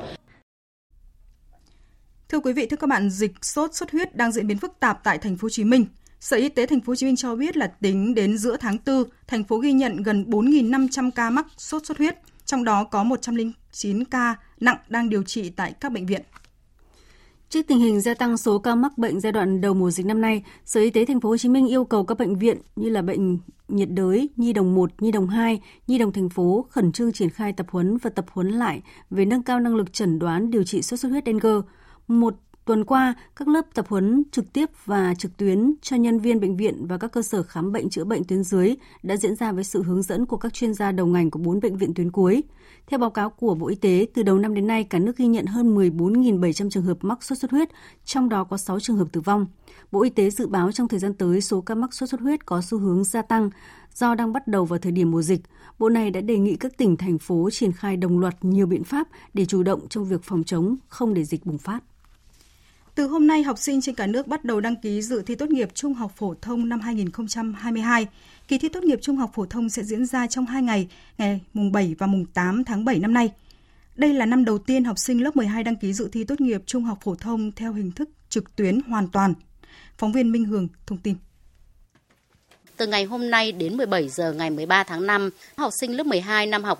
Thưa 2.29 2.39
quý 2.39 2.53
vị, 2.53 2.65
thưa 2.65 2.77
các 2.77 2.87
bạn, 2.87 3.09
dịch 3.09 3.31
sốt 3.41 3.73
xuất 3.73 3.91
huyết 3.91 4.15
đang 4.15 4.31
diễn 4.31 4.47
biến 4.47 4.57
phức 4.57 4.79
tạp 4.79 5.03
tại 5.03 5.17
thành 5.17 5.37
phố 5.37 5.45
Hồ 5.45 5.49
Chí 5.49 5.63
Minh. 5.63 5.85
Sở 6.19 6.37
Y 6.37 6.49
tế 6.49 6.65
thành 6.65 6.81
phố 6.81 6.91
Hồ 6.91 6.95
Chí 6.95 7.05
Minh 7.05 7.15
cho 7.15 7.35
biết 7.35 7.57
là 7.57 7.67
tính 7.67 8.15
đến 8.15 8.37
giữa 8.37 8.57
tháng 8.57 8.77
4, 8.85 9.03
thành 9.27 9.43
phố 9.43 9.57
ghi 9.57 9.73
nhận 9.73 10.03
gần 10.03 10.25
4.500 10.29 11.11
ca 11.11 11.29
mắc 11.29 11.47
sốt 11.57 11.85
xuất 11.85 11.97
huyết, 11.97 12.17
trong 12.45 12.63
đó 12.63 12.83
có 12.83 13.03
109 13.03 14.05
ca 14.05 14.35
nặng 14.59 14.77
đang 14.89 15.09
điều 15.09 15.23
trị 15.23 15.49
tại 15.49 15.73
các 15.79 15.91
bệnh 15.91 16.05
viện. 16.05 16.21
Trước 17.49 17.61
tình 17.67 17.79
hình 17.79 18.01
gia 18.01 18.13
tăng 18.13 18.37
số 18.37 18.59
ca 18.59 18.75
mắc 18.75 18.97
bệnh 18.97 19.19
giai 19.19 19.31
đoạn 19.31 19.61
đầu 19.61 19.73
mùa 19.73 19.91
dịch 19.91 20.05
năm 20.05 20.21
nay, 20.21 20.43
Sở 20.65 20.81
Y 20.81 20.89
tế 20.89 21.05
thành 21.05 21.19
phố 21.19 21.29
Hồ 21.29 21.37
Chí 21.37 21.49
Minh 21.49 21.67
yêu 21.67 21.85
cầu 21.85 22.05
các 22.05 22.17
bệnh 22.17 22.35
viện 22.35 22.57
như 22.75 22.89
là 22.89 23.01
bệnh 23.01 23.39
nhiệt 23.67 23.89
đới, 23.91 24.29
Nhi 24.35 24.53
đồng 24.53 24.75
1, 24.75 24.91
Nhi 24.99 25.11
đồng 25.11 25.27
2, 25.27 25.61
Nhi 25.87 25.97
đồng 25.97 26.11
thành 26.11 26.29
phố 26.29 26.65
khẩn 26.69 26.91
trương 26.91 27.11
triển 27.11 27.29
khai 27.29 27.53
tập 27.53 27.65
huấn 27.69 27.97
và 27.97 28.09
tập 28.09 28.25
huấn 28.31 28.49
lại 28.49 28.81
về 29.09 29.25
nâng 29.25 29.43
cao 29.43 29.59
năng 29.59 29.75
lực 29.75 29.93
chẩn 29.93 30.19
đoán 30.19 30.51
điều 30.51 30.63
trị 30.63 30.81
sốt 30.81 30.99
xuất 30.99 31.09
huyết 31.09 31.23
dengue. 31.25 31.51
Một 32.07 32.35
Tuần 32.65 32.85
qua, 32.85 33.13
các 33.35 33.47
lớp 33.47 33.65
tập 33.73 33.85
huấn 33.89 34.23
trực 34.31 34.53
tiếp 34.53 34.69
và 34.85 35.13
trực 35.17 35.37
tuyến 35.37 35.73
cho 35.81 35.95
nhân 35.95 36.19
viên 36.19 36.39
bệnh 36.39 36.57
viện 36.57 36.87
và 36.87 36.97
các 36.97 37.11
cơ 37.11 37.21
sở 37.21 37.43
khám 37.43 37.71
bệnh 37.71 37.89
chữa 37.89 38.03
bệnh 38.03 38.23
tuyến 38.23 38.43
dưới 38.43 38.75
đã 39.03 39.17
diễn 39.17 39.35
ra 39.35 39.51
với 39.51 39.63
sự 39.63 39.83
hướng 39.83 40.01
dẫn 40.01 40.25
của 40.25 40.37
các 40.37 40.53
chuyên 40.53 40.73
gia 40.73 40.91
đầu 40.91 41.07
ngành 41.07 41.31
của 41.31 41.39
4 41.39 41.59
bệnh 41.59 41.77
viện 41.77 41.93
tuyến 41.93 42.11
cuối. 42.11 42.43
Theo 42.87 42.99
báo 42.99 43.09
cáo 43.09 43.29
của 43.29 43.55
Bộ 43.55 43.67
Y 43.67 43.75
tế, 43.75 44.07
từ 44.13 44.23
đầu 44.23 44.39
năm 44.39 44.53
đến 44.53 44.67
nay, 44.67 44.83
cả 44.83 44.99
nước 44.99 45.17
ghi 45.17 45.27
nhận 45.27 45.45
hơn 45.45 45.75
14.700 45.75 46.69
trường 46.69 46.83
hợp 46.83 46.97
mắc 47.01 47.23
sốt 47.23 47.37
xuất 47.37 47.51
huyết, 47.51 47.69
trong 48.05 48.29
đó 48.29 48.43
có 48.43 48.57
6 48.57 48.79
trường 48.79 48.97
hợp 48.97 49.07
tử 49.11 49.21
vong. 49.21 49.47
Bộ 49.91 50.03
Y 50.03 50.09
tế 50.09 50.29
dự 50.29 50.47
báo 50.47 50.71
trong 50.71 50.87
thời 50.87 50.99
gian 50.99 51.13
tới, 51.13 51.41
số 51.41 51.61
ca 51.61 51.75
mắc 51.75 51.93
sốt 51.93 52.09
xuất 52.09 52.21
huyết 52.21 52.45
có 52.45 52.61
xu 52.61 52.79
hướng 52.79 53.03
gia 53.03 53.21
tăng 53.21 53.49
do 53.93 54.15
đang 54.15 54.33
bắt 54.33 54.47
đầu 54.47 54.65
vào 54.65 54.79
thời 54.79 54.91
điểm 54.91 55.11
mùa 55.11 55.21
dịch. 55.21 55.41
Bộ 55.79 55.89
này 55.89 56.11
đã 56.11 56.21
đề 56.21 56.37
nghị 56.37 56.55
các 56.55 56.77
tỉnh, 56.77 56.97
thành 56.97 57.17
phố 57.17 57.49
triển 57.51 57.71
khai 57.71 57.97
đồng 57.97 58.19
loạt 58.19 58.35
nhiều 58.41 58.67
biện 58.67 58.83
pháp 58.83 59.07
để 59.33 59.45
chủ 59.45 59.63
động 59.63 59.87
trong 59.89 60.05
việc 60.05 60.23
phòng 60.23 60.43
chống, 60.43 60.75
không 60.87 61.13
để 61.13 61.23
dịch 61.23 61.45
bùng 61.45 61.57
phát. 61.57 61.83
Từ 62.95 63.07
hôm 63.07 63.27
nay, 63.27 63.43
học 63.43 63.57
sinh 63.57 63.81
trên 63.81 63.95
cả 63.95 64.07
nước 64.07 64.27
bắt 64.27 64.45
đầu 64.45 64.59
đăng 64.59 64.75
ký 64.75 65.01
dự 65.01 65.21
thi 65.21 65.35
tốt 65.35 65.49
nghiệp 65.49 65.69
trung 65.73 65.93
học 65.93 66.11
phổ 66.15 66.33
thông 66.41 66.69
năm 66.69 66.79
2022. 66.79 68.07
Kỳ 68.47 68.57
thi 68.57 68.69
tốt 68.69 68.83
nghiệp 68.83 68.99
trung 69.01 69.17
học 69.17 69.31
phổ 69.33 69.45
thông 69.45 69.69
sẽ 69.69 69.83
diễn 69.83 70.05
ra 70.05 70.27
trong 70.27 70.45
2 70.45 70.61
ngày, 70.61 70.87
ngày 71.17 71.41
mùng 71.53 71.71
7 71.71 71.95
và 71.99 72.07
mùng 72.07 72.25
8 72.25 72.63
tháng 72.63 72.85
7 72.85 72.99
năm 72.99 73.13
nay. 73.13 73.31
Đây 73.95 74.13
là 74.13 74.25
năm 74.25 74.45
đầu 74.45 74.57
tiên 74.57 74.83
học 74.83 74.99
sinh 74.99 75.23
lớp 75.23 75.35
12 75.35 75.63
đăng 75.63 75.75
ký 75.75 75.93
dự 75.93 76.09
thi 76.11 76.23
tốt 76.23 76.41
nghiệp 76.41 76.61
trung 76.65 76.83
học 76.83 76.97
phổ 77.01 77.15
thông 77.15 77.51
theo 77.51 77.73
hình 77.73 77.91
thức 77.91 78.09
trực 78.29 78.55
tuyến 78.55 78.79
hoàn 78.87 79.07
toàn. 79.07 79.33
Phóng 79.97 80.11
viên 80.11 80.31
Minh 80.31 80.45
Hường 80.45 80.67
thông 80.87 80.97
tin. 80.97 81.15
Từ 82.77 82.87
ngày 82.87 83.03
hôm 83.03 83.29
nay 83.29 83.51
đến 83.51 83.77
17 83.77 84.09
giờ 84.09 84.33
ngày 84.33 84.49
13 84.49 84.83
tháng 84.83 85.07
5, 85.07 85.29
học 85.57 85.71
sinh 85.81 85.97
lớp 85.97 86.05
12 86.05 86.45
năm 86.45 86.63
học 86.63 86.79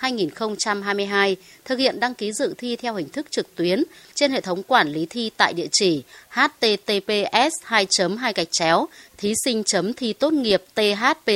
2021-2022 0.00 1.34
thực 1.64 1.78
hiện 1.78 2.00
đăng 2.00 2.14
ký 2.14 2.32
dự 2.32 2.54
thi 2.58 2.76
theo 2.76 2.94
hình 2.94 3.08
thức 3.08 3.26
trực 3.30 3.54
tuyến 3.54 3.82
trên 4.14 4.30
hệ 4.30 4.40
thống 4.40 4.62
quản 4.62 4.88
lý 4.88 5.06
thi 5.06 5.30
tại 5.36 5.52
địa 5.52 5.68
chỉ 5.72 6.02
https 6.30 7.52
2 7.62 7.86
2 8.18 8.32
gạch 8.32 8.48
chéo 8.50 8.86
thí 9.18 9.34
sinh 9.44 9.62
thi 9.96 10.12
tốt 10.12 10.32
nghiệp 10.32 10.62
thpt.edu.vn. 10.74 11.34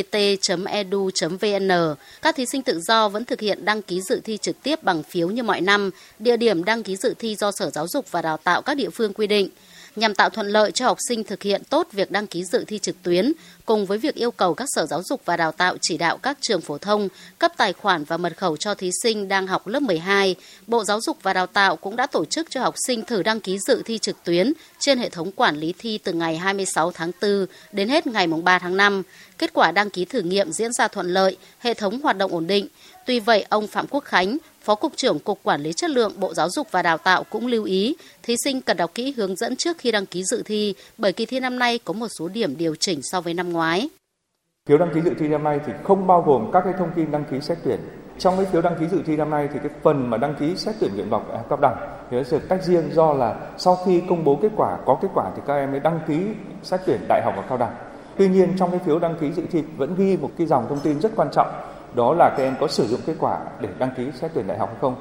Các 2.23 2.37
thí 2.37 2.47
sinh 2.47 2.63
tự 2.63 2.81
do 2.81 3.09
vẫn 3.09 3.25
thực 3.25 3.41
hiện 3.41 3.65
đăng 3.65 3.83
ký 3.83 4.01
dự 4.01 4.21
thi 4.25 4.39
trực 4.43 4.63
tiếp 4.63 4.83
bằng 4.83 5.03
phiếu 5.03 5.29
như 5.29 5.43
mọi 5.43 5.61
năm. 5.61 5.91
Địa 6.19 6.37
điểm 6.37 6.65
đăng 6.65 6.83
ký 6.83 6.97
dự 6.97 7.15
thi 7.19 7.37
do 7.37 7.51
Sở 7.53 7.71
Giáo 7.71 7.87
dục 7.89 8.11
và 8.11 8.23
Đào 8.23 8.37
tạo 8.37 8.63
các 8.63 8.75
địa 8.75 8.91
phương 8.91 9.13
quy 9.13 9.27
định 9.27 9.49
nhằm 9.99 10.15
tạo 10.15 10.31
thuận 10.31 10.47
lợi 10.47 10.73
cho 10.73 10.87
học 10.87 10.99
sinh 11.09 11.25
thực 11.25 11.43
hiện 11.43 11.63
tốt 11.71 11.89
việc 11.93 12.11
đăng 12.11 12.27
ký 12.27 12.45
dự 12.45 12.65
thi 12.67 12.79
trực 12.79 13.03
tuyến, 13.03 13.33
cùng 13.67 13.87
với 13.87 13.99
việc 13.99 14.15
yêu 14.15 14.31
cầu 14.31 14.55
các 14.55 14.69
sở 14.75 14.87
giáo 14.87 15.03
dục 15.03 15.23
và 15.25 15.37
đào 15.37 15.53
tạo 15.53 15.77
chỉ 15.81 15.99
đạo 15.99 16.19
các 16.19 16.39
trường 16.41 16.61
phổ 16.61 16.79
thông 16.79 17.09
cấp 17.39 17.53
tài 17.57 17.73
khoản 17.73 18.05
và 18.05 18.17
mật 18.17 18.37
khẩu 18.37 18.57
cho 18.57 18.75
thí 18.75 18.91
sinh 19.03 19.29
đang 19.29 19.47
học 19.47 19.67
lớp 19.67 19.81
12, 19.81 20.35
Bộ 20.67 20.85
Giáo 20.85 21.01
dục 21.01 21.19
và 21.23 21.33
Đào 21.33 21.47
tạo 21.47 21.77
cũng 21.77 21.97
đã 21.97 22.07
tổ 22.07 22.25
chức 22.25 22.51
cho 22.51 22.61
học 22.61 22.75
sinh 22.87 23.05
thử 23.05 23.23
đăng 23.23 23.41
ký 23.41 23.59
dự 23.59 23.83
thi 23.85 23.99
trực 23.99 24.25
tuyến 24.25 24.53
trên 24.79 24.99
hệ 24.99 25.09
thống 25.09 25.33
quản 25.33 25.57
lý 25.57 25.75
thi 25.79 25.99
từ 25.99 26.13
ngày 26.13 26.37
26 26.37 26.93
tháng 26.93 27.11
4 27.23 27.47
đến 27.73 27.89
hết 27.89 28.07
ngày 28.07 28.27
3 28.27 28.59
tháng 28.59 28.77
5. 28.77 29.03
Kết 29.39 29.51
quả 29.55 29.73
đăng 29.73 29.91
ký 29.91 30.05
thử 30.05 30.21
nghiệm 30.21 30.53
diễn 30.53 30.73
ra 30.73 30.89
thuận 30.89 31.07
lợi, 31.07 31.37
hệ 31.59 31.75
thống 31.75 32.01
hoạt 32.01 32.19
động 32.19 32.33
ổn 32.33 32.47
định. 32.47 32.69
Tuy 33.09 33.21
vậy, 33.21 33.45
ông 33.49 33.67
Phạm 33.67 33.87
Quốc 33.91 34.05
Khánh, 34.05 34.39
Phó 34.63 34.75
Cục 34.75 34.93
trưởng 34.97 35.19
Cục 35.19 35.39
Quản 35.43 35.61
lý 35.61 35.73
Chất 35.73 35.91
lượng 35.91 36.13
Bộ 36.17 36.35
Giáo 36.35 36.51
dục 36.51 36.67
và 36.71 36.83
Đào 36.83 36.99
tạo 36.99 37.25
cũng 37.31 37.47
lưu 37.47 37.65
ý 37.65 37.97
thí 38.23 38.35
sinh 38.45 38.61
cần 38.61 38.77
đọc 38.77 38.91
kỹ 38.95 39.15
hướng 39.17 39.37
dẫn 39.37 39.57
trước 39.57 39.79
khi 39.79 39.93
đăng 39.93 40.07
ký 40.07 40.25
dự 40.25 40.43
thi 40.45 40.75
bởi 40.99 41.13
kỳ 41.13 41.27
thi 41.27 41.41
năm 41.41 41.59
nay 41.59 41.79
có 41.85 41.93
một 41.93 42.09
số 42.19 42.29
điểm 42.29 42.57
điều 42.57 42.75
chỉnh 42.75 43.01
so 43.03 43.21
với 43.21 43.35
năm 43.35 43.53
ngoái. 43.53 43.89
Phiếu 44.69 44.79
đăng 44.79 44.95
ký 44.95 45.01
dự 45.01 45.11
thi 45.19 45.29
năm 45.29 45.45
nay 45.45 45.61
thì 45.67 45.73
không 45.85 46.07
bao 46.07 46.23
gồm 46.23 46.51
các 46.53 46.61
cái 46.65 46.73
thông 46.79 46.91
tin 46.97 47.11
đăng 47.11 47.25
ký 47.31 47.41
xét 47.41 47.59
tuyển. 47.65 47.81
Trong 48.19 48.37
cái 48.37 48.47
phiếu 48.53 48.63
đăng 48.63 48.77
ký 48.81 48.87
dự 48.89 49.03
thi 49.07 49.17
năm 49.17 49.31
nay 49.31 49.49
thì 49.53 49.59
cái 49.63 49.71
phần 49.83 50.11
mà 50.11 50.17
đăng 50.17 50.35
ký 50.41 50.57
xét 50.57 50.75
tuyển 50.81 50.95
nguyện 50.95 51.11
vọng 51.11 51.25
đại 51.29 51.37
học 51.37 51.47
cao 51.51 51.59
đẳng 51.63 51.77
thì 52.11 52.17
nó 52.17 52.23
được 52.31 52.49
tách 52.49 52.65
riêng 52.65 52.91
do 52.95 53.13
là 53.13 53.37
sau 53.59 53.77
khi 53.87 54.03
công 54.09 54.25
bố 54.25 54.39
kết 54.43 54.53
quả 54.57 54.79
có 54.87 54.99
kết 55.03 55.09
quả 55.15 55.31
thì 55.37 55.43
các 55.47 55.55
em 55.55 55.71
mới 55.71 55.81
đăng 55.81 56.01
ký 56.09 56.21
xét 56.63 56.81
tuyển 56.87 57.01
đại 57.09 57.23
học 57.25 57.35
và 57.37 57.43
cao 57.49 57.59
đẳng. 57.59 57.75
Tuy 58.17 58.29
nhiên 58.29 58.57
trong 58.59 58.71
cái 58.71 58.81
phiếu 58.87 58.99
đăng 58.99 59.17
ký 59.21 59.33
dự 59.33 59.43
thi 59.53 59.63
vẫn 59.77 59.95
ghi 59.99 60.17
một 60.17 60.31
cái 60.39 60.47
dòng 60.47 60.67
thông 60.69 60.81
tin 60.81 61.01
rất 61.01 61.13
quan 61.17 61.29
trọng 61.33 61.49
đó 61.95 62.15
là 62.15 62.35
các 62.37 62.43
em 62.43 62.57
có 62.61 62.69
sử 62.69 62.87
dụng 62.89 63.01
kết 63.07 63.15
quả 63.19 63.39
để 63.61 63.69
đăng 63.79 63.91
ký 63.97 64.03
xét 64.21 64.31
tuyển 64.35 64.47
đại 64.47 64.59
học 64.59 64.69
hay 64.69 64.79
không. 64.81 64.95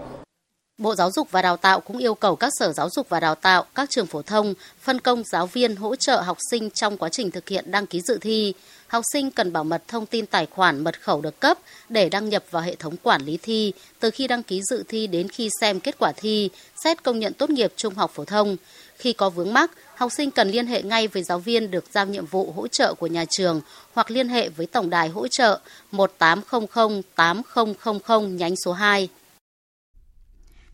Bộ 0.81 0.95
Giáo 0.95 1.11
dục 1.11 1.31
và 1.31 1.41
Đào 1.41 1.57
tạo 1.57 1.79
cũng 1.79 1.97
yêu 1.97 2.15
cầu 2.15 2.35
các 2.35 2.53
sở 2.59 2.73
giáo 2.73 2.89
dục 2.89 3.09
và 3.09 3.19
đào 3.19 3.35
tạo, 3.35 3.65
các 3.75 3.89
trường 3.89 4.05
phổ 4.05 4.21
thông 4.21 4.53
phân 4.81 4.99
công 4.99 5.23
giáo 5.23 5.47
viên 5.47 5.75
hỗ 5.75 5.95
trợ 5.95 6.21
học 6.21 6.37
sinh 6.51 6.69
trong 6.69 6.97
quá 6.97 7.09
trình 7.09 7.31
thực 7.31 7.49
hiện 7.49 7.71
đăng 7.71 7.85
ký 7.85 8.01
dự 8.01 8.17
thi. 8.21 8.53
Học 8.87 9.03
sinh 9.13 9.31
cần 9.31 9.53
bảo 9.53 9.63
mật 9.63 9.83
thông 9.87 10.05
tin 10.05 10.25
tài 10.25 10.45
khoản 10.45 10.83
mật 10.83 11.01
khẩu 11.01 11.21
được 11.21 11.39
cấp 11.39 11.57
để 11.89 12.09
đăng 12.09 12.29
nhập 12.29 12.43
vào 12.51 12.63
hệ 12.63 12.75
thống 12.75 12.95
quản 13.03 13.21
lý 13.21 13.37
thi 13.41 13.73
từ 13.99 14.09
khi 14.09 14.27
đăng 14.27 14.43
ký 14.43 14.61
dự 14.63 14.83
thi 14.87 15.07
đến 15.07 15.27
khi 15.27 15.49
xem 15.61 15.79
kết 15.79 15.95
quả 15.99 16.11
thi, 16.15 16.49
xét 16.83 17.03
công 17.03 17.19
nhận 17.19 17.33
tốt 17.33 17.49
nghiệp 17.49 17.73
trung 17.75 17.93
học 17.95 18.11
phổ 18.13 18.25
thông. 18.25 18.57
Khi 18.97 19.13
có 19.13 19.29
vướng 19.29 19.53
mắc, 19.53 19.71
học 19.97 20.11
sinh 20.11 20.31
cần 20.31 20.49
liên 20.49 20.67
hệ 20.67 20.83
ngay 20.83 21.07
với 21.07 21.23
giáo 21.23 21.39
viên 21.39 21.71
được 21.71 21.85
giao 21.93 22.05
nhiệm 22.05 22.25
vụ 22.25 22.51
hỗ 22.51 22.67
trợ 22.67 22.93
của 22.93 23.07
nhà 23.07 23.25
trường 23.29 23.61
hoặc 23.93 24.11
liên 24.11 24.29
hệ 24.29 24.49
với 24.49 24.65
tổng 24.65 24.89
đài 24.89 25.09
hỗ 25.09 25.27
trợ 25.27 25.59
1800 25.91 27.01
8000 27.15 28.37
nhánh 28.37 28.55
số 28.55 28.73
2. 28.73 29.09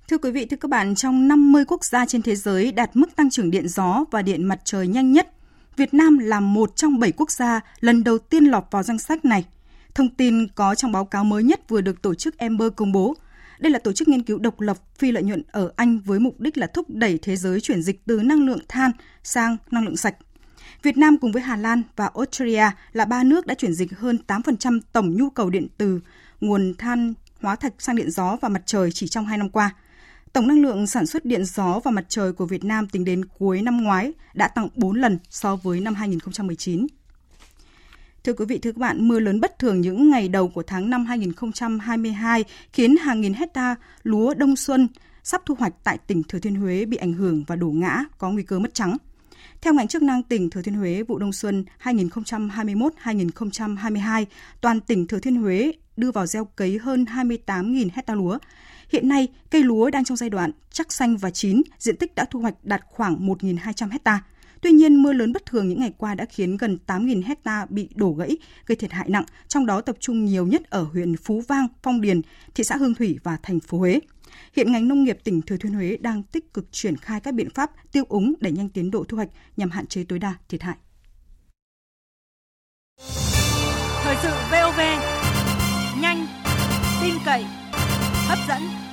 Thưa 0.07 0.17
quý 0.17 0.31
vị, 0.31 0.45
thưa 0.45 0.57
các 0.57 0.67
bạn, 0.71 0.95
trong 0.95 1.27
50 1.27 1.65
quốc 1.67 1.86
gia 1.86 2.05
trên 2.05 2.21
thế 2.21 2.36
giới 2.36 2.71
đạt 2.71 2.89
mức 2.93 3.15
tăng 3.15 3.29
trưởng 3.29 3.51
điện 3.51 3.67
gió 3.67 4.03
và 4.12 4.21
điện 4.21 4.43
mặt 4.43 4.59
trời 4.65 4.88
nhanh 4.88 5.12
nhất, 5.12 5.29
Việt 5.77 5.93
Nam 5.93 6.17
là 6.17 6.39
một 6.39 6.75
trong 6.75 6.99
7 6.99 7.12
quốc 7.12 7.31
gia 7.31 7.62
lần 7.79 8.03
đầu 8.03 8.17
tiên 8.17 8.45
lọt 8.45 8.63
vào 8.71 8.83
danh 8.83 8.99
sách 8.99 9.25
này. 9.25 9.45
Thông 9.95 10.09
tin 10.09 10.47
có 10.47 10.75
trong 10.75 10.91
báo 10.91 11.05
cáo 11.05 11.23
mới 11.23 11.43
nhất 11.43 11.69
vừa 11.69 11.81
được 11.81 12.01
tổ 12.01 12.15
chức 12.15 12.38
Ember 12.38 12.67
công 12.75 12.91
bố. 12.91 13.15
Đây 13.63 13.71
là 13.71 13.80
tổ 13.80 13.93
chức 13.93 14.08
nghiên 14.08 14.23
cứu 14.23 14.39
độc 14.39 14.62
lập 14.62 14.78
phi 14.97 15.12
lợi 15.12 15.23
nhuận 15.23 15.43
ở 15.52 15.71
Anh 15.76 15.99
với 15.99 16.19
mục 16.19 16.39
đích 16.39 16.58
là 16.58 16.67
thúc 16.67 16.89
đẩy 16.89 17.19
thế 17.21 17.36
giới 17.36 17.62
chuyển 17.62 17.82
dịch 17.82 18.06
từ 18.06 18.21
năng 18.21 18.45
lượng 18.45 18.60
than 18.67 18.91
sang 19.23 19.58
năng 19.71 19.86
lượng 19.86 19.97
sạch. 19.97 20.15
Việt 20.82 20.97
Nam 20.97 21.17
cùng 21.17 21.32
với 21.32 21.41
Hà 21.41 21.56
Lan 21.56 21.84
và 21.95 22.10
Australia 22.15 22.65
là 22.93 23.06
ba 23.06 23.23
nước 23.23 23.45
đã 23.45 23.56
chuyển 23.56 23.73
dịch 23.73 23.99
hơn 23.99 24.19
8% 24.28 24.80
tổng 24.93 25.17
nhu 25.17 25.30
cầu 25.30 25.49
điện 25.49 25.67
từ 25.78 25.99
nguồn 26.41 26.73
than 26.78 27.13
hóa 27.41 27.56
thạch 27.56 27.73
sang 27.80 27.95
điện 27.95 28.12
gió 28.12 28.38
và 28.41 28.49
mặt 28.49 28.62
trời 28.65 28.91
chỉ 28.91 29.08
trong 29.08 29.26
2 29.26 29.38
năm 29.38 29.49
qua. 29.49 29.76
Tổng 30.34 30.47
năng 30.47 30.62
lượng 30.62 30.88
sản 30.88 31.06
xuất 31.06 31.26
điện 31.26 31.45
gió 31.45 31.80
và 31.84 31.91
mặt 31.91 32.06
trời 32.10 32.34
của 32.34 32.45
Việt 32.45 32.63
Nam 32.63 32.88
tính 32.88 33.06
đến 33.06 33.26
cuối 33.26 33.62
năm 33.62 33.84
ngoái 33.84 34.13
đã 34.34 34.47
tăng 34.47 34.67
4 34.76 35.02
lần 35.02 35.19
so 35.30 35.56
với 35.56 35.80
năm 35.80 35.95
2019. 35.95 36.88
Thưa 38.23 38.33
quý 38.33 38.45
vị, 38.45 38.57
thưa 38.57 38.71
các 38.71 38.77
bạn, 38.77 39.07
mưa 39.07 39.19
lớn 39.19 39.41
bất 39.41 39.59
thường 39.59 39.81
những 39.81 40.09
ngày 40.09 40.27
đầu 40.27 40.47
của 40.47 40.63
tháng 40.63 40.89
5 40.89 41.05
2022 41.05 42.43
khiến 42.73 42.97
hàng 42.97 43.21
nghìn 43.21 43.33
hecta 43.33 43.75
lúa 44.03 44.33
đông 44.33 44.55
xuân 44.55 44.88
sắp 45.23 45.41
thu 45.45 45.55
hoạch 45.59 45.73
tại 45.83 45.97
tỉnh 46.07 46.23
Thừa 46.23 46.39
Thiên 46.39 46.55
Huế 46.55 46.86
bị 46.86 46.97
ảnh 46.97 47.13
hưởng 47.13 47.43
và 47.47 47.55
đổ 47.55 47.67
ngã, 47.67 48.03
có 48.17 48.31
nguy 48.31 48.43
cơ 48.43 48.59
mất 48.59 48.73
trắng. 48.73 48.97
Theo 49.62 49.73
ngành 49.73 49.88
chức 49.88 50.01
năng 50.01 50.23
tỉnh 50.23 50.49
Thừa 50.49 50.62
Thiên 50.62 50.75
Huế, 50.75 51.03
vụ 51.03 51.17
đông 51.17 51.33
xuân 51.33 51.65
2021-2022, 51.83 54.25
toàn 54.62 54.81
tỉnh 54.81 55.07
Thừa 55.07 55.19
Thiên 55.19 55.36
Huế 55.36 55.73
đưa 55.97 56.12
vào 56.12 56.25
gieo 56.25 56.45
cấy 56.45 56.77
hơn 56.77 57.05
28.000 57.05 57.89
hecta 57.93 58.15
lúa. 58.15 58.38
Hiện 58.89 59.07
nay, 59.07 59.27
cây 59.49 59.63
lúa 59.63 59.89
đang 59.89 60.03
trong 60.03 60.17
giai 60.17 60.29
đoạn 60.29 60.51
chắc 60.71 60.93
xanh 60.93 61.17
và 61.17 61.29
chín, 61.29 61.62
diện 61.79 61.97
tích 61.97 62.15
đã 62.15 62.25
thu 62.25 62.39
hoạch 62.39 62.55
đạt 62.63 62.81
khoảng 62.86 63.27
1.200 63.27 63.89
hecta. 63.89 64.21
Tuy 64.63 64.71
nhiên, 64.71 65.04
mưa 65.04 65.13
lớn 65.13 65.34
bất 65.34 65.45
thường 65.45 65.69
những 65.69 65.80
ngày 65.80 65.93
qua 65.97 66.15
đã 66.15 66.26
khiến 66.26 66.58
gần 66.58 66.78
8.000 66.88 67.23
hecta 67.26 67.65
bị 67.69 67.89
đổ 67.95 68.12
gãy, 68.12 68.38
gây 68.65 68.76
thiệt 68.76 68.91
hại 68.91 69.10
nặng, 69.10 69.26
trong 69.47 69.65
đó 69.65 69.82
tập 69.82 69.95
trung 69.99 70.26
nhiều 70.26 70.47
nhất 70.47 70.69
ở 70.69 70.84
huyện 70.84 71.17
Phú 71.17 71.43
Vang, 71.47 71.67
Phong 71.84 72.02
Điền, 72.02 72.21
thị 72.56 72.63
xã 72.63 72.76
Hương 72.76 72.95
Thủy 72.95 73.19
và 73.23 73.38
thành 73.43 73.60
phố 73.60 73.78
Huế. 73.78 73.99
Hiện 74.56 74.71
ngành 74.71 74.88
nông 74.88 75.04
nghiệp 75.04 75.17
tỉnh 75.23 75.41
Thừa 75.41 75.58
Thiên 75.58 75.73
Huế 75.73 75.97
đang 75.97 76.23
tích 76.23 76.54
cực 76.54 76.65
triển 76.71 76.97
khai 76.97 77.19
các 77.19 77.34
biện 77.34 77.49
pháp 77.49 77.71
tiêu 77.91 78.04
úng 78.10 78.34
để 78.39 78.52
nhanh 78.52 78.69
tiến 78.69 78.91
độ 78.91 79.04
thu 79.08 79.17
hoạch 79.17 79.30
nhằm 79.58 79.69
hạn 79.69 79.88
chế 79.88 80.04
tối 80.04 80.19
đa 80.19 80.34
thiệt 80.49 80.62
hại. 80.62 80.76
Thời 84.04 84.15
sự 84.23 84.30
VOV, 84.52 84.80
nhanh, 86.02 86.28
tin 87.02 87.13
cậy, 87.26 87.43
hấp 88.28 88.39
dẫn. 88.47 88.92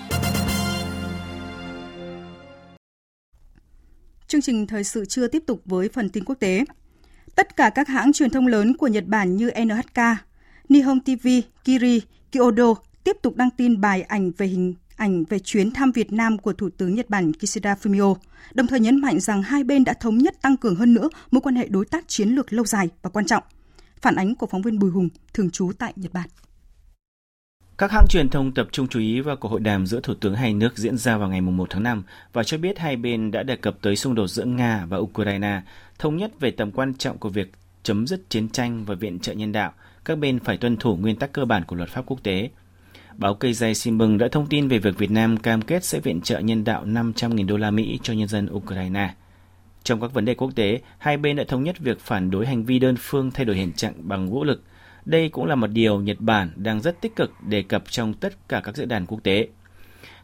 Chương 4.31 4.43
trình 4.43 4.67
thời 4.67 4.85
sự 4.85 5.05
chưa 5.05 5.27
tiếp 5.29 5.43
tục 5.47 5.63
với 5.65 5.89
phần 5.89 6.09
tin 6.09 6.25
quốc 6.25 6.35
tế. 6.35 6.65
Tất 7.35 7.57
cả 7.57 7.71
các 7.71 7.89
hãng 7.89 8.13
truyền 8.13 8.31
thông 8.31 8.47
lớn 8.47 8.77
của 8.77 8.87
Nhật 8.87 9.05
Bản 9.07 9.37
như 9.37 9.51
NHK, 9.65 10.01
Nihon 10.69 11.01
TV, 11.01 11.29
Kiri, 11.65 12.03
Kyodo 12.33 12.75
tiếp 13.05 13.17
tục 13.23 13.37
đăng 13.37 13.51
tin 13.51 13.81
bài 13.81 14.03
ảnh 14.03 14.31
về 14.39 14.47
hình 14.47 14.75
ảnh 14.97 15.25
về 15.25 15.39
chuyến 15.39 15.71
thăm 15.71 15.93
Việt 15.93 16.13
Nam 16.13 16.39
của 16.39 16.53
Thủ 16.53 16.69
tướng 16.77 16.95
Nhật 16.95 17.11
Bản 17.11 17.33
Kishida 17.33 17.75
Fumio, 17.83 18.15
đồng 18.55 18.67
thời 18.67 18.81
nhấn 18.81 19.01
mạnh 19.01 19.21
rằng 19.21 19.43
hai 19.43 19.65
bên 19.65 19.85
đã 19.85 19.93
thống 19.93 20.19
nhất 20.19 20.43
tăng 20.43 20.57
cường 20.57 20.77
hơn 20.77 20.95
nữa 20.95 21.09
mối 21.31 21.41
quan 21.41 21.57
hệ 21.57 21.69
đối 21.69 21.85
tác 21.85 22.09
chiến 22.09 22.29
lược 22.29 22.53
lâu 22.53 22.65
dài 22.65 22.89
và 23.03 23.11
quan 23.11 23.27
trọng. 23.27 23.43
Phản 24.01 24.17
ánh 24.17 24.35
của 24.35 24.47
phóng 24.47 24.63
viên 24.63 24.79
Bùi 24.79 24.91
Hùng, 24.91 25.09
thường 25.35 25.51
trú 25.51 25.73
tại 25.79 25.93
Nhật 25.97 26.13
Bản. 26.13 26.29
Các 27.81 27.93
hãng 27.93 28.07
truyền 28.09 28.29
thông 28.29 28.53
tập 28.53 28.69
trung 28.73 28.89
chú 28.89 29.01
ý 29.01 29.21
vào 29.21 29.37
cuộc 29.37 29.49
hội 29.49 29.61
đàm 29.61 29.87
giữa 29.87 30.01
thủ 30.01 30.15
tướng 30.15 30.35
hai 30.35 30.55
nước 30.55 30.79
diễn 30.79 30.99
ra 30.99 31.17
vào 31.17 31.29
ngày 31.29 31.41
1 31.41 31.67
tháng 31.71 31.83
5 31.83 32.03
và 32.33 32.45
cho 32.45 32.59
biết 32.59 32.79
hai 32.79 32.97
bên 32.97 33.31
đã 33.31 33.43
đề 33.43 33.57
cập 33.57 33.77
tới 33.83 33.97
xung 33.97 34.15
đột 34.15 34.27
giữa 34.27 34.45
Nga 34.45 34.87
và 34.89 34.99
Ukraine, 34.99 35.63
thống 35.99 36.17
nhất 36.17 36.41
về 36.41 36.51
tầm 36.51 36.73
quan 36.73 36.95
trọng 36.95 37.19
của 37.19 37.29
việc 37.29 37.53
chấm 37.83 38.07
dứt 38.07 38.31
chiến 38.31 38.49
tranh 38.49 38.85
và 38.85 38.95
viện 38.95 39.19
trợ 39.19 39.33
nhân 39.33 39.53
đạo. 39.53 39.73
Các 40.05 40.19
bên 40.19 40.39
phải 40.39 40.57
tuân 40.57 40.77
thủ 40.77 40.97
nguyên 40.97 41.17
tắc 41.17 41.33
cơ 41.33 41.45
bản 41.45 41.65
của 41.65 41.77
luật 41.77 41.89
pháp 41.89 42.03
quốc 42.07 42.23
tế. 42.23 42.51
Báo 43.17 43.35
Cây 43.35 43.53
Dây 43.53 43.75
Simbung 43.75 44.19
đã 44.19 44.29
thông 44.33 44.47
tin 44.47 44.69
về 44.69 44.79
việc 44.79 44.99
Việt 44.99 45.11
Nam 45.11 45.37
cam 45.37 45.63
kết 45.63 45.85
sẽ 45.85 46.01
viện 46.01 46.21
trợ 46.21 46.39
nhân 46.39 46.65
đạo 46.65 46.85
500.000 46.87 47.47
đô 47.47 47.57
la 47.57 47.71
Mỹ 47.71 47.99
cho 48.03 48.13
nhân 48.13 48.29
dân 48.29 48.49
Ukraine. 48.53 49.15
Trong 49.83 50.01
các 50.01 50.13
vấn 50.13 50.25
đề 50.25 50.35
quốc 50.35 50.51
tế, 50.55 50.81
hai 50.99 51.17
bên 51.17 51.37
đã 51.37 51.45
thống 51.49 51.65
nhất 51.65 51.79
việc 51.79 52.01
phản 52.01 52.31
đối 52.31 52.47
hành 52.47 52.65
vi 52.65 52.79
đơn 52.79 52.95
phương 52.99 53.31
thay 53.31 53.45
đổi 53.45 53.57
hiện 53.57 53.73
trạng 53.73 53.95
bằng 54.09 54.31
vũ 54.31 54.45
lực. 54.45 54.63
Đây 55.05 55.29
cũng 55.29 55.45
là 55.45 55.55
một 55.55 55.67
điều 55.67 56.01
Nhật 56.01 56.21
Bản 56.21 56.51
đang 56.57 56.81
rất 56.81 57.01
tích 57.01 57.17
cực 57.17 57.33
đề 57.43 57.63
cập 57.63 57.85
trong 57.91 58.15
tất 58.15 58.49
cả 58.49 58.61
các 58.65 58.77
diễn 58.77 58.89
đàn 58.89 59.07
quốc 59.07 59.21
tế. 59.23 59.49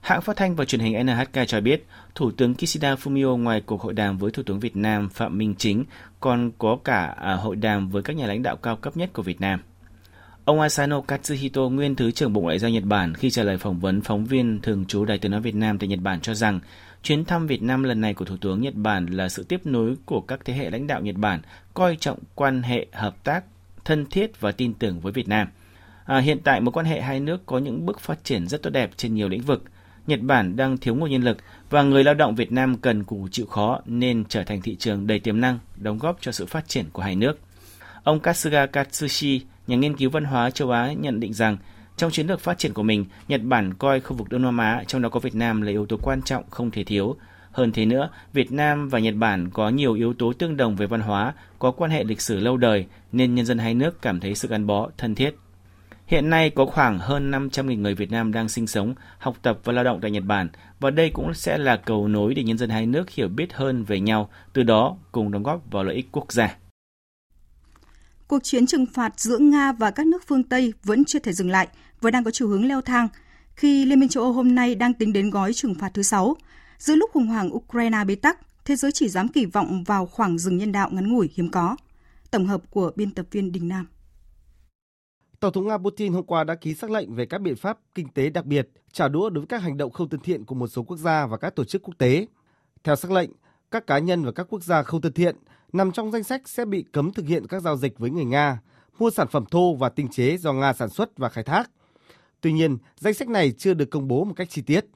Hãng 0.01 0.23
phát 0.23 0.37
thanh 0.37 0.57
và 0.57 0.65
truyền 0.65 0.81
hình 0.81 1.07
NHK 1.07 1.49
cho 1.49 1.61
biết, 1.61 1.87
Thủ 2.15 2.31
tướng 2.31 2.55
Kishida 2.55 2.95
Fumio 2.95 3.37
ngoài 3.37 3.63
cuộc 3.67 3.83
hội 3.83 3.93
đàm 3.93 4.19
với 4.19 4.31
Thủ 4.31 4.43
tướng 4.43 4.61
Việt 4.61 4.77
Nam 4.77 5.09
Phạm 5.09 5.39
Minh 5.39 5.55
Chính 5.59 5.85
còn 6.21 6.51
có 6.59 6.79
cả 6.85 7.15
à, 7.21 7.35
hội 7.35 7.57
đàm 7.57 7.89
với 7.89 8.03
các 8.03 8.17
nhà 8.17 8.27
lãnh 8.27 8.43
đạo 8.43 8.57
cao 8.57 8.77
cấp 8.77 8.97
nhất 8.97 9.11
của 9.13 9.23
Việt 9.23 9.41
Nam. 9.41 9.61
Ông 10.45 10.61
Asano 10.61 11.01
Katsuhito, 11.01 11.61
nguyên 11.61 11.97
Thứ 11.97 12.11
trưởng 12.11 12.33
Bộ 12.33 12.41
Ngoại 12.41 12.59
giao 12.59 12.71
Nhật 12.71 12.85
Bản, 12.85 13.15
khi 13.15 13.31
trả 13.31 13.43
lời 13.43 13.59
phỏng 13.59 13.81
vấn 13.81 14.01
phóng 14.01 14.25
viên 14.25 14.61
thường 14.63 14.85
trú 14.85 15.05
Đài 15.05 15.19
tiếng 15.19 15.33
nói 15.33 15.41
Việt 15.41 15.55
Nam 15.55 15.79
tại 15.79 15.89
Nhật 15.89 16.01
Bản 16.03 16.21
cho 16.21 16.35
rằng 16.35 16.61
chuyến 17.03 17.25
thăm 17.25 17.47
Việt 17.47 17.63
Nam 17.63 17.83
lần 17.83 18.01
này 18.01 18.15
của 18.15 18.25
Thủ 18.25 18.37
tướng 18.41 18.61
Nhật 18.61 18.75
Bản 18.75 19.07
là 19.07 19.29
sự 19.29 19.45
tiếp 19.45 19.61
nối 19.67 19.97
của 20.05 20.21
các 20.21 20.41
thế 20.45 20.55
hệ 20.55 20.71
lãnh 20.71 20.87
đạo 20.87 21.01
Nhật 21.01 21.17
Bản 21.17 21.41
coi 21.75 21.97
trọng 21.97 22.19
quan 22.35 22.63
hệ 22.63 22.87
hợp 22.93 23.25
tác 23.25 23.45
thân 23.87 24.07
thiết 24.07 24.41
và 24.41 24.53
tin 24.53 24.75
tưởng 24.75 25.01
với 25.01 25.13
Việt 25.13 25.29
Nam. 25.29 25.49
À, 26.05 26.19
hiện 26.19 26.39
tại 26.45 26.61
mối 26.61 26.73
quan 26.73 26.87
hệ 26.87 27.01
hai 27.01 27.21
nước 27.21 27.47
có 27.47 27.59
những 27.59 27.87
bước 27.87 28.01
phát 28.01 28.25
triển 28.25 28.49
rất 28.49 28.63
tốt 28.63 28.71
đẹp 28.71 28.91
trên 28.97 29.15
nhiều 29.15 29.29
lĩnh 29.29 29.43
vực. 29.43 29.65
Nhật 30.07 30.21
Bản 30.21 30.57
đang 30.57 30.79
thiếu 30.79 30.95
nguồn 30.95 31.11
nhân 31.11 31.23
lực 31.23 31.39
và 31.71 31.83
người 31.83 32.05
lao 32.05 32.15
động 32.15 32.35
Việt 32.35 32.53
Nam 32.53 32.77
cần 32.77 33.05
cù 33.05 33.29
chịu 33.31 33.47
khó 33.47 33.81
nên 33.87 34.25
trở 34.29 34.43
thành 34.43 34.63
thị 34.63 34.77
trường 34.77 35.07
đầy 35.07 35.21
tiềm 35.21 35.41
năng, 35.41 35.59
đóng 35.77 35.99
góp 35.99 36.19
cho 36.21 36.33
sự 36.33 36.47
phát 36.47 36.69
triển 36.69 36.85
của 36.93 37.03
hai 37.03 37.17
nước. 37.17 37.39
Ông 38.03 38.21
Katsuga 38.21 38.67
Katsushi, 38.67 39.41
nhà 39.67 39.77
nghiên 39.77 39.97
cứu 39.97 40.11
văn 40.11 40.25
hóa 40.25 40.51
châu 40.51 40.71
Á 40.71 40.93
nhận 40.93 41.21
định 41.21 41.35
rằng 41.35 41.57
trong 41.97 42.11
chiến 42.11 42.27
lược 42.27 42.41
phát 42.41 42.59
triển 42.59 42.73
của 42.73 42.83
mình, 42.83 43.05
Nhật 43.29 43.43
Bản 43.43 43.75
coi 43.75 44.01
khu 44.01 44.17
vực 44.17 44.29
Đông 44.31 44.43
Nam 44.43 44.59
Á, 44.59 44.85
trong 44.87 45.03
đó 45.03 45.09
có 45.09 45.21
Việt 45.21 45.35
Nam 45.35 45.63
là 45.63 45.71
yếu 45.71 45.87
tố 45.87 45.97
quan 46.03 46.23
trọng 46.23 46.45
không 46.51 46.71
thể 46.71 46.85
thiếu. 46.85 47.17
Hơn 47.57 47.73
thế 47.73 47.87
nữa, 47.87 48.09
Việt 48.33 48.53
Nam 48.53 48.89
và 48.89 48.99
Nhật 48.99 49.15
Bản 49.15 49.51
có 49.51 49.69
nhiều 49.69 49.95
yếu 49.95 50.15
tố 50.15 50.33
tương 50.33 50.57
đồng 50.57 50.77
về 50.77 50.87
văn 50.87 51.01
hóa, 51.01 51.35
có 51.59 51.71
quan 51.71 51.91
hệ 51.91 52.05
lịch 52.05 52.21
sử 52.21 52.41
lâu 52.41 52.57
đời 52.57 52.87
nên 53.13 53.35
nhân 53.35 53.47
dân 53.47 53.59
hai 53.59 53.75
nước 53.75 54.03
cảm 54.03 54.21
thấy 54.21 54.35
sự 54.35 54.49
gắn 54.49 54.67
bó 54.67 54.91
thân 54.99 55.15
thiết. 55.15 55.37
Hiện 56.07 56.31
nay 56.31 56.51
có 56.51 56.67
khoảng 56.67 56.99
hơn 56.99 57.31
500.000 57.31 57.81
người 57.81 57.95
Việt 57.95 58.11
Nam 58.11 58.33
đang 58.33 58.49
sinh 58.49 58.67
sống, 58.67 58.95
học 59.19 59.37
tập 59.43 59.59
và 59.65 59.73
lao 59.73 59.85
động 59.85 59.99
tại 60.03 60.11
Nhật 60.11 60.25
Bản 60.25 60.49
và 60.81 60.91
đây 60.91 61.11
cũng 61.15 61.35
sẽ 61.35 61.59
là 61.59 61.77
cầu 61.77 62.09
nối 62.09 62.35
để 62.35 62.43
nhân 62.43 62.59
dân 62.59 62.71
hai 62.71 62.87
nước 62.87 63.11
hiểu 63.11 63.29
biết 63.29 63.53
hơn 63.53 63.85
về 63.85 64.01
nhau, 64.01 64.31
từ 64.53 64.63
đó 64.63 64.97
cùng 65.13 65.33
đóng 65.33 65.43
góp 65.43 65.71
vào 65.71 65.85
lợi 65.85 65.95
ích 65.95 66.09
quốc 66.13 66.33
gia. 66.33 66.57
Cuộc 68.29 68.45
chiến 68.45 68.67
trừng 68.67 68.87
phạt 68.87 69.21
giữa 69.21 69.39
Nga 69.39 69.73
và 69.73 69.91
các 69.91 70.07
nước 70.07 70.23
phương 70.27 70.43
Tây 70.43 70.73
vẫn 70.85 71.05
chưa 71.05 71.19
thể 71.19 71.33
dừng 71.33 71.51
lại 71.51 71.69
và 72.01 72.11
đang 72.11 72.25
có 72.25 72.31
chiều 72.31 72.49
hướng 72.49 72.69
leo 72.69 72.81
thang 72.81 73.09
khi 73.55 73.85
Liên 73.85 74.01
minh 74.01 74.09
châu 74.09 74.23
Âu 74.23 74.33
hôm 74.33 74.55
nay 74.55 74.75
đang 74.75 74.95
tính 74.95 75.13
đến 75.13 75.31
gói 75.31 75.53
trừng 75.53 75.75
phạt 75.75 75.91
thứ 75.95 76.03
6. 76.03 76.37
Giữa 76.79 76.95
lúc 76.95 77.11
khủng 77.13 77.27
hoảng 77.27 77.55
Ukraine 77.55 78.05
bế 78.05 78.15
tắc, 78.15 78.39
thế 78.65 78.77
giới 78.77 78.93
chỉ 78.93 79.09
dám 79.09 79.29
kỳ 79.29 79.47
vọng 79.47 79.85
vào 79.85 80.07
khoảng 80.07 80.39
dừng 80.39 80.57
nhân 80.57 80.73
đạo 80.73 80.91
ngắn 80.93 81.13
ngủi 81.13 81.31
hiếm 81.35 81.51
có. 81.51 81.77
Tổng 82.31 82.47
hợp 82.47 82.63
của 82.71 82.93
biên 82.97 83.11
tập 83.11 83.27
viên 83.31 83.53
Đình 83.53 83.69
Nam. 83.69 83.87
Tổng 85.41 85.53
thống 85.53 85.69
Nga 85.69 85.79
Putin 85.79 86.13
hôm 86.13 86.25
qua 86.25 86.45
đã 86.45 86.55
ký 86.55 86.75
xác 86.75 86.91
lệnh 86.91 87.15
về 87.15 87.27
các 87.27 87.41
biện 87.41 87.57
pháp 87.57 87.79
kinh 87.95 88.09
tế 88.09 88.31
đặc 88.31 88.45
biệt 88.45 88.69
trả 88.93 89.09
đũa 89.09 89.31
đối 89.31 89.41
với 89.41 89.47
các 89.47 89.63
hành 89.63 89.77
động 89.77 89.93
không 89.93 90.09
thân 90.09 90.21
thiện 90.21 90.45
của 90.45 90.55
một 90.55 90.67
số 90.67 90.83
quốc 90.83 90.97
gia 90.97 91.27
và 91.27 91.37
các 91.37 91.55
tổ 91.55 91.65
chức 91.65 91.83
quốc 91.83 91.95
tế. 91.99 92.27
Theo 92.85 92.97
xác 92.97 93.11
lệnh, 93.11 93.31
các 93.71 93.87
cá 93.87 93.99
nhân 93.99 94.25
và 94.25 94.33
các 94.33 94.47
quốc 94.51 94.63
gia 94.63 94.83
không 94.83 95.01
thân 95.01 95.13
thiện 95.13 95.37
nằm 95.73 95.93
trong 95.93 96.11
danh 96.11 96.25
sách 96.25 96.49
sẽ 96.49 96.65
bị 96.65 96.85
cấm 96.93 97.13
thực 97.13 97.27
hiện 97.27 97.47
các 97.47 97.63
giao 97.63 97.77
dịch 97.77 97.99
với 97.99 98.11
người 98.11 98.25
Nga, 98.25 98.61
mua 98.99 99.11
sản 99.11 99.29
phẩm 99.31 99.45
thô 99.51 99.75
và 99.75 99.89
tinh 99.89 100.09
chế 100.09 100.37
do 100.37 100.53
Nga 100.53 100.73
sản 100.73 100.89
xuất 100.89 101.19
và 101.19 101.29
khai 101.29 101.45
thác. 101.45 101.71
Tuy 102.41 102.53
nhiên, 102.53 102.79
danh 102.97 103.15
sách 103.15 103.29
này 103.29 103.53
chưa 103.53 103.75
được 103.75 103.91
công 103.91 104.09
bố 104.09 104.25
một 104.25 104.35
cách 104.37 104.51
chi 104.51 104.63
tiết. 104.63 104.87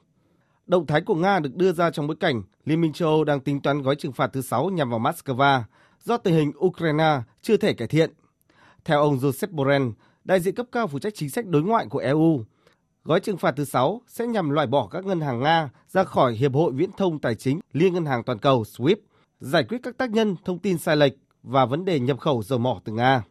Động 0.65 0.85
thái 0.87 1.01
của 1.01 1.15
Nga 1.15 1.39
được 1.39 1.55
đưa 1.55 1.71
ra 1.71 1.91
trong 1.91 2.07
bối 2.07 2.17
cảnh 2.19 2.43
Liên 2.65 2.81
minh 2.81 2.93
châu 2.93 3.09
Âu 3.09 3.23
đang 3.23 3.39
tính 3.39 3.61
toán 3.61 3.81
gói 3.81 3.95
trừng 3.95 4.13
phạt 4.13 4.27
thứ 4.33 4.41
6 4.41 4.69
nhằm 4.69 4.89
vào 4.89 4.99
Moscow 4.99 5.61
do 6.03 6.17
tình 6.17 6.33
hình 6.33 6.51
Ukraine 6.65 7.19
chưa 7.41 7.57
thể 7.57 7.73
cải 7.73 7.87
thiện. 7.87 8.11
Theo 8.85 9.01
ông 9.01 9.17
Joseph 9.17 9.51
Borrell, 9.51 9.85
đại 10.23 10.39
diện 10.39 10.55
cấp 10.55 10.65
cao 10.71 10.87
phụ 10.87 10.99
trách 10.99 11.13
chính 11.15 11.29
sách 11.29 11.45
đối 11.47 11.61
ngoại 11.61 11.85
của 11.89 11.99
EU, 11.99 12.45
gói 13.03 13.19
trừng 13.19 13.37
phạt 13.37 13.51
thứ 13.57 13.65
6 13.65 14.01
sẽ 14.07 14.27
nhằm 14.27 14.49
loại 14.49 14.67
bỏ 14.67 14.87
các 14.87 15.05
ngân 15.05 15.21
hàng 15.21 15.39
Nga 15.39 15.69
ra 15.87 16.03
khỏi 16.03 16.33
Hiệp 16.33 16.53
hội 16.53 16.71
Viễn 16.71 16.89
thông 16.97 17.19
Tài 17.19 17.35
chính 17.35 17.59
Liên 17.73 17.93
ngân 17.93 18.05
hàng 18.05 18.23
toàn 18.23 18.39
cầu 18.39 18.63
SWIFT, 18.63 18.95
giải 19.39 19.63
quyết 19.63 19.77
các 19.83 19.97
tác 19.97 20.09
nhân 20.11 20.35
thông 20.45 20.59
tin 20.59 20.77
sai 20.77 20.97
lệch 20.97 21.13
và 21.43 21.65
vấn 21.65 21.85
đề 21.85 21.99
nhập 21.99 22.19
khẩu 22.19 22.43
dầu 22.43 22.59
mỏ 22.59 22.81
từ 22.85 22.93
Nga. 22.93 23.23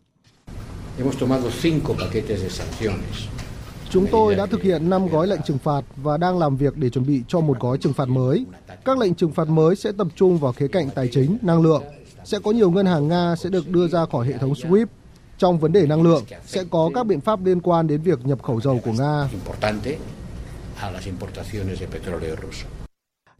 Chúng 3.92 4.06
tôi 4.10 4.34
đã 4.34 4.46
thực 4.46 4.62
hiện 4.62 4.90
5 4.90 5.08
gói 5.08 5.26
lệnh 5.26 5.42
trừng 5.42 5.58
phạt 5.58 5.82
và 5.96 6.16
đang 6.16 6.38
làm 6.38 6.56
việc 6.56 6.76
để 6.76 6.90
chuẩn 6.90 7.06
bị 7.06 7.22
cho 7.28 7.40
một 7.40 7.60
gói 7.60 7.78
trừng 7.78 7.92
phạt 7.92 8.08
mới. 8.08 8.46
Các 8.84 8.98
lệnh 8.98 9.14
trừng 9.14 9.32
phạt 9.32 9.48
mới 9.48 9.76
sẽ 9.76 9.92
tập 9.98 10.06
trung 10.16 10.38
vào 10.38 10.52
khía 10.52 10.68
cạnh 10.68 10.88
tài 10.94 11.08
chính, 11.08 11.38
năng 11.42 11.62
lượng. 11.62 11.82
Sẽ 12.24 12.38
có 12.44 12.50
nhiều 12.50 12.70
ngân 12.70 12.86
hàng 12.86 13.08
Nga 13.08 13.36
sẽ 13.36 13.50
được 13.50 13.68
đưa 13.68 13.88
ra 13.88 14.06
khỏi 14.06 14.26
hệ 14.26 14.38
thống 14.38 14.52
SWIFT. 14.52 14.86
Trong 15.38 15.58
vấn 15.58 15.72
đề 15.72 15.86
năng 15.86 16.02
lượng, 16.02 16.24
sẽ 16.46 16.64
có 16.70 16.90
các 16.94 17.06
biện 17.06 17.20
pháp 17.20 17.44
liên 17.44 17.60
quan 17.60 17.86
đến 17.86 18.02
việc 18.02 18.26
nhập 18.26 18.42
khẩu 18.42 18.60
dầu 18.60 18.80
của 18.84 18.92
Nga. 18.92 19.28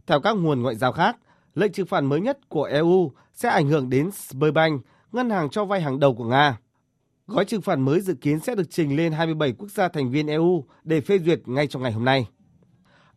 Theo 0.07 0.19
các 0.19 0.33
nguồn 0.37 0.61
ngoại 0.61 0.75
giao 0.75 0.91
khác, 0.91 1.17
lệnh 1.55 1.71
trừng 1.71 1.87
phạt 1.87 2.01
mới 2.01 2.21
nhất 2.21 2.37
của 2.49 2.63
EU 2.63 3.11
sẽ 3.33 3.49
ảnh 3.49 3.67
hưởng 3.67 3.89
đến 3.89 4.09
Sberbank, 4.11 4.81
ngân 5.11 5.29
hàng 5.29 5.49
cho 5.49 5.65
vay 5.65 5.81
hàng 5.81 5.99
đầu 5.99 6.15
của 6.15 6.25
Nga. 6.25 6.57
Gói 7.31 7.45
trừng 7.45 7.61
phạt 7.61 7.75
mới 7.75 8.01
dự 8.01 8.13
kiến 8.13 8.39
sẽ 8.39 8.55
được 8.55 8.69
trình 8.69 8.95
lên 8.95 9.11
27 9.11 9.53
quốc 9.57 9.71
gia 9.71 9.87
thành 9.87 10.11
viên 10.11 10.27
EU 10.27 10.65
để 10.83 11.01
phê 11.01 11.19
duyệt 11.19 11.47
ngay 11.47 11.67
trong 11.67 11.83
ngày 11.83 11.91
hôm 11.91 12.05
nay. 12.05 12.27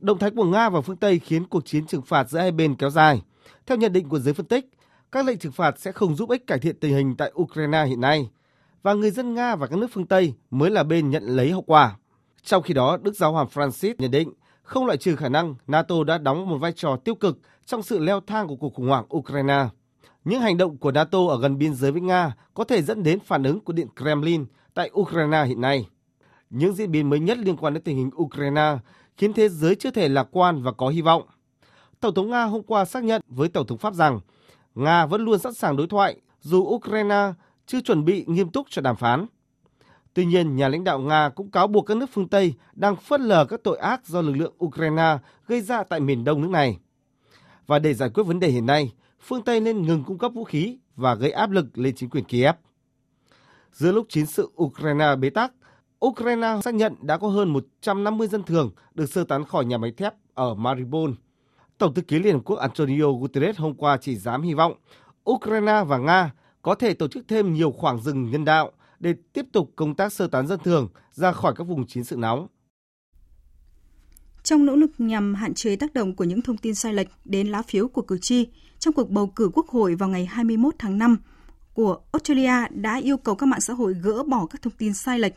Động 0.00 0.18
thái 0.18 0.31
của 0.31 0.44
Nga 0.44 0.68
và 0.68 0.81
phương 0.81 0.96
Tây 0.96 1.18
khiến 1.18 1.46
cuộc 1.46 1.66
chiến 1.66 1.87
trừng 1.87 2.03
phạt 2.03 2.31
giữa 2.31 2.38
hai 2.38 2.53
bên 2.53 2.74
kéo 2.74 2.90
dài. 2.90 3.22
Theo 3.66 3.79
nhận 3.79 3.92
định 3.92 4.09
của 4.09 4.18
giới 4.18 4.35
phân 4.35 4.46
tích, 4.46 4.70
các 5.12 5.27
lệnh 5.27 5.38
trừng 5.38 5.53
phạt 5.53 5.79
sẽ 5.79 5.92
không 5.92 6.16
giúp 6.16 6.31
ích 6.31 6.46
cải 6.46 6.59
thiện 6.59 6.81
tình 6.81 6.94
hình 6.94 7.16
tại 7.16 7.33
Ukraine 7.42 7.85
hiện 7.87 8.00
nay, 8.00 8.31
và 8.83 8.94
người 8.94 9.11
dân 9.11 9.35
Nga 9.35 9.57
và 9.57 9.66
các 9.66 9.79
nước 9.79 9.87
phương 9.92 10.07
Tây 10.07 10.35
mới 10.50 10.70
là 10.70 10.83
bên 10.83 11.11
nhận 11.11 11.22
lấy 11.22 11.50
hậu 11.50 11.62
quả. 11.62 11.96
Trong 12.42 12.62
khi 12.62 12.74
đó, 12.74 12.96
Đức 13.03 13.16
Giáo 13.16 13.33
hoàng 13.33 13.48
Francis 13.55 13.94
nhận 13.98 14.11
định 14.11 14.33
không 14.62 14.87
loại 14.87 14.98
trừ 14.98 15.16
khả 15.16 15.29
năng 15.29 15.55
NATO 15.66 16.05
đã 16.05 16.18
đóng 16.18 16.48
một 16.48 16.59
vai 16.59 16.72
trò 16.72 16.96
tiêu 16.96 17.14
cực 17.14 17.38
trong 17.66 17.83
sự 17.83 17.98
leo 17.98 18.20
thang 18.20 18.48
của 18.48 18.57
cuộc 18.57 18.74
khủng 18.74 18.88
hoảng 18.88 19.07
Ukraine. 19.16 19.66
Những 20.24 20.40
hành 20.40 20.56
động 20.56 20.76
của 20.76 20.92
NATO 20.92 21.18
ở 21.28 21.40
gần 21.40 21.58
biên 21.58 21.74
giới 21.74 21.92
với 21.92 22.00
Nga 22.00 22.34
có 22.54 22.64
thể 22.64 22.82
dẫn 22.82 23.02
đến 23.02 23.20
phản 23.20 23.42
ứng 23.42 23.60
của 23.60 23.72
Điện 23.72 23.88
Kremlin 23.96 24.44
tại 24.74 24.90
Ukraine 25.00 25.44
hiện 25.44 25.60
nay. 25.60 25.88
Những 26.50 26.74
diễn 26.74 26.90
biến 26.90 27.10
mới 27.10 27.20
nhất 27.20 27.38
liên 27.38 27.56
quan 27.56 27.74
đến 27.74 27.82
tình 27.82 27.96
hình 27.96 28.10
Ukraine 28.16 28.76
khiến 29.16 29.32
thế 29.32 29.48
giới 29.48 29.74
chưa 29.74 29.90
thể 29.90 30.08
lạc 30.08 30.28
quan 30.30 30.62
và 30.62 30.72
có 30.72 30.88
hy 30.88 31.02
vọng. 31.02 31.22
Tổng 32.00 32.14
thống 32.14 32.30
Nga 32.30 32.44
hôm 32.44 32.62
qua 32.62 32.84
xác 32.84 33.04
nhận 33.04 33.22
với 33.28 33.48
Tổng 33.48 33.66
thống 33.66 33.78
Pháp 33.78 33.94
rằng 33.94 34.20
Nga 34.74 35.06
vẫn 35.06 35.24
luôn 35.24 35.38
sẵn 35.38 35.54
sàng 35.54 35.76
đối 35.76 35.87
thoại 35.87 36.16
dù 36.40 36.60
Ukraine 36.60 37.32
chưa 37.66 37.80
chuẩn 37.80 38.04
bị 38.04 38.24
nghiêm 38.26 38.50
túc 38.50 38.66
cho 38.70 38.82
đàm 38.82 38.96
phán. 38.96 39.26
Tuy 40.14 40.24
nhiên, 40.24 40.56
nhà 40.56 40.68
lãnh 40.68 40.84
đạo 40.84 40.98
Nga 40.98 41.28
cũng 41.28 41.50
cáo 41.50 41.66
buộc 41.66 41.87
các 41.87 41.96
nước 41.96 42.10
phương 42.12 42.28
Tây 42.28 42.54
đang 42.72 42.96
phớt 42.96 43.20
lờ 43.20 43.44
các 43.44 43.60
tội 43.64 43.78
ác 43.78 44.06
do 44.06 44.20
lực 44.20 44.32
lượng 44.32 44.54
Ukraine 44.64 45.18
gây 45.46 45.60
ra 45.60 45.82
tại 45.82 46.00
miền 46.00 46.24
đông 46.24 46.40
nước 46.40 46.50
này. 46.50 46.78
Và 47.66 47.78
để 47.78 47.94
giải 47.94 48.10
quyết 48.14 48.22
vấn 48.22 48.40
đề 48.40 48.48
hiện 48.48 48.66
nay, 48.66 48.92
phương 49.24 49.42
Tây 49.42 49.60
nên 49.60 49.82
ngừng 49.82 50.04
cung 50.04 50.18
cấp 50.18 50.32
vũ 50.34 50.44
khí 50.44 50.78
và 50.96 51.14
gây 51.14 51.30
áp 51.30 51.50
lực 51.50 51.78
lên 51.78 51.94
chính 51.94 52.10
quyền 52.10 52.24
Kiev. 52.24 52.54
Giữa 53.72 53.92
lúc 53.92 54.06
chiến 54.08 54.26
sự 54.26 54.50
Ukraine 54.62 55.16
bế 55.16 55.30
tắc, 55.30 55.52
Ukraine 56.06 56.60
xác 56.64 56.74
nhận 56.74 56.94
đã 57.02 57.18
có 57.18 57.28
hơn 57.28 57.52
150 57.52 58.28
dân 58.28 58.42
thường 58.42 58.70
được 58.94 59.06
sơ 59.06 59.24
tán 59.24 59.44
khỏi 59.44 59.64
nhà 59.64 59.78
máy 59.78 59.92
thép 59.92 60.14
ở 60.34 60.54
Mariupol. 60.54 61.10
Tổng 61.78 61.94
thư 61.94 62.02
ký 62.02 62.18
Liên 62.18 62.34
Hợp 62.34 62.40
Quốc 62.44 62.56
Antonio 62.56 63.12
Guterres 63.20 63.58
hôm 63.58 63.74
qua 63.74 63.96
chỉ 64.00 64.16
dám 64.16 64.42
hy 64.42 64.54
vọng 64.54 64.74
Ukraine 65.30 65.84
và 65.87 65.98
Nga 65.98 66.32
có 66.62 66.74
thể 66.74 66.94
tổ 66.94 67.08
chức 67.08 67.28
thêm 67.28 67.52
nhiều 67.52 67.72
khoảng 67.72 68.00
rừng 68.00 68.30
nhân 68.30 68.44
đạo 68.44 68.72
để 69.00 69.14
tiếp 69.32 69.46
tục 69.52 69.72
công 69.76 69.94
tác 69.94 70.12
sơ 70.12 70.26
tán 70.26 70.46
dân 70.46 70.58
thường 70.64 70.88
ra 71.10 71.32
khỏi 71.32 71.54
các 71.56 71.64
vùng 71.64 71.87
chiến 71.87 72.04
sự 72.04 72.16
nóng. 72.16 72.46
Trong 74.42 74.66
nỗ 74.66 74.76
lực 74.76 74.90
nhằm 74.98 75.34
hạn 75.34 75.54
chế 75.54 75.76
tác 75.76 75.94
động 75.94 76.16
của 76.16 76.24
những 76.24 76.42
thông 76.42 76.56
tin 76.56 76.74
sai 76.74 76.94
lệch 76.94 77.08
đến 77.24 77.48
lá 77.48 77.62
phiếu 77.62 77.88
của 77.88 78.02
cử 78.02 78.18
tri, 78.18 78.48
trong 78.84 78.94
cuộc 78.94 79.10
bầu 79.10 79.26
cử 79.26 79.50
quốc 79.54 79.68
hội 79.68 79.94
vào 79.94 80.08
ngày 80.08 80.26
21 80.26 80.74
tháng 80.78 80.98
5 80.98 81.16
của 81.74 81.98
Australia 82.12 82.68
đã 82.70 82.96
yêu 82.96 83.16
cầu 83.16 83.34
các 83.34 83.46
mạng 83.46 83.60
xã 83.60 83.72
hội 83.74 83.94
gỡ 84.02 84.22
bỏ 84.22 84.46
các 84.50 84.62
thông 84.62 84.72
tin 84.78 84.94
sai 84.94 85.18
lệch. 85.18 85.32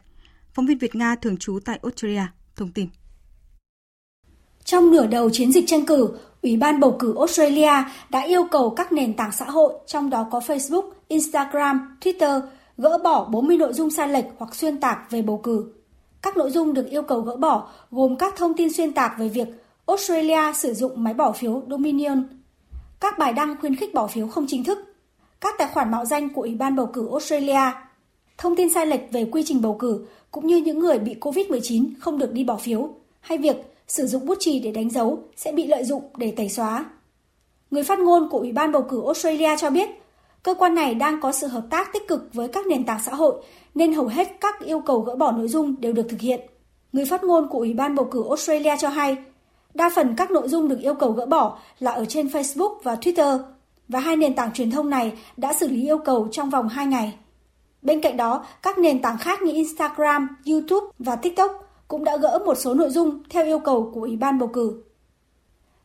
Phóng 0.53 0.65
viên 0.65 0.77
Việt 0.77 0.95
Nga 0.95 1.15
thường 1.15 1.37
trú 1.37 1.59
tại 1.65 1.79
Australia 1.83 2.21
thông 2.55 2.71
tin. 2.71 2.87
Trong 4.63 4.91
nửa 4.91 5.07
đầu 5.07 5.29
chiến 5.29 5.51
dịch 5.51 5.63
tranh 5.67 5.85
cử, 5.85 6.09
Ủy 6.41 6.57
ban 6.57 6.79
bầu 6.79 6.95
cử 6.99 7.15
Australia 7.17 7.71
đã 8.09 8.21
yêu 8.21 8.43
cầu 8.51 8.69
các 8.69 8.91
nền 8.91 9.13
tảng 9.13 9.31
xã 9.31 9.45
hội, 9.45 9.73
trong 9.87 10.09
đó 10.09 10.27
có 10.31 10.39
Facebook, 10.39 10.89
Instagram, 11.07 11.97
Twitter, 12.01 12.41
gỡ 12.77 12.97
bỏ 13.03 13.25
40 13.25 13.57
nội 13.57 13.73
dung 13.73 13.91
sai 13.91 14.07
lệch 14.07 14.25
hoặc 14.37 14.55
xuyên 14.55 14.79
tạc 14.79 15.11
về 15.11 15.21
bầu 15.21 15.37
cử. 15.37 15.73
Các 16.21 16.37
nội 16.37 16.51
dung 16.51 16.73
được 16.73 16.89
yêu 16.89 17.01
cầu 17.01 17.21
gỡ 17.21 17.35
bỏ 17.35 17.69
gồm 17.91 18.15
các 18.15 18.33
thông 18.37 18.53
tin 18.53 18.73
xuyên 18.73 18.93
tạc 18.93 19.11
về 19.19 19.29
việc 19.29 19.47
Australia 19.85 20.53
sử 20.55 20.73
dụng 20.73 21.03
máy 21.03 21.13
bỏ 21.13 21.31
phiếu 21.31 21.63
Dominion, 21.69 22.23
các 22.99 23.17
bài 23.17 23.33
đăng 23.33 23.55
khuyến 23.59 23.75
khích 23.75 23.93
bỏ 23.93 24.07
phiếu 24.07 24.27
không 24.27 24.45
chính 24.47 24.63
thức, 24.63 24.79
các 25.41 25.55
tài 25.57 25.67
khoản 25.73 25.91
mạo 25.91 26.05
danh 26.05 26.29
của 26.29 26.41
Ủy 26.41 26.55
ban 26.55 26.75
bầu 26.75 26.89
cử 26.93 27.07
Australia, 27.11 27.71
thông 28.37 28.55
tin 28.55 28.73
sai 28.73 28.85
lệch 28.85 29.11
về 29.11 29.25
quy 29.31 29.43
trình 29.45 29.61
bầu 29.61 29.75
cử 29.79 30.05
cũng 30.31 30.47
như 30.47 30.57
những 30.57 30.79
người 30.79 30.99
bị 30.99 31.15
COVID-19 31.21 31.89
không 31.99 32.17
được 32.17 32.31
đi 32.31 32.43
bỏ 32.43 32.55
phiếu, 32.55 32.89
hay 33.19 33.37
việc 33.37 33.55
sử 33.87 34.07
dụng 34.07 34.25
bút 34.25 34.37
chì 34.39 34.59
để 34.59 34.71
đánh 34.71 34.89
dấu 34.89 35.23
sẽ 35.35 35.51
bị 35.51 35.67
lợi 35.67 35.83
dụng 35.83 36.03
để 36.17 36.31
tẩy 36.31 36.49
xóa. 36.49 36.85
Người 37.71 37.83
phát 37.83 37.99
ngôn 37.99 38.29
của 38.29 38.39
Ủy 38.39 38.51
ban 38.51 38.71
bầu 38.71 38.85
cử 38.89 39.01
Australia 39.05 39.57
cho 39.57 39.69
biết, 39.69 39.89
cơ 40.43 40.53
quan 40.53 40.75
này 40.75 40.95
đang 40.95 41.21
có 41.21 41.31
sự 41.31 41.47
hợp 41.47 41.63
tác 41.69 41.93
tích 41.93 42.07
cực 42.07 42.33
với 42.33 42.47
các 42.47 42.67
nền 42.67 42.85
tảng 42.85 42.99
xã 43.05 43.13
hội 43.13 43.43
nên 43.75 43.93
hầu 43.93 44.07
hết 44.07 44.27
các 44.41 44.59
yêu 44.59 44.79
cầu 44.79 44.99
gỡ 44.99 45.15
bỏ 45.15 45.31
nội 45.31 45.47
dung 45.47 45.81
đều 45.81 45.93
được 45.93 46.05
thực 46.09 46.19
hiện. 46.19 46.39
Người 46.93 47.05
phát 47.05 47.23
ngôn 47.23 47.47
của 47.49 47.59
Ủy 47.59 47.73
ban 47.73 47.95
bầu 47.95 48.07
cử 48.11 48.23
Australia 48.29 48.75
cho 48.79 48.89
hay, 48.89 49.17
đa 49.73 49.89
phần 49.95 50.13
các 50.17 50.31
nội 50.31 50.47
dung 50.47 50.67
được 50.67 50.79
yêu 50.79 50.93
cầu 50.93 51.11
gỡ 51.11 51.25
bỏ 51.25 51.57
là 51.79 51.91
ở 51.91 52.05
trên 52.05 52.27
Facebook 52.27 52.79
và 52.83 52.95
Twitter, 52.95 53.39
và 53.87 53.99
hai 53.99 54.15
nền 54.15 54.35
tảng 54.35 54.53
truyền 54.53 54.71
thông 54.71 54.89
này 54.89 55.13
đã 55.37 55.53
xử 55.53 55.67
lý 55.67 55.83
yêu 55.83 55.97
cầu 55.97 56.27
trong 56.31 56.49
vòng 56.49 56.67
2 56.67 56.85
ngày. 56.85 57.13
Bên 57.81 58.01
cạnh 58.01 58.17
đó, 58.17 58.45
các 58.63 58.77
nền 58.77 59.01
tảng 59.01 59.17
khác 59.17 59.41
như 59.41 59.53
Instagram, 59.53 60.27
YouTube 60.45 60.87
và 60.99 61.15
TikTok 61.15 61.51
cũng 61.87 62.03
đã 62.03 62.17
gỡ 62.17 62.39
một 62.45 62.55
số 62.55 62.73
nội 62.73 62.89
dung 62.89 63.23
theo 63.29 63.45
yêu 63.45 63.59
cầu 63.59 63.91
của 63.93 64.01
Ủy 64.01 64.15
ban 64.15 64.39
bầu 64.39 64.49
cử. 64.53 64.83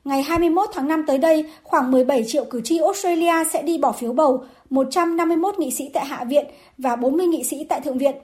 Ngày 0.04 0.22
21 0.22 0.68
tháng 0.72 0.88
5 0.88 1.04
tới 1.06 1.18
đây, 1.18 1.50
khoảng 1.62 1.90
17 1.90 2.24
triệu 2.26 2.44
cử 2.44 2.60
tri 2.60 2.78
Australia 2.78 3.44
sẽ 3.52 3.62
đi 3.62 3.78
bỏ 3.78 3.92
phiếu 3.92 4.12
bầu 4.12 4.44
151 4.70 5.58
nghị 5.58 5.70
sĩ 5.70 5.90
tại 5.94 6.06
Hạ 6.06 6.24
viện 6.24 6.46
và 6.78 6.96
40 6.96 7.26
nghị 7.26 7.44
sĩ 7.44 7.64
tại 7.68 7.80
Thượng 7.80 7.98
viện. 7.98 8.14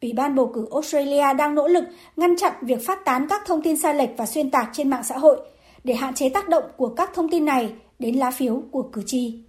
Ủy 0.00 0.12
ban 0.12 0.34
bầu 0.34 0.52
cử 0.54 0.66
Australia 0.72 1.34
đang 1.38 1.54
nỗ 1.54 1.68
lực 1.68 1.84
ngăn 2.16 2.36
chặn 2.36 2.52
việc 2.62 2.86
phát 2.86 3.04
tán 3.04 3.26
các 3.28 3.42
thông 3.46 3.62
tin 3.62 3.76
sai 3.76 3.94
lệch 3.94 4.10
và 4.16 4.26
xuyên 4.26 4.50
tạc 4.50 4.70
trên 4.72 4.90
mạng 4.90 5.02
xã 5.04 5.18
hội 5.18 5.40
để 5.84 5.94
hạn 5.94 6.14
chế 6.14 6.28
tác 6.28 6.48
động 6.48 6.64
của 6.76 6.88
các 6.88 7.10
thông 7.14 7.30
tin 7.30 7.44
này 7.44 7.72
đến 7.98 8.14
lá 8.14 8.30
phiếu 8.30 8.62
của 8.70 8.82
cử 8.82 9.02
tri. 9.06 9.42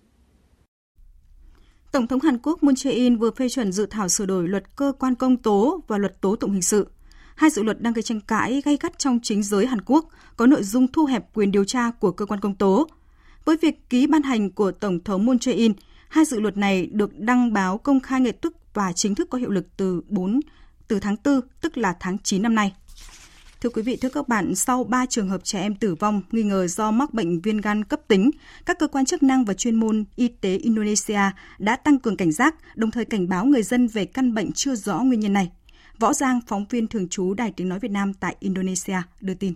Tổng 1.91 2.07
thống 2.07 2.19
Hàn 2.19 2.37
Quốc 2.37 2.63
Moon 2.63 2.73
Jae-in 2.73 3.17
vừa 3.17 3.31
phê 3.31 3.49
chuẩn 3.49 3.71
dự 3.71 3.85
thảo 3.85 4.09
sửa 4.09 4.25
đổi 4.25 4.47
luật 4.47 4.75
cơ 4.75 4.93
quan 4.99 5.15
công 5.15 5.37
tố 5.37 5.79
và 5.87 5.97
luật 5.97 6.21
tố 6.21 6.35
tụng 6.35 6.51
hình 6.51 6.61
sự. 6.61 6.87
Hai 7.35 7.49
dự 7.49 7.63
luật 7.63 7.81
đang 7.81 7.93
gây 7.93 8.03
tranh 8.03 8.21
cãi 8.21 8.61
gay 8.65 8.77
gắt 8.81 8.99
trong 8.99 9.19
chính 9.23 9.43
giới 9.43 9.65
Hàn 9.65 9.81
Quốc, 9.81 10.05
có 10.37 10.47
nội 10.47 10.63
dung 10.63 10.87
thu 10.87 11.05
hẹp 11.05 11.33
quyền 11.33 11.51
điều 11.51 11.63
tra 11.63 11.91
của 11.91 12.11
cơ 12.11 12.25
quan 12.25 12.39
công 12.39 12.55
tố. 12.55 12.87
Với 13.45 13.57
việc 13.61 13.89
ký 13.89 14.07
ban 14.07 14.23
hành 14.23 14.51
của 14.51 14.71
Tổng 14.71 14.99
thống 14.99 15.25
Moon 15.25 15.37
Jae-in, 15.37 15.73
hai 16.09 16.25
dự 16.25 16.39
luật 16.39 16.57
này 16.57 16.85
được 16.91 17.19
đăng 17.19 17.53
báo 17.53 17.77
công 17.77 17.99
khai 17.99 18.21
ngay 18.21 18.31
tức 18.31 18.55
và 18.73 18.93
chính 18.93 19.15
thức 19.15 19.29
có 19.29 19.37
hiệu 19.37 19.49
lực 19.49 19.67
từ 19.77 20.01
4 20.07 20.39
từ 20.87 20.99
tháng 20.99 21.15
4, 21.23 21.41
tức 21.61 21.77
là 21.77 21.95
tháng 21.99 22.17
9 22.23 22.41
năm 22.41 22.55
nay. 22.55 22.73
Thưa 23.61 23.69
quý 23.69 23.81
vị, 23.81 23.95
thưa 23.95 24.09
các 24.09 24.27
bạn, 24.27 24.55
sau 24.55 24.83
3 24.83 25.05
trường 25.05 25.29
hợp 25.29 25.43
trẻ 25.43 25.61
em 25.61 25.75
tử 25.75 25.95
vong 25.95 26.21
nghi 26.31 26.43
ngờ 26.43 26.67
do 26.67 26.91
mắc 26.91 27.13
bệnh 27.13 27.41
viêm 27.41 27.57
gan 27.57 27.83
cấp 27.83 27.99
tính, 28.07 28.31
các 28.65 28.79
cơ 28.79 28.87
quan 28.87 29.05
chức 29.05 29.23
năng 29.23 29.45
và 29.45 29.53
chuyên 29.53 29.75
môn 29.75 30.05
y 30.15 30.27
tế 30.27 30.57
Indonesia 30.57 31.21
đã 31.59 31.75
tăng 31.75 31.99
cường 31.99 32.17
cảnh 32.17 32.31
giác, 32.31 32.55
đồng 32.75 32.91
thời 32.91 33.05
cảnh 33.05 33.29
báo 33.29 33.45
người 33.45 33.63
dân 33.63 33.87
về 33.87 34.05
căn 34.05 34.33
bệnh 34.33 34.51
chưa 34.51 34.75
rõ 34.75 34.99
nguyên 34.99 35.19
nhân 35.19 35.33
này. 35.33 35.51
Võ 35.99 36.13
Giang, 36.13 36.39
phóng 36.47 36.65
viên 36.69 36.87
thường 36.87 37.09
trú 37.09 37.33
Đài 37.33 37.51
Tiếng 37.51 37.69
Nói 37.69 37.79
Việt 37.79 37.91
Nam 37.91 38.13
tại 38.13 38.35
Indonesia, 38.39 39.01
đưa 39.21 39.33
tin. 39.33 39.53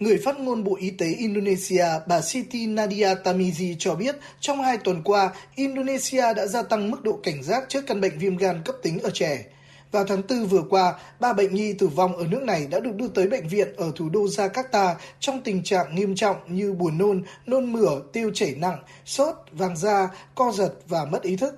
Người 0.00 0.18
phát 0.24 0.40
ngôn 0.40 0.64
Bộ 0.64 0.76
Y 0.80 0.90
tế 0.90 1.06
Indonesia, 1.06 1.86
bà 2.06 2.20
Siti 2.20 2.66
Nadia 2.66 3.14
Tamizi 3.24 3.76
cho 3.78 3.94
biết, 3.94 4.16
trong 4.40 4.62
hai 4.62 4.78
tuần 4.78 5.02
qua, 5.04 5.30
Indonesia 5.54 6.34
đã 6.36 6.46
gia 6.46 6.62
tăng 6.62 6.90
mức 6.90 7.02
độ 7.02 7.20
cảnh 7.22 7.42
giác 7.42 7.64
trước 7.68 7.84
căn 7.86 8.00
bệnh 8.00 8.18
viêm 8.18 8.36
gan 8.36 8.62
cấp 8.64 8.74
tính 8.82 8.98
ở 8.98 9.10
trẻ. 9.10 9.44
Vào 9.92 10.04
tháng 10.04 10.22
4 10.28 10.46
vừa 10.46 10.62
qua, 10.70 10.94
ba 11.20 11.32
bệnh 11.32 11.54
nhi 11.54 11.72
tử 11.72 11.86
vong 11.86 12.16
ở 12.16 12.26
nước 12.26 12.42
này 12.42 12.66
đã 12.70 12.80
được 12.80 12.94
đưa 12.94 13.08
tới 13.08 13.26
bệnh 13.26 13.48
viện 13.48 13.68
ở 13.76 13.92
thủ 13.96 14.08
đô 14.08 14.20
Jakarta 14.20 14.94
trong 15.20 15.40
tình 15.42 15.62
trạng 15.64 15.94
nghiêm 15.94 16.14
trọng 16.14 16.36
như 16.46 16.72
buồn 16.72 16.98
nôn, 16.98 17.22
nôn 17.46 17.72
mửa, 17.72 18.00
tiêu 18.12 18.30
chảy 18.34 18.54
nặng, 18.58 18.78
sốt, 19.04 19.34
vàng 19.52 19.76
da, 19.76 20.08
co 20.34 20.52
giật 20.52 20.72
và 20.88 21.04
mất 21.04 21.22
ý 21.22 21.36
thức. 21.36 21.54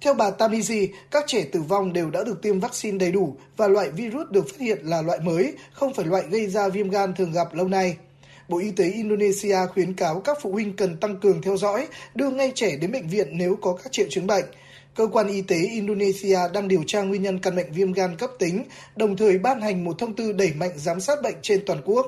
Theo 0.00 0.14
bà 0.14 0.30
Tamizi, 0.30 0.88
các 1.10 1.24
trẻ 1.26 1.44
tử 1.52 1.62
vong 1.62 1.92
đều 1.92 2.10
đã 2.10 2.24
được 2.24 2.42
tiêm 2.42 2.60
vaccine 2.60 2.98
đầy 2.98 3.12
đủ 3.12 3.36
và 3.56 3.68
loại 3.68 3.90
virus 3.90 4.30
được 4.30 4.48
phát 4.48 4.60
hiện 4.60 4.78
là 4.82 5.02
loại 5.02 5.20
mới, 5.20 5.54
không 5.72 5.94
phải 5.94 6.06
loại 6.06 6.24
gây 6.30 6.46
ra 6.46 6.68
viêm 6.68 6.90
gan 6.90 7.14
thường 7.14 7.32
gặp 7.32 7.54
lâu 7.54 7.68
nay. 7.68 7.96
Bộ 8.48 8.58
Y 8.58 8.70
tế 8.70 8.84
Indonesia 8.84 9.56
khuyến 9.74 9.94
cáo 9.94 10.20
các 10.20 10.38
phụ 10.42 10.52
huynh 10.52 10.76
cần 10.76 10.96
tăng 10.96 11.16
cường 11.20 11.42
theo 11.42 11.56
dõi, 11.56 11.88
đưa 12.14 12.30
ngay 12.30 12.52
trẻ 12.54 12.76
đến 12.76 12.92
bệnh 12.92 13.08
viện 13.08 13.28
nếu 13.32 13.58
có 13.62 13.78
các 13.84 13.92
triệu 13.92 14.06
chứng 14.10 14.26
bệnh. 14.26 14.44
Cơ 14.94 15.06
quan 15.06 15.28
y 15.28 15.42
tế 15.42 15.56
Indonesia 15.56 16.38
đang 16.52 16.68
điều 16.68 16.82
tra 16.86 17.02
nguyên 17.02 17.22
nhân 17.22 17.38
căn 17.38 17.56
bệnh 17.56 17.72
viêm 17.72 17.92
gan 17.92 18.16
cấp 18.16 18.30
tính, 18.38 18.64
đồng 18.96 19.16
thời 19.16 19.38
ban 19.38 19.60
hành 19.60 19.84
một 19.84 19.98
thông 19.98 20.14
tư 20.14 20.32
đẩy 20.32 20.52
mạnh 20.52 20.72
giám 20.76 21.00
sát 21.00 21.22
bệnh 21.22 21.36
trên 21.42 21.62
toàn 21.66 21.82
quốc. 21.84 22.06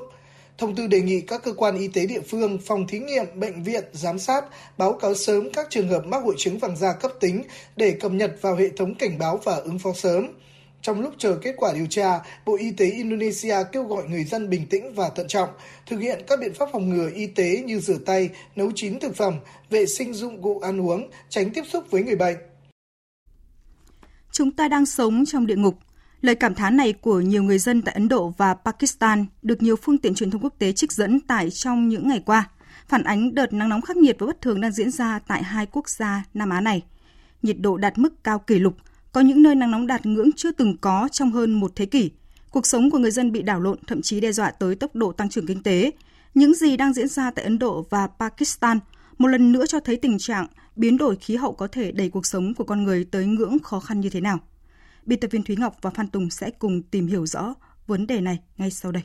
Thông 0.57 0.75
tư 0.75 0.87
đề 0.87 1.01
nghị 1.01 1.21
các 1.21 1.43
cơ 1.43 1.53
quan 1.53 1.77
y 1.77 1.87
tế 1.87 2.05
địa 2.05 2.21
phương, 2.21 2.57
phòng 2.65 2.87
thí 2.87 2.99
nghiệm, 2.99 3.25
bệnh 3.35 3.63
viện, 3.63 3.83
giám 3.91 4.19
sát, 4.19 4.45
báo 4.77 4.93
cáo 4.93 5.15
sớm 5.15 5.49
các 5.53 5.67
trường 5.69 5.87
hợp 5.87 6.05
mắc 6.05 6.23
hội 6.23 6.35
chứng 6.37 6.59
vàng 6.59 6.77
da 6.77 6.93
cấp 6.93 7.11
tính 7.19 7.43
để 7.75 7.91
cập 7.91 8.11
nhật 8.11 8.37
vào 8.41 8.55
hệ 8.55 8.69
thống 8.69 8.95
cảnh 8.95 9.17
báo 9.19 9.39
và 9.43 9.55
ứng 9.55 9.79
phó 9.79 9.93
sớm. 9.93 10.27
Trong 10.81 11.01
lúc 11.01 11.13
chờ 11.17 11.37
kết 11.41 11.55
quả 11.57 11.73
điều 11.73 11.85
tra, 11.89 12.19
Bộ 12.45 12.57
Y 12.57 12.71
tế 12.71 12.85
Indonesia 12.85 13.55
kêu 13.71 13.83
gọi 13.83 14.03
người 14.09 14.23
dân 14.23 14.49
bình 14.49 14.67
tĩnh 14.69 14.93
và 14.93 15.09
thận 15.09 15.27
trọng, 15.27 15.49
thực 15.87 15.99
hiện 15.99 16.21
các 16.27 16.39
biện 16.39 16.53
pháp 16.53 16.69
phòng 16.71 16.89
ngừa 16.89 17.09
y 17.15 17.27
tế 17.27 17.63
như 17.65 17.79
rửa 17.79 17.97
tay, 18.05 18.29
nấu 18.55 18.71
chín 18.75 18.99
thực 18.99 19.15
phẩm, 19.15 19.39
vệ 19.69 19.85
sinh 19.85 20.13
dụng 20.13 20.41
cụ 20.41 20.59
ăn 20.59 20.81
uống, 20.81 21.09
tránh 21.29 21.49
tiếp 21.49 21.63
xúc 21.69 21.83
với 21.91 22.03
người 22.03 22.15
bệnh. 22.15 22.37
Chúng 24.31 24.51
ta 24.51 24.67
đang 24.67 24.85
sống 24.85 25.23
trong 25.27 25.47
địa 25.47 25.55
ngục. 25.55 25.75
Lời 26.21 26.35
cảm 26.35 26.55
thán 26.55 26.77
này 26.77 26.93
của 26.93 27.19
nhiều 27.19 27.43
người 27.43 27.59
dân 27.59 27.81
tại 27.81 27.93
Ấn 27.93 28.07
Độ 28.07 28.33
và 28.37 28.53
Pakistan 28.53 29.25
được 29.41 29.61
nhiều 29.61 29.75
phương 29.75 29.97
tiện 29.97 30.15
truyền 30.15 30.31
thông 30.31 30.43
quốc 30.43 30.53
tế 30.59 30.71
trích 30.71 30.91
dẫn 30.91 31.19
tại 31.19 31.49
trong 31.49 31.87
những 31.87 32.07
ngày 32.07 32.23
qua, 32.25 32.49
phản 32.87 33.03
ánh 33.03 33.35
đợt 33.35 33.53
nắng 33.53 33.69
nóng 33.69 33.81
khắc 33.81 33.97
nghiệt 33.97 34.15
và 34.19 34.27
bất 34.27 34.41
thường 34.41 34.61
đang 34.61 34.71
diễn 34.71 34.91
ra 34.91 35.19
tại 35.27 35.43
hai 35.43 35.65
quốc 35.65 35.89
gia 35.89 36.23
Nam 36.33 36.49
Á 36.49 36.61
này. 36.61 36.83
Nhiệt 37.41 37.57
độ 37.59 37.77
đạt 37.77 37.97
mức 37.97 38.23
cao 38.23 38.39
kỷ 38.39 38.59
lục, 38.59 38.77
có 39.11 39.21
những 39.21 39.43
nơi 39.43 39.55
nắng 39.55 39.71
nóng 39.71 39.87
đạt 39.87 40.05
ngưỡng 40.05 40.29
chưa 40.35 40.51
từng 40.51 40.77
có 40.77 41.09
trong 41.11 41.31
hơn 41.31 41.53
một 41.53 41.71
thế 41.75 41.85
kỷ. 41.85 42.11
Cuộc 42.49 42.65
sống 42.65 42.89
của 42.89 42.97
người 42.97 43.11
dân 43.11 43.31
bị 43.31 43.41
đảo 43.41 43.59
lộn, 43.59 43.77
thậm 43.87 44.01
chí 44.01 44.19
đe 44.19 44.31
dọa 44.31 44.51
tới 44.51 44.75
tốc 44.75 44.95
độ 44.95 45.11
tăng 45.11 45.29
trưởng 45.29 45.47
kinh 45.47 45.63
tế. 45.63 45.91
Những 46.33 46.53
gì 46.53 46.77
đang 46.77 46.93
diễn 46.93 47.07
ra 47.07 47.31
tại 47.31 47.45
Ấn 47.45 47.59
Độ 47.59 47.85
và 47.89 48.07
Pakistan 48.07 48.79
một 49.17 49.27
lần 49.27 49.51
nữa 49.51 49.65
cho 49.65 49.79
thấy 49.79 49.97
tình 49.97 50.17
trạng 50.17 50.47
biến 50.75 50.97
đổi 50.97 51.15
khí 51.15 51.35
hậu 51.35 51.53
có 51.53 51.67
thể 51.67 51.91
đẩy 51.91 52.09
cuộc 52.09 52.25
sống 52.25 52.53
của 52.53 52.63
con 52.63 52.83
người 52.83 53.05
tới 53.05 53.25
ngưỡng 53.25 53.59
khó 53.59 53.79
khăn 53.79 53.99
như 53.99 54.09
thế 54.09 54.21
nào. 54.21 54.39
Biên 55.05 55.19
tập 55.19 55.27
viên 55.31 55.43
Thúy 55.43 55.55
Ngọc 55.55 55.75
và 55.81 55.89
Phan 55.89 56.07
Tùng 56.07 56.29
sẽ 56.29 56.49
cùng 56.59 56.81
tìm 56.81 57.07
hiểu 57.07 57.25
rõ 57.25 57.53
vấn 57.87 58.07
đề 58.07 58.21
này 58.21 58.39
ngay 58.57 58.71
sau 58.71 58.91
đây. 58.91 59.03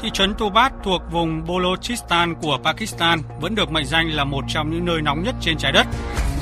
Thị 0.00 0.10
trấn 0.12 0.34
Tobat 0.38 0.72
thuộc 0.84 1.02
vùng 1.12 1.44
Balochistan 1.48 2.34
của 2.42 2.58
Pakistan 2.64 3.20
vẫn 3.40 3.54
được 3.54 3.70
mệnh 3.70 3.86
danh 3.86 4.08
là 4.08 4.24
một 4.24 4.44
trong 4.48 4.70
những 4.70 4.84
nơi 4.84 5.02
nóng 5.02 5.22
nhất 5.22 5.34
trên 5.40 5.58
trái 5.58 5.72
đất. 5.72 5.86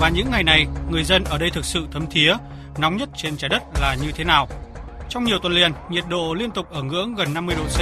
Và 0.00 0.08
những 0.08 0.30
ngày 0.30 0.42
này, 0.42 0.66
người 0.90 1.04
dân 1.04 1.24
ở 1.24 1.38
đây 1.38 1.50
thực 1.50 1.64
sự 1.64 1.86
thấm 1.92 2.06
thía 2.10 2.34
nóng 2.78 2.96
nhất 2.96 3.08
trên 3.16 3.36
trái 3.36 3.48
đất 3.48 3.62
là 3.80 3.96
như 4.02 4.12
thế 4.12 4.24
nào. 4.24 4.48
Trong 5.16 5.24
nhiều 5.24 5.38
tuần 5.38 5.52
liền, 5.52 5.72
nhiệt 5.90 6.04
độ 6.08 6.34
liên 6.34 6.50
tục 6.50 6.70
ở 6.70 6.82
ngưỡng 6.82 7.14
gần 7.14 7.34
50 7.34 7.56
độ 7.58 7.64
C, 7.64 7.80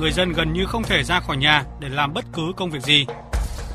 người 0.00 0.12
dân 0.12 0.32
gần 0.32 0.52
như 0.52 0.66
không 0.66 0.82
thể 0.82 1.02
ra 1.02 1.20
khỏi 1.20 1.36
nhà 1.36 1.64
để 1.80 1.88
làm 1.88 2.14
bất 2.14 2.24
cứ 2.32 2.42
công 2.56 2.70
việc 2.70 2.82
gì. 2.82 3.06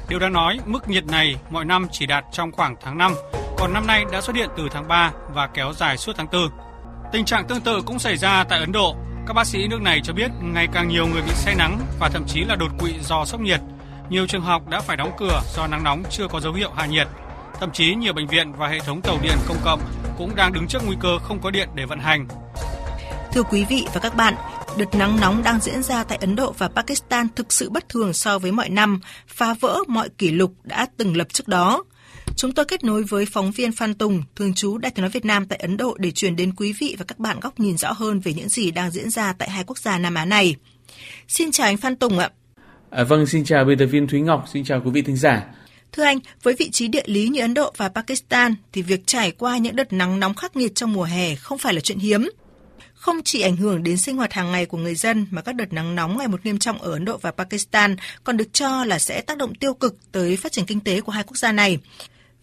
Điều 0.10 0.20
đáng 0.20 0.34
nói, 0.34 0.60
mức 0.66 0.90
nhiệt 0.90 1.06
này 1.06 1.36
mọi 1.50 1.66
năm 1.66 1.88
chỉ 1.92 2.06
đạt 2.06 2.26
trong 2.32 2.52
khoảng 2.52 2.76
tháng 2.82 2.98
5, 2.98 3.14
còn 3.58 3.74
năm 3.74 3.88
nay 3.88 4.06
đã 4.12 4.22
xuất 4.22 4.36
hiện 4.36 4.50
từ 4.58 4.68
tháng 4.72 4.88
3 4.88 5.12
và 5.34 5.48
kéo 5.48 5.74
dài 5.74 5.98
suốt 5.98 6.14
tháng 6.18 6.28
4. 6.32 6.50
Tình 7.12 7.26
trạng 7.26 7.48
tương 7.48 7.62
tự 7.62 7.82
cũng 7.86 8.00
xảy 8.00 8.18
ra 8.18 8.44
tại 8.44 8.60
Ấn 8.60 8.72
Độ. 8.72 8.96
Các 9.28 9.34
bác 9.34 9.48
sĩ 9.48 9.68
nước 9.68 9.82
này 9.82 10.02
cho 10.04 10.14
biết 10.14 10.32
ngày 10.42 10.68
càng 10.74 10.88
nhiều 10.88 11.08
người 11.08 11.22
bị 11.22 11.32
say 11.34 11.56
nắng 11.56 11.80
và 12.00 12.10
thậm 12.10 12.24
chí 12.28 12.44
là 12.44 12.56
đột 12.56 12.72
quỵ 12.80 12.94
do 13.02 13.26
sốc 13.26 13.42
nhiệt. 13.42 13.60
Nhiều 14.10 14.28
trường 14.28 14.42
học 14.42 14.70
đã 14.70 14.80
phải 14.80 14.98
đóng 14.98 15.12
cửa 15.18 15.42
do 15.56 15.68
nắng 15.68 15.84
nóng 15.84 16.04
chưa 16.10 16.28
có 16.28 16.40
dấu 16.40 16.54
hiệu 16.54 16.70
hạ 16.76 16.86
nhiệt. 16.86 17.08
Thậm 17.60 17.72
chí 17.72 17.96
nhiều 17.96 18.14
bệnh 18.14 18.28
viện 18.28 18.54
và 18.54 18.68
hệ 18.68 18.80
thống 18.80 19.02
tàu 19.02 19.18
điện 19.22 19.36
công 19.48 19.58
cộng 19.64 19.80
cũng 20.18 20.36
đang 20.36 20.54
đứng 20.54 20.68
trước 20.68 20.82
nguy 20.86 20.96
cơ 21.00 21.20
không 21.20 21.40
có 21.40 21.52
điện 21.52 21.70
để 21.76 21.86
vận 21.86 22.00
hành 22.00 22.28
Thưa 23.34 23.44
quý 23.44 23.66
vị 23.70 23.86
và 23.94 24.00
các 24.00 24.16
bạn, 24.16 24.34
đợt 24.78 24.96
nắng 24.96 25.20
nóng 25.20 25.44
đang 25.44 25.60
diễn 25.62 25.84
ra 25.84 26.04
tại 26.04 26.18
Ấn 26.22 26.36
Độ 26.36 26.52
và 26.58 26.68
Pakistan 26.68 27.28
thực 27.36 27.54
sự 27.54 27.70
bất 27.70 27.90
thường 27.90 28.14
so 28.14 28.40
với 28.40 28.52
mọi 28.52 28.70
năm, 28.70 29.00
phá 29.28 29.54
vỡ 29.54 29.80
mọi 29.88 30.10
kỷ 30.10 30.32
lục 30.32 30.54
đã 30.64 30.88
từng 30.98 31.18
lập 31.18 31.28
trước 31.34 31.48
đó. 31.48 31.84
Chúng 32.36 32.52
tôi 32.52 32.66
kết 32.66 32.84
nối 32.84 33.04
với 33.04 33.26
phóng 33.26 33.52
viên 33.52 33.72
Phan 33.72 33.94
Tùng, 33.94 34.24
thường 34.36 34.54
trú 34.54 34.78
Đại 34.78 34.92
tiếng 34.92 35.02
nói 35.02 35.10
Việt 35.10 35.26
Nam 35.26 35.46
tại 35.46 35.60
Ấn 35.60 35.78
Độ 35.78 35.98
để 36.00 36.12
truyền 36.12 36.36
đến 36.36 36.56
quý 36.56 36.74
vị 36.80 36.96
và 37.00 37.06
các 37.06 37.20
bạn 37.20 37.40
góc 37.40 37.60
nhìn 37.60 37.78
rõ 37.78 37.92
hơn 37.92 38.20
về 38.20 38.34
những 38.34 38.50
gì 38.50 38.72
đang 38.72 38.92
diễn 38.92 39.10
ra 39.10 39.34
tại 39.34 39.50
hai 39.50 39.64
quốc 39.64 39.78
gia 39.78 39.98
Nam 39.98 40.16
Á 40.16 40.26
này. 40.26 40.56
Xin 41.28 41.52
chào 41.52 41.68
anh 41.68 41.78
Phan 41.78 41.96
Tùng 41.96 42.20
ạ. 42.20 42.30
À, 42.90 43.04
vâng, 43.04 43.26
xin 43.26 43.44
chào 43.44 43.66
biên 43.66 43.78
tập 43.78 43.86
viên 43.86 44.08
Thúy 44.08 44.22
Ngọc, 44.22 44.46
xin 44.54 44.64
chào 44.64 44.82
quý 44.86 44.92
vị 44.92 45.02
thính 45.02 45.18
giả. 45.18 45.46
Thưa 45.92 46.04
anh, 46.04 46.20
với 46.44 46.54
vị 46.60 46.70
trí 46.70 46.88
địa 46.88 47.04
lý 47.06 47.28
như 47.28 47.42
Ấn 47.42 47.54
Độ 47.54 47.74
và 47.78 47.90
Pakistan 47.90 48.56
thì 48.74 48.82
việc 48.82 49.08
trải 49.08 49.32
qua 49.32 49.58
những 49.58 49.76
đợt 49.76 49.94
nắng 49.94 50.20
nóng 50.20 50.34
khắc 50.34 50.56
nghiệt 50.56 50.76
trong 50.76 50.94
mùa 50.94 51.04
hè 51.04 51.36
không 51.36 51.58
phải 51.58 51.74
là 51.74 51.80
chuyện 51.80 52.00
hiếm 52.00 52.30
không 53.00 53.24
chỉ 53.24 53.42
ảnh 53.42 53.56
hưởng 53.56 53.84
đến 53.84 53.98
sinh 53.98 54.18
hoạt 54.18 54.34
hàng 54.34 54.52
ngày 54.52 54.66
của 54.66 54.78
người 54.78 54.96
dân 54.96 55.26
mà 55.32 55.42
các 55.42 55.56
đợt 55.56 55.74
nắng 55.74 55.96
nóng 55.96 56.18
ngày 56.18 56.28
một 56.28 56.46
nghiêm 56.46 56.60
trọng 56.60 56.82
ở 56.82 56.92
Ấn 56.92 57.06
Độ 57.06 57.18
và 57.18 57.32
Pakistan 57.32 57.96
còn 58.24 58.38
được 58.38 58.54
cho 58.54 58.86
là 58.86 59.00
sẽ 59.00 59.22
tác 59.22 59.38
động 59.38 59.56
tiêu 59.56 59.74
cực 59.74 60.12
tới 60.12 60.36
phát 60.36 60.52
triển 60.52 60.66
kinh 60.66 60.80
tế 60.80 61.02
của 61.02 61.12
hai 61.12 61.24
quốc 61.24 61.38
gia 61.38 61.52
này. 61.52 61.78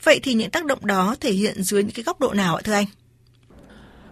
Vậy 0.02 0.20
thì 0.22 0.34
những 0.34 0.50
tác 0.50 0.64
động 0.64 0.86
đó 0.86 1.16
thể 1.20 1.32
hiện 1.32 1.62
dưới 1.62 1.82
những 1.82 1.92
cái 1.94 2.02
góc 2.02 2.20
độ 2.20 2.32
nào 2.32 2.57
ạ 2.57 2.62
thưa 2.64 2.72
anh? 2.72 2.86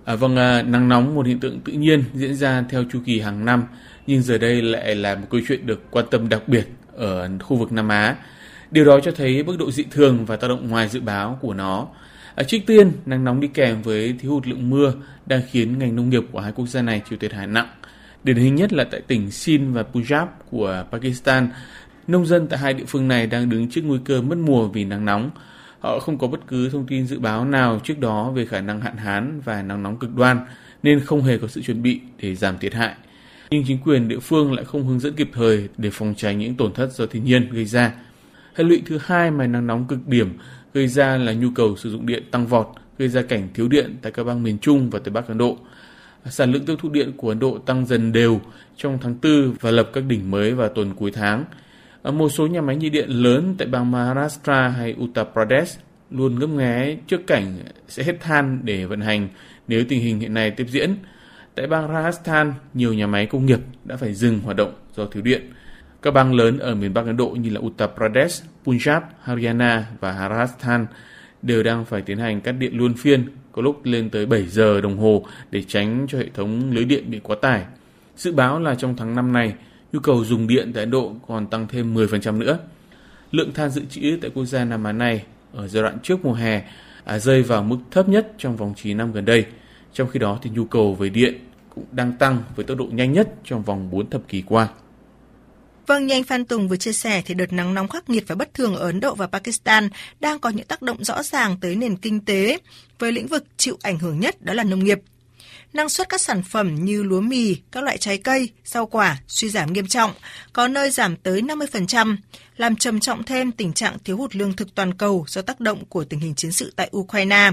À, 0.05 0.15
vâng, 0.15 0.37
à, 0.37 0.63
nắng 0.63 0.89
nóng 0.89 1.15
một 1.15 1.27
hiện 1.27 1.41
tượng 1.41 1.61
tự 1.61 1.73
nhiên 1.73 2.05
diễn 2.15 2.35
ra 2.35 2.65
theo 2.71 2.85
chu 2.93 3.01
kỳ 3.07 3.21
hàng 3.21 3.45
năm, 3.45 3.65
nhưng 4.07 4.23
giờ 4.23 4.39
đây 4.39 4.63
lại 4.63 4.95
là 4.95 5.15
một 5.15 5.27
câu 5.31 5.41
chuyện 5.49 5.67
được 5.67 5.91
quan 5.91 6.07
tâm 6.11 6.29
đặc 6.29 6.49
biệt 6.49 6.67
ở 6.97 7.31
khu 7.43 7.57
vực 7.57 7.73
Nam 7.73 7.89
Á. 7.89 8.17
Điều 8.71 8.85
đó 8.85 9.01
cho 9.01 9.13
thấy 9.13 9.43
mức 9.43 9.57
độ 9.59 9.71
dị 9.71 9.85
thường 9.91 10.25
và 10.27 10.37
tác 10.37 10.49
động 10.49 10.69
ngoài 10.69 10.89
dự 10.89 11.01
báo 11.01 11.39
của 11.41 11.55
nó. 11.55 11.89
À, 12.35 12.45
trước 12.45 12.59
tiên, 12.67 12.93
nắng 13.07 13.25
nóng 13.25 13.41
đi 13.41 13.49
kèm 13.49 13.83
với 13.83 14.15
thiếu 14.19 14.31
hụt 14.31 14.47
lượng 14.47 14.71
mưa 14.71 14.93
đang 15.27 15.41
khiến 15.51 15.79
ngành 15.79 15.97
nông 15.97 16.11
nghiệp 16.11 16.23
của 16.33 16.41
hai 16.41 16.53
quốc 16.53 16.67
gia 16.67 16.83
này 16.83 17.03
chịu 17.11 17.19
thiệt 17.19 17.33
hại 17.33 17.47
nặng. 17.47 17.69
Điển 18.25 18.37
hình 18.37 18.55
nhất 18.55 18.73
là 18.73 18.85
tại 18.85 19.01
tỉnh 19.01 19.31
Sindh 19.31 19.75
và 19.75 19.85
Punjab 19.93 20.27
của 20.51 20.85
Pakistan. 20.93 21.49
Nông 22.07 22.27
dân 22.27 22.47
tại 22.47 22.59
hai 22.59 22.75
địa 22.75 22.85
phương 22.87 23.09
này 23.09 23.27
đang 23.27 23.49
đứng 23.49 23.71
trước 23.71 23.81
nguy 23.85 23.99
cơ 24.05 24.23
mất 24.23 24.39
mùa 24.39 24.69
vì 24.69 24.85
nắng 24.85 25.05
nóng. 25.05 25.31
Họ 25.81 25.99
không 25.99 26.19
có 26.19 26.27
bất 26.27 26.41
cứ 26.47 26.69
thông 26.69 26.87
tin 26.87 27.07
dự 27.07 27.19
báo 27.19 27.45
nào 27.45 27.81
trước 27.85 27.99
đó 27.99 28.31
về 28.31 28.47
khả 28.47 28.61
năng 28.61 28.81
hạn 28.81 28.97
hán 28.97 29.41
và 29.45 29.63
nắng 29.63 29.83
nóng 29.83 29.97
cực 29.97 30.15
đoan, 30.15 30.39
nên 30.83 31.01
không 31.01 31.23
hề 31.23 31.39
có 31.39 31.49
sự 31.49 31.63
chuẩn 31.63 31.83
bị 31.83 32.01
để 32.23 32.35
giảm 32.35 32.59
thiệt 32.59 32.75
hại. 32.75 32.95
Nhưng 33.51 33.65
chính 33.67 33.79
quyền 33.85 34.09
địa 34.09 34.19
phương 34.19 34.53
lại 34.53 34.65
không 34.65 34.87
hướng 34.87 35.01
dẫn 35.01 35.15
kịp 35.15 35.31
thời 35.33 35.69
để 35.79 35.91
phòng 35.93 36.15
tránh 36.17 36.39
những 36.39 36.55
tổn 36.55 36.73
thất 36.73 36.93
do 36.93 37.07
thiên 37.07 37.25
nhiên 37.25 37.51
gây 37.51 37.65
ra. 37.65 37.93
Hệ 38.55 38.65
lụy 38.65 38.83
thứ 38.87 38.99
hai 39.03 39.31
mà 39.31 39.47
nắng 39.47 39.67
nóng 39.67 39.87
cực 39.87 40.09
điểm 40.09 40.39
gây 40.75 40.89
ra 40.89 41.17
là 41.17 41.33
nhu 41.33 41.51
cầu 41.55 41.77
sử 41.77 41.91
dụng 41.91 42.07
điện 42.07 42.23
tăng 42.31 42.47
vọt, 42.47 42.67
gây 42.99 43.09
ra 43.09 43.23
cảnh 43.23 43.49
thiếu 43.55 43.69
điện 43.69 43.97
tại 44.03 44.13
các 44.13 44.25
bang 44.25 44.43
miền 44.43 44.59
Trung 44.59 44.91
và 44.91 44.99
Tây 44.99 45.13
Bắc 45.13 45.29
Ấn 45.29 45.39
Độ. 45.39 45.59
Sản 46.27 46.53
lượng 46.53 46.65
tiêu 46.65 46.77
thụ 46.77 46.89
điện 46.89 47.13
của 47.17 47.29
Ấn 47.29 47.39
Độ 47.39 47.59
tăng 47.59 47.87
dần 47.87 48.13
đều 48.13 48.41
trong 48.77 48.99
tháng 49.03 49.17
4 49.23 49.55
và 49.61 49.71
lập 49.71 49.91
các 49.93 50.05
đỉnh 50.09 50.31
mới 50.31 50.55
vào 50.55 50.69
tuần 50.69 50.95
cuối 50.95 51.11
tháng. 51.11 51.45
Ở 52.03 52.13
một 52.13 52.29
số 52.29 52.47
nhà 52.47 52.61
máy 52.61 52.77
nhiệt 52.77 52.93
điện 52.93 53.09
lớn 53.09 53.55
tại 53.59 53.69
bang 53.69 53.91
Maharashtra 53.91 54.69
hay 54.69 54.95
Uttar 55.03 55.27
Pradesh 55.33 55.81
luôn 56.11 56.39
ngấp 56.39 56.51
nghé 56.51 56.97
trước 57.07 57.27
cảnh 57.27 57.57
sẽ 57.89 58.03
hết 58.03 58.21
than 58.21 58.61
để 58.63 58.85
vận 58.85 59.01
hành 59.01 59.29
nếu 59.69 59.85
tình 59.89 60.01
hình 60.01 60.21
hiện 60.21 60.35
nay 60.35 60.51
tiếp 60.51 60.67
diễn. 60.69 60.97
Tại 61.55 61.67
bang 61.67 61.89
Rajasthan, 61.89 62.53
nhiều 62.75 62.95
nhà 62.95 63.07
máy 63.07 63.27
công 63.27 63.47
nghiệp 63.47 63.61
đã 63.85 63.97
phải 63.97 64.15
dừng 64.15 64.41
hoạt 64.41 64.57
động 64.57 64.75
do 64.97 65.07
thiếu 65.07 65.23
điện. 65.23 65.53
Các 66.03 66.11
bang 66.11 66.35
lớn 66.35 66.59
ở 66.59 66.75
miền 66.75 66.95
Bắc 66.95 67.07
Ấn 67.07 67.17
Độ 67.17 67.29
như 67.29 67.51
là 67.51 67.61
Uttar 67.61 67.91
Pradesh, 67.97 68.45
Punjab, 68.65 69.01
Haryana 69.23 69.87
và 70.01 70.29
Rajasthan 70.29 70.87
đều 71.43 71.63
đang 71.63 71.85
phải 71.85 72.03
tiến 72.03 72.19
hành 72.19 72.41
cắt 72.41 72.53
điện 72.53 72.79
luân 72.79 72.95
phiên, 72.95 73.29
có 73.53 73.63
lúc 73.63 73.81
lên 73.85 74.11
tới 74.11 74.27
7 74.27 74.47
giờ 74.47 74.81
đồng 74.81 74.99
hồ 74.99 75.25
để 75.51 75.63
tránh 75.63 76.07
cho 76.09 76.19
hệ 76.19 76.29
thống 76.35 76.71
lưới 76.71 76.85
điện 76.85 77.11
bị 77.11 77.21
quá 77.23 77.37
tải. 77.43 77.65
Dự 78.17 78.33
báo 78.33 78.61
là 78.61 78.75
trong 78.75 78.97
tháng 78.97 79.15
năm 79.15 79.33
này, 79.33 79.55
nhu 79.93 80.01
cầu 80.01 80.25
dùng 80.25 80.47
điện 80.47 80.73
tại 80.73 80.83
Ấn 80.83 80.91
Độ 80.91 81.15
còn 81.29 81.47
tăng 81.47 81.67
thêm 81.67 81.95
10% 81.95 82.39
nữa. 82.39 82.59
lượng 83.31 83.53
than 83.53 83.71
dự 83.71 83.83
trữ 83.91 84.19
tại 84.23 84.31
quốc 84.35 84.45
gia 84.45 84.65
Nam 84.65 84.85
Á 84.85 84.93
này 84.93 85.25
ở 85.53 85.69
giai 85.69 85.83
đoạn 85.83 85.99
trước 86.03 86.25
mùa 86.25 86.33
hè 86.33 86.63
à, 87.05 87.19
rơi 87.19 87.43
vào 87.43 87.63
mức 87.63 87.79
thấp 87.91 88.09
nhất 88.09 88.33
trong 88.39 88.57
vòng 88.57 88.75
9 88.77 88.97
năm 88.97 89.13
gần 89.13 89.25
đây. 89.25 89.47
Trong 89.93 90.09
khi 90.09 90.19
đó 90.19 90.39
thì 90.43 90.51
nhu 90.51 90.65
cầu 90.65 90.95
về 90.95 91.09
điện 91.09 91.35
cũng 91.75 91.85
đang 91.93 92.13
tăng 92.13 92.43
với 92.57 92.65
tốc 92.65 92.79
độ 92.79 92.87
nhanh 92.93 93.13
nhất 93.13 93.29
trong 93.45 93.63
vòng 93.63 93.91
4 93.91 94.11
thập 94.11 94.29
kỷ 94.29 94.43
qua. 94.43 94.69
Vâng, 95.87 96.07
như 96.07 96.15
anh 96.15 96.25
Phan 96.25 96.45
Tùng 96.45 96.69
vừa 96.69 96.77
chia 96.77 96.93
sẻ 96.93 97.23
thì 97.27 97.35
đợt 97.35 97.53
nắng 97.53 97.75
nóng 97.75 97.89
khắc 97.89 98.11
nghiệt 98.11 98.25
và 98.27 98.35
bất 98.35 98.55
thường 98.55 98.77
ở 98.77 98.87
Ấn 98.87 99.01
Độ 99.01 99.15
và 99.15 99.27
Pakistan 99.27 99.89
đang 100.21 100.39
có 100.39 100.51
những 100.51 100.67
tác 100.67 100.83
động 100.83 101.05
rõ 101.05 101.23
ràng 101.23 101.57
tới 101.61 101.77
nền 101.77 101.97
kinh 101.97 102.25
tế, 102.25 102.59
với 102.99 103.13
lĩnh 103.13 103.27
vực 103.27 103.45
chịu 103.57 103.79
ảnh 103.83 103.99
hưởng 103.99 104.21
nhất 104.21 104.43
đó 104.43 104.55
là 104.55 104.65
nông 104.65 104.85
nghiệp. 104.85 104.99
Năng 105.73 105.89
suất 105.89 106.09
các 106.09 106.21
sản 106.21 106.43
phẩm 106.43 106.85
như 106.85 107.03
lúa 107.03 107.21
mì, 107.21 107.57
các 107.73 107.85
loại 107.85 107.99
trái 107.99 108.19
cây, 108.19 108.49
rau 108.65 108.87
quả 108.87 109.19
suy 109.29 109.49
giảm 109.49 109.73
nghiêm 109.73 109.87
trọng, 109.87 110.13
có 110.53 110.69
nơi 110.69 110.91
giảm 110.91 111.17
tới 111.17 111.43
50%, 111.43 112.17
làm 112.57 112.77
trầm 112.77 113.01
trọng 113.01 113.25
thêm 113.25 113.53
tình 113.53 113.73
trạng 113.73 113.99
thiếu 114.05 114.17
hụt 114.17 114.37
lương 114.37 114.57
thực 114.57 114.75
toàn 114.75 114.95
cầu 114.95 115.25
do 115.29 115.43
tác 115.43 115.61
động 115.61 115.85
của 115.85 116.05
tình 116.05 116.21
hình 116.21 116.35
chiến 116.35 116.53
sự 116.53 116.73
tại 116.77 116.91
Ukraine. 116.97 117.51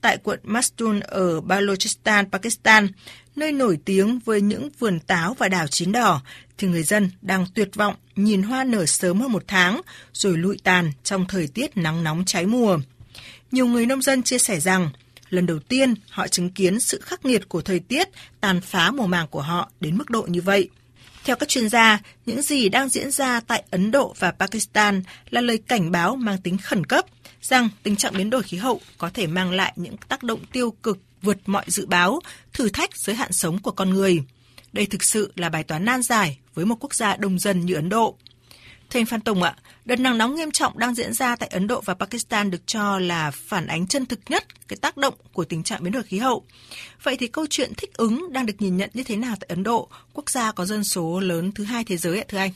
Tại 0.00 0.18
quận 0.22 0.40
Mastun 0.42 1.00
ở 1.00 1.40
Balochistan, 1.40 2.30
Pakistan, 2.30 2.88
nơi 3.36 3.52
nổi 3.52 3.78
tiếng 3.84 4.18
với 4.24 4.40
những 4.40 4.70
vườn 4.78 5.00
táo 5.00 5.34
và 5.38 5.48
đào 5.48 5.66
chín 5.66 5.92
đỏ, 5.92 6.22
thì 6.58 6.68
người 6.68 6.82
dân 6.82 7.10
đang 7.22 7.46
tuyệt 7.54 7.68
vọng 7.74 7.94
nhìn 8.16 8.42
hoa 8.42 8.64
nở 8.64 8.86
sớm 8.86 9.20
hơn 9.20 9.32
một 9.32 9.44
tháng 9.46 9.80
rồi 10.12 10.38
lụi 10.38 10.58
tàn 10.64 10.92
trong 11.04 11.26
thời 11.28 11.48
tiết 11.48 11.76
nắng 11.76 12.04
nóng 12.04 12.24
cháy 12.24 12.46
mùa. 12.46 12.78
Nhiều 13.50 13.66
người 13.66 13.86
nông 13.86 14.02
dân 14.02 14.22
chia 14.22 14.38
sẻ 14.38 14.60
rằng 14.60 14.90
lần 15.30 15.46
đầu 15.46 15.58
tiên 15.58 15.94
họ 16.10 16.28
chứng 16.28 16.50
kiến 16.50 16.80
sự 16.80 17.00
khắc 17.00 17.24
nghiệt 17.24 17.48
của 17.48 17.60
thời 17.60 17.80
tiết 17.80 18.08
tàn 18.40 18.60
phá 18.60 18.90
mùa 18.90 19.06
màng 19.06 19.28
của 19.28 19.42
họ 19.42 19.70
đến 19.80 19.98
mức 19.98 20.10
độ 20.10 20.22
như 20.22 20.40
vậy. 20.40 20.68
Theo 21.24 21.36
các 21.36 21.48
chuyên 21.48 21.68
gia, 21.68 22.00
những 22.26 22.42
gì 22.42 22.68
đang 22.68 22.88
diễn 22.88 23.10
ra 23.10 23.40
tại 23.40 23.64
Ấn 23.70 23.90
Độ 23.90 24.14
và 24.18 24.30
Pakistan 24.30 25.02
là 25.30 25.40
lời 25.40 25.58
cảnh 25.58 25.90
báo 25.90 26.16
mang 26.16 26.38
tính 26.38 26.58
khẩn 26.58 26.86
cấp 26.86 27.06
rằng 27.42 27.68
tình 27.82 27.96
trạng 27.96 28.16
biến 28.16 28.30
đổi 28.30 28.42
khí 28.42 28.56
hậu 28.56 28.80
có 28.98 29.10
thể 29.14 29.26
mang 29.26 29.50
lại 29.50 29.72
những 29.76 29.96
tác 29.96 30.22
động 30.22 30.40
tiêu 30.52 30.70
cực 30.82 30.98
vượt 31.22 31.38
mọi 31.46 31.64
dự 31.66 31.86
báo, 31.86 32.20
thử 32.52 32.68
thách 32.68 32.96
giới 32.96 33.16
hạn 33.16 33.32
sống 33.32 33.58
của 33.58 33.70
con 33.70 33.90
người. 33.90 34.22
Đây 34.72 34.86
thực 34.86 35.02
sự 35.02 35.32
là 35.36 35.48
bài 35.48 35.64
toán 35.64 35.84
nan 35.84 36.02
giải 36.02 36.38
với 36.54 36.66
một 36.66 36.76
quốc 36.80 36.94
gia 36.94 37.16
đông 37.16 37.38
dân 37.38 37.60
như 37.60 37.74
Ấn 37.74 37.88
Độ. 37.88 38.16
Thưa 38.90 39.00
anh 39.00 39.06
Phan 39.06 39.20
Tùng 39.20 39.42
ạ, 39.42 39.56
đợt 39.84 40.00
nắng 40.00 40.18
nóng 40.18 40.34
nghiêm 40.34 40.50
trọng 40.50 40.78
đang 40.78 40.94
diễn 40.94 41.12
ra 41.12 41.36
tại 41.36 41.48
Ấn 41.48 41.66
Độ 41.66 41.80
và 41.80 41.94
Pakistan 41.94 42.50
được 42.50 42.66
cho 42.66 42.98
là 42.98 43.30
phản 43.30 43.66
ánh 43.66 43.86
chân 43.86 44.06
thực 44.06 44.20
nhất 44.28 44.44
cái 44.68 44.76
tác 44.76 44.96
động 44.96 45.14
của 45.32 45.44
tình 45.44 45.62
trạng 45.62 45.82
biến 45.82 45.92
đổi 45.92 46.02
khí 46.02 46.18
hậu. 46.18 46.44
Vậy 47.02 47.16
thì 47.16 47.26
câu 47.26 47.46
chuyện 47.50 47.72
thích 47.76 47.96
ứng 47.96 48.32
đang 48.32 48.46
được 48.46 48.54
nhìn 48.58 48.76
nhận 48.76 48.90
như 48.94 49.02
thế 49.02 49.16
nào 49.16 49.34
tại 49.40 49.46
Ấn 49.48 49.62
Độ, 49.62 49.88
quốc 50.12 50.30
gia 50.30 50.52
có 50.52 50.64
dân 50.64 50.84
số 50.84 51.20
lớn 51.20 51.52
thứ 51.52 51.64
hai 51.64 51.84
thế 51.84 51.96
giới 51.96 52.18
ạ 52.18 52.24
thưa 52.28 52.38
anh? 52.38 52.50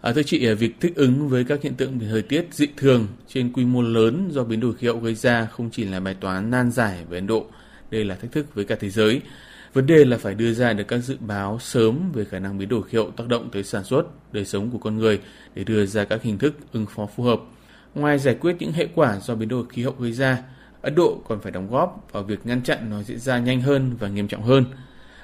À, 0.00 0.12
thưa 0.12 0.22
chị, 0.22 0.46
à, 0.46 0.54
việc 0.54 0.74
thích 0.80 0.92
ứng 0.96 1.28
với 1.28 1.44
các 1.44 1.58
hiện 1.62 1.74
tượng 1.74 1.98
thời 1.98 2.22
tiết 2.22 2.46
dị 2.52 2.66
thường 2.76 3.08
trên 3.28 3.52
quy 3.52 3.64
mô 3.64 3.82
lớn 3.82 4.30
do 4.32 4.44
biến 4.44 4.60
đổi 4.60 4.74
khí 4.74 4.86
hậu 4.86 4.98
gây 4.98 5.14
ra 5.14 5.48
không 5.52 5.70
chỉ 5.70 5.84
là 5.84 6.00
bài 6.00 6.16
toán 6.20 6.50
nan 6.50 6.72
giải 6.72 7.04
với 7.08 7.18
Ấn 7.18 7.26
Độ, 7.26 7.46
đây 7.90 8.04
là 8.04 8.14
thách 8.14 8.32
thức 8.32 8.54
với 8.54 8.64
cả 8.64 8.76
thế 8.80 8.90
giới. 8.90 9.20
Vấn 9.72 9.86
đề 9.86 10.04
là 10.04 10.18
phải 10.18 10.34
đưa 10.34 10.52
ra 10.52 10.72
được 10.72 10.84
các 10.88 10.98
dự 10.98 11.16
báo 11.20 11.58
sớm 11.58 12.12
về 12.12 12.24
khả 12.24 12.38
năng 12.38 12.58
biến 12.58 12.68
đổi 12.68 12.82
khí 12.82 12.98
hậu 12.98 13.10
tác 13.10 13.28
động 13.28 13.48
tới 13.52 13.62
sản 13.64 13.84
xuất, 13.84 14.02
đời 14.32 14.44
sống 14.44 14.70
của 14.70 14.78
con 14.78 14.96
người 14.96 15.20
để 15.54 15.64
đưa 15.64 15.86
ra 15.86 16.04
các 16.04 16.22
hình 16.22 16.38
thức 16.38 16.54
ứng 16.72 16.86
phó 16.86 17.06
phù 17.16 17.22
hợp. 17.22 17.40
Ngoài 17.94 18.18
giải 18.18 18.34
quyết 18.40 18.56
những 18.58 18.72
hệ 18.72 18.86
quả 18.94 19.18
do 19.20 19.34
biến 19.34 19.48
đổi 19.48 19.64
khí 19.68 19.82
hậu 19.82 19.94
gây 19.98 20.12
ra, 20.12 20.42
Ấn 20.82 20.94
Độ 20.94 21.22
còn 21.28 21.40
phải 21.40 21.52
đóng 21.52 21.70
góp 21.70 22.08
vào 22.12 22.22
việc 22.22 22.46
ngăn 22.46 22.62
chặn 22.62 22.90
nó 22.90 23.02
diễn 23.02 23.18
ra 23.18 23.38
nhanh 23.38 23.60
hơn 23.60 23.96
và 23.98 24.08
nghiêm 24.08 24.28
trọng 24.28 24.42
hơn. 24.42 24.64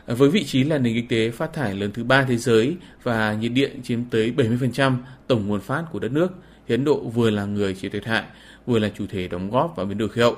À, 0.06 0.14
với 0.14 0.30
vị 0.30 0.44
trí 0.44 0.64
là 0.64 0.78
nền 0.78 0.94
kinh 0.94 1.08
tế 1.08 1.30
phát 1.30 1.52
thải 1.52 1.74
lớn 1.74 1.90
thứ 1.94 2.04
ba 2.04 2.24
thế 2.24 2.36
giới 2.36 2.76
và 3.02 3.34
nhiệt 3.34 3.52
điện 3.52 3.80
chiếm 3.82 4.04
tới 4.04 4.32
70% 4.36 4.96
tổng 5.26 5.46
nguồn 5.46 5.60
phát 5.60 5.84
của 5.92 5.98
đất 5.98 6.12
nước, 6.12 6.32
Ấn 6.68 6.84
Độ 6.84 7.00
vừa 7.00 7.30
là 7.30 7.44
người 7.44 7.74
chịu 7.74 7.90
thiệt 7.90 8.04
hại, 8.04 8.24
vừa 8.66 8.78
là 8.78 8.88
chủ 8.88 9.04
thể 9.10 9.28
đóng 9.28 9.50
góp 9.50 9.76
vào 9.76 9.86
biến 9.86 9.98
đổi 9.98 10.08
khí 10.08 10.20
hậu 10.20 10.36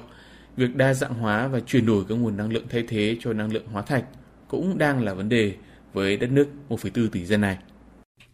việc 0.60 0.76
đa 0.76 0.94
dạng 0.94 1.14
hóa 1.14 1.48
và 1.48 1.60
chuyển 1.60 1.86
đổi 1.86 2.04
các 2.08 2.14
nguồn 2.14 2.36
năng 2.36 2.52
lượng 2.52 2.66
thay 2.70 2.84
thế 2.88 3.16
cho 3.20 3.32
năng 3.32 3.52
lượng 3.52 3.66
hóa 3.66 3.82
thạch 3.82 4.04
cũng 4.48 4.78
đang 4.78 5.04
là 5.04 5.14
vấn 5.14 5.28
đề 5.28 5.54
với 5.92 6.16
đất 6.16 6.30
nước 6.30 6.46
1,4 6.68 7.08
tỷ 7.08 7.24
dân 7.24 7.40
này. 7.40 7.58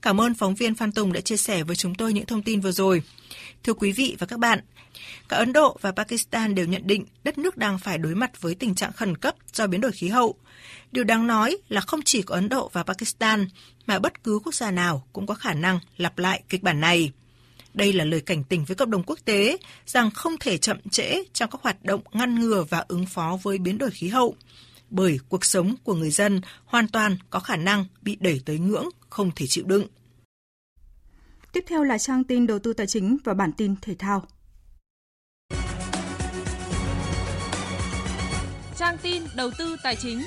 Cảm 0.03 0.21
ơn 0.21 0.35
phóng 0.35 0.55
viên 0.55 0.75
Phan 0.75 0.93
Tùng 0.93 1.13
đã 1.13 1.21
chia 1.21 1.37
sẻ 1.37 1.65
với 1.65 1.77
chúng 1.77 1.95
tôi 1.95 2.13
những 2.13 2.27
thông 2.27 2.43
tin 2.43 2.61
vừa 2.61 2.73
rồi. 2.73 3.03
Thưa 3.65 3.73
quý 3.73 3.93
vị 3.93 4.17
và 4.19 4.27
các 4.27 4.39
bạn, 4.39 4.61
cả 5.29 5.37
Ấn 5.37 5.53
Độ 5.53 5.77
và 5.81 5.93
Pakistan 5.93 6.55
đều 6.55 6.67
nhận 6.67 6.87
định 6.87 7.05
đất 7.25 7.39
nước 7.39 7.57
đang 7.57 7.79
phải 7.79 7.99
đối 7.99 8.15
mặt 8.15 8.41
với 8.41 8.55
tình 8.55 8.75
trạng 8.75 8.93
khẩn 8.93 9.17
cấp 9.17 9.35
do 9.53 9.67
biến 9.67 9.81
đổi 9.81 9.93
khí 9.93 10.09
hậu. 10.09 10.35
Điều 10.93 11.05
đáng 11.05 11.27
nói 11.27 11.57
là 11.69 11.81
không 11.81 12.03
chỉ 12.05 12.23
có 12.23 12.35
Ấn 12.35 12.49
Độ 12.49 12.71
và 12.73 12.83
Pakistan, 12.83 13.49
mà 13.87 13.99
bất 13.99 14.25
cứ 14.25 14.39
quốc 14.45 14.55
gia 14.55 14.71
nào 14.71 15.07
cũng 15.13 15.27
có 15.27 15.35
khả 15.35 15.55
năng 15.55 15.79
lặp 15.97 16.19
lại 16.19 16.43
kịch 16.49 16.63
bản 16.63 16.81
này. 16.81 17.13
Đây 17.77 17.93
là 17.93 18.05
lời 18.05 18.21
cảnh 18.21 18.45
tỉnh 18.45 18.65
với 18.65 18.75
cộng 18.75 18.91
đồng 18.91 19.03
quốc 19.03 19.19
tế 19.25 19.57
rằng 19.87 20.11
không 20.11 20.37
thể 20.41 20.59
chậm 20.59 20.81
trễ 20.91 21.25
trong 21.33 21.51
các 21.51 21.63
hoạt 21.63 21.85
động 21.85 22.01
ngăn 22.13 22.41
ngừa 22.41 22.65
và 22.69 22.85
ứng 22.89 23.07
phó 23.07 23.39
với 23.43 23.59
biến 23.59 23.79
đổi 23.79 23.91
khí 23.91 24.09
hậu, 24.09 24.37
bởi 24.91 25.19
cuộc 25.29 25.45
sống 25.45 25.75
của 25.85 25.95
người 25.95 26.11
dân 26.11 26.41
hoàn 26.65 26.89
toàn 26.89 27.17
có 27.31 27.41
khả 27.41 27.57
năng 27.57 27.85
bị 28.03 28.17
đẩy 28.21 28.41
tới 28.45 28.59
ngưỡng 28.59 28.89
không 29.11 29.31
thể 29.37 29.47
chịu 29.47 29.65
đựng. 29.67 29.87
Tiếp 31.53 31.65
theo 31.67 31.83
là 31.83 31.99
trang 31.99 32.25
tin 32.25 32.47
đầu 32.47 32.59
tư 32.59 32.73
tài 32.73 32.87
chính 32.87 33.17
và 33.25 33.35
bản 33.35 33.53
tin 33.53 33.75
thể 33.83 33.95
thao. 33.95 34.27
Trang 38.77 38.97
tin 39.03 39.23
đầu 39.35 39.51
tư 39.59 39.77
tài 39.83 39.97
chính. 39.97 40.23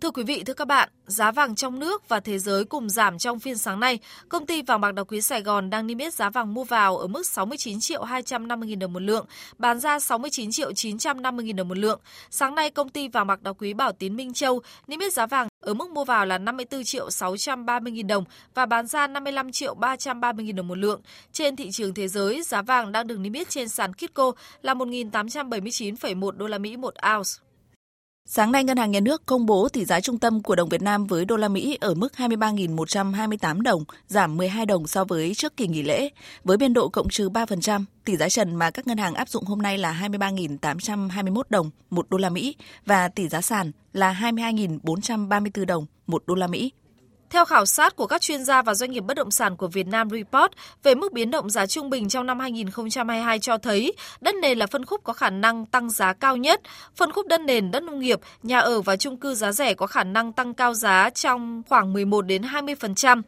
Thưa 0.00 0.10
quý 0.10 0.22
vị, 0.22 0.42
thưa 0.46 0.54
các 0.54 0.68
bạn, 0.68 0.88
giá 1.06 1.32
vàng 1.32 1.54
trong 1.54 1.78
nước 1.78 2.08
và 2.08 2.20
thế 2.20 2.38
giới 2.38 2.64
cùng 2.64 2.88
giảm 2.88 3.18
trong 3.18 3.38
phiên 3.40 3.58
sáng 3.58 3.80
nay. 3.80 3.98
Công 4.28 4.46
ty 4.46 4.62
vàng 4.62 4.80
bạc 4.80 4.92
đá 4.92 5.04
quý 5.04 5.20
Sài 5.20 5.42
Gòn 5.42 5.70
đang 5.70 5.86
niêm 5.86 5.98
yết 5.98 6.14
giá 6.14 6.30
vàng 6.30 6.54
mua 6.54 6.64
vào 6.64 6.98
ở 6.98 7.06
mức 7.06 7.26
69 7.26 7.80
triệu 7.80 8.02
250 8.02 8.68
000 8.68 8.78
đồng 8.78 8.92
một 8.92 9.02
lượng, 9.02 9.26
bán 9.58 9.80
ra 9.80 9.98
69 9.98 10.50
triệu 10.50 10.72
950 10.72 11.46
000 11.46 11.56
đồng 11.56 11.68
một 11.68 11.78
lượng. 11.78 12.00
Sáng 12.30 12.54
nay, 12.54 12.70
công 12.70 12.88
ty 12.88 13.08
vàng 13.08 13.26
bạc 13.26 13.42
đá 13.42 13.52
quý 13.52 13.74
Bảo 13.74 13.92
Tín 13.92 14.16
Minh 14.16 14.32
Châu 14.32 14.62
niêm 14.86 15.00
yết 15.00 15.12
giá 15.12 15.26
vàng 15.26 15.48
ở 15.60 15.74
mức 15.74 15.90
mua 15.90 16.04
vào 16.04 16.26
là 16.26 16.38
54 16.38 16.84
triệu 16.84 17.10
630 17.10 17.92
000 17.96 18.06
đồng 18.06 18.24
và 18.54 18.66
bán 18.66 18.86
ra 18.86 19.06
55 19.06 19.52
triệu 19.52 19.74
330 19.74 20.46
000 20.46 20.56
đồng 20.56 20.68
một 20.68 20.78
lượng. 20.78 21.00
Trên 21.32 21.56
thị 21.56 21.70
trường 21.70 21.94
thế 21.94 22.08
giới, 22.08 22.42
giá 22.42 22.62
vàng 22.62 22.92
đang 22.92 23.06
được 23.06 23.18
niêm 23.18 23.32
yết 23.32 23.48
trên 23.48 23.68
sàn 23.68 23.92
Kitco 23.92 24.32
là 24.62 24.74
1.879,1 24.74 26.30
đô 26.30 26.46
la 26.46 26.58
Mỹ 26.58 26.76
một 26.76 26.94
ounce. 27.14 27.45
Sáng 28.28 28.52
nay, 28.52 28.64
Ngân 28.64 28.76
hàng 28.76 28.90
Nhà 28.90 29.00
nước 29.00 29.26
công 29.26 29.46
bố 29.46 29.68
tỷ 29.68 29.84
giá 29.84 30.00
trung 30.00 30.18
tâm 30.18 30.42
của 30.42 30.54
đồng 30.54 30.68
Việt 30.68 30.82
Nam 30.82 31.06
với 31.06 31.24
đô 31.24 31.36
la 31.36 31.48
Mỹ 31.48 31.78
ở 31.80 31.94
mức 31.94 32.12
23.128 32.16 33.60
đồng, 33.60 33.84
giảm 34.08 34.36
12 34.36 34.66
đồng 34.66 34.86
so 34.86 35.04
với 35.04 35.34
trước 35.34 35.56
kỳ 35.56 35.66
nghỉ 35.66 35.82
lễ. 35.82 36.08
Với 36.44 36.56
biên 36.56 36.72
độ 36.72 36.88
cộng 36.88 37.08
trừ 37.08 37.28
3%, 37.28 37.84
tỷ 38.04 38.16
giá 38.16 38.28
trần 38.28 38.54
mà 38.54 38.70
các 38.70 38.86
ngân 38.86 38.98
hàng 38.98 39.14
áp 39.14 39.28
dụng 39.28 39.44
hôm 39.44 39.62
nay 39.62 39.78
là 39.78 40.08
23.821 40.08 41.42
đồng 41.48 41.70
một 41.90 42.06
đô 42.10 42.18
la 42.18 42.30
Mỹ 42.30 42.56
và 42.86 43.08
tỷ 43.08 43.28
giá 43.28 43.40
sàn 43.40 43.72
là 43.92 44.12
22.434 44.20 45.64
đồng 45.64 45.86
một 46.06 46.22
đô 46.26 46.34
la 46.34 46.46
Mỹ. 46.46 46.72
Theo 47.30 47.44
khảo 47.44 47.66
sát 47.66 47.96
của 47.96 48.06
các 48.06 48.20
chuyên 48.20 48.44
gia 48.44 48.62
và 48.62 48.74
doanh 48.74 48.90
nghiệp 48.90 49.00
bất 49.00 49.14
động 49.14 49.30
sản 49.30 49.56
của 49.56 49.68
Việt 49.68 49.86
Nam 49.86 50.10
Report 50.10 50.52
về 50.82 50.94
mức 50.94 51.12
biến 51.12 51.30
động 51.30 51.50
giá 51.50 51.66
trung 51.66 51.90
bình 51.90 52.08
trong 52.08 52.26
năm 52.26 52.40
2022 52.40 53.38
cho 53.38 53.58
thấy 53.58 53.92
đất 54.20 54.34
nền 54.34 54.58
là 54.58 54.66
phân 54.66 54.84
khúc 54.84 55.04
có 55.04 55.12
khả 55.12 55.30
năng 55.30 55.66
tăng 55.66 55.90
giá 55.90 56.12
cao 56.12 56.36
nhất. 56.36 56.60
Phân 56.96 57.12
khúc 57.12 57.26
đất 57.26 57.40
nền, 57.40 57.70
đất 57.70 57.82
nông 57.82 57.98
nghiệp, 57.98 58.20
nhà 58.42 58.58
ở 58.58 58.80
và 58.80 58.96
chung 58.96 59.16
cư 59.16 59.34
giá 59.34 59.52
rẻ 59.52 59.74
có 59.74 59.86
khả 59.86 60.04
năng 60.04 60.32
tăng 60.32 60.54
cao 60.54 60.74
giá 60.74 61.10
trong 61.10 61.62
khoảng 61.68 61.92
11 61.92 62.22
đến 62.22 62.42
20% 62.42 63.22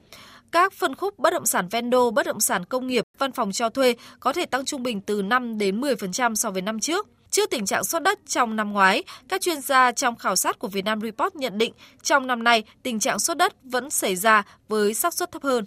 các 0.53 0.73
phân 0.73 0.95
khúc 0.95 1.19
bất 1.19 1.33
động 1.33 1.47
sản 1.47 1.69
vendo, 1.71 2.11
bất 2.11 2.27
động 2.27 2.41
sản 2.41 2.65
công 2.65 2.87
nghiệp, 2.87 3.05
văn 3.19 3.33
phòng 3.33 3.53
cho 3.53 3.69
thuê 3.69 3.95
có 4.21 4.33
thể 4.33 4.47
tăng 4.47 4.65
trung 4.65 4.83
bình 4.83 5.01
từ 5.01 5.23
5 5.23 5.59
đến 5.59 5.81
10% 5.81 6.35
so 6.35 6.51
với 6.51 6.63
năm 6.63 6.81
trước. 6.81 7.07
Trước 7.31 7.51
tình 7.51 7.67
trạng 7.67 7.85
sốt 7.85 8.03
đất 8.03 8.19
trong 8.27 8.57
năm 8.57 8.73
ngoái, 8.73 9.03
các 9.29 9.41
chuyên 9.41 9.61
gia 9.61 9.93
trong 9.93 10.17
khảo 10.17 10.37
sát 10.37 10.59
của 10.59 10.69
Vietnam 10.69 11.01
Report 11.01 11.35
nhận 11.35 11.59
định 11.59 11.73
trong 12.03 12.27
năm 12.27 12.45
nay 12.45 12.63
tình 12.83 13.01
trạng 13.01 13.19
sốt 13.19 13.37
đất 13.37 13.55
vẫn 13.63 13.91
xảy 13.91 14.17
ra 14.17 14.43
với 14.69 14.95
xác 14.95 15.15
suất 15.15 15.33
thấp 15.33 15.43
hơn. 15.43 15.65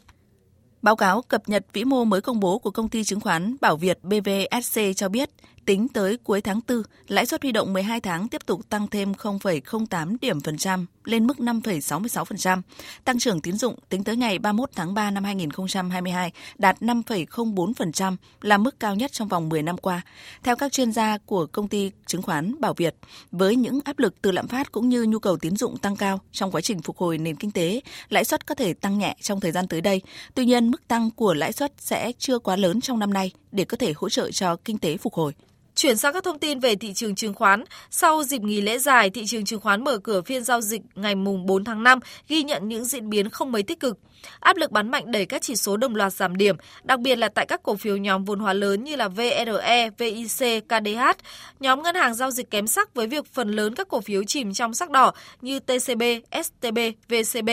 Báo 0.81 0.95
cáo 0.95 1.21
cập 1.21 1.49
nhật 1.49 1.65
vĩ 1.73 1.83
mô 1.83 2.03
mới 2.03 2.21
công 2.21 2.39
bố 2.39 2.59
của 2.59 2.71
công 2.71 2.89
ty 2.89 3.03
chứng 3.03 3.19
khoán 3.19 3.55
Bảo 3.61 3.77
Việt 3.77 3.99
BVSC 4.03 4.81
cho 4.95 5.09
biết, 5.09 5.29
tính 5.65 5.87
tới 5.87 6.17
cuối 6.17 6.41
tháng 6.41 6.59
4, 6.67 6.83
lãi 7.07 7.25
suất 7.25 7.41
huy 7.41 7.51
động 7.51 7.73
12 7.73 8.01
tháng 8.01 8.27
tiếp 8.27 8.45
tục 8.45 8.69
tăng 8.69 8.87
thêm 8.87 9.11
0,08 9.11 10.17
điểm 10.21 10.41
phần 10.41 10.57
trăm 10.57 10.85
lên 11.03 11.27
mức 11.27 11.37
5,66%. 11.37 12.61
Tăng 13.03 13.19
trưởng 13.19 13.41
tín 13.41 13.55
dụng 13.55 13.75
tính 13.89 14.03
tới 14.03 14.15
ngày 14.15 14.39
31 14.39 14.69
tháng 14.75 14.93
3 14.93 15.11
năm 15.11 15.23
2022 15.23 16.31
đạt 16.57 16.81
5,04% 16.81 18.15
là 18.41 18.57
mức 18.57 18.79
cao 18.79 18.95
nhất 18.95 19.11
trong 19.11 19.27
vòng 19.27 19.49
10 19.49 19.63
năm 19.63 19.77
qua. 19.77 20.01
Theo 20.43 20.55
các 20.55 20.71
chuyên 20.71 20.91
gia 20.91 21.17
của 21.17 21.45
công 21.45 21.67
ty 21.67 21.91
chứng 22.05 22.21
khoán 22.21 22.61
Bảo 22.61 22.73
Việt, 22.73 22.95
với 23.31 23.55
những 23.55 23.79
áp 23.85 23.99
lực 23.99 24.21
từ 24.21 24.31
lạm 24.31 24.47
phát 24.47 24.71
cũng 24.71 24.89
như 24.89 25.03
nhu 25.03 25.19
cầu 25.19 25.37
tín 25.37 25.55
dụng 25.55 25.77
tăng 25.77 25.95
cao 25.95 26.19
trong 26.31 26.51
quá 26.51 26.61
trình 26.61 26.81
phục 26.81 26.97
hồi 26.97 27.17
nền 27.17 27.35
kinh 27.35 27.51
tế, 27.51 27.81
lãi 28.09 28.25
suất 28.25 28.45
có 28.45 28.55
thể 28.55 28.73
tăng 28.73 28.97
nhẹ 28.97 29.15
trong 29.21 29.39
thời 29.39 29.51
gian 29.51 29.67
tới 29.67 29.81
đây. 29.81 30.01
Tuy 30.33 30.45
nhiên, 30.45 30.71
mức 30.71 30.87
tăng 30.87 31.11
của 31.11 31.33
lãi 31.33 31.53
suất 31.53 31.73
sẽ 31.77 32.11
chưa 32.17 32.39
quá 32.39 32.55
lớn 32.55 32.81
trong 32.81 32.99
năm 32.99 33.13
nay 33.13 33.31
để 33.51 33.65
có 33.65 33.77
thể 33.77 33.93
hỗ 33.95 34.09
trợ 34.09 34.31
cho 34.31 34.55
kinh 34.55 34.77
tế 34.77 34.97
phục 34.97 35.13
hồi. 35.13 35.33
Chuyển 35.75 35.97
sang 35.97 36.13
các 36.13 36.23
thông 36.23 36.39
tin 36.39 36.59
về 36.59 36.75
thị 36.75 36.93
trường 36.93 37.15
chứng 37.15 37.33
khoán, 37.33 37.63
sau 37.89 38.23
dịp 38.23 38.41
nghỉ 38.41 38.61
lễ 38.61 38.79
dài, 38.79 39.09
thị 39.09 39.25
trường 39.25 39.45
chứng 39.45 39.59
khoán 39.59 39.83
mở 39.83 39.97
cửa 39.97 40.21
phiên 40.21 40.43
giao 40.43 40.61
dịch 40.61 40.81
ngày 40.95 41.15
mùng 41.15 41.45
4 41.45 41.63
tháng 41.63 41.83
5 41.83 41.99
ghi 42.27 42.43
nhận 42.43 42.67
những 42.67 42.85
diễn 42.85 43.09
biến 43.09 43.29
không 43.29 43.51
mấy 43.51 43.63
tích 43.63 43.79
cực. 43.79 43.97
Áp 44.39 44.57
lực 44.57 44.71
bán 44.71 44.91
mạnh 44.91 45.11
đẩy 45.11 45.25
các 45.25 45.41
chỉ 45.41 45.55
số 45.55 45.77
đồng 45.77 45.95
loạt 45.95 46.13
giảm 46.13 46.37
điểm, 46.37 46.55
đặc 46.83 46.99
biệt 46.99 47.15
là 47.15 47.29
tại 47.29 47.45
các 47.45 47.63
cổ 47.63 47.75
phiếu 47.75 47.97
nhóm 47.97 48.25
vốn 48.25 48.39
hóa 48.39 48.53
lớn 48.53 48.83
như 48.83 48.95
là 48.95 49.07
VRE, 49.07 49.89
VIC, 49.97 50.63
KDH. 50.69 51.21
Nhóm 51.59 51.83
ngân 51.83 51.95
hàng 51.95 52.13
giao 52.13 52.31
dịch 52.31 52.51
kém 52.51 52.67
sắc 52.67 52.93
với 52.93 53.07
việc 53.07 53.25
phần 53.33 53.49
lớn 53.49 53.75
các 53.75 53.87
cổ 53.87 54.01
phiếu 54.01 54.23
chìm 54.23 54.53
trong 54.53 54.73
sắc 54.73 54.89
đỏ 54.89 55.11
như 55.41 55.59
TCB, 55.59 56.03
STB, 56.43 56.79
VCB. 57.09 57.49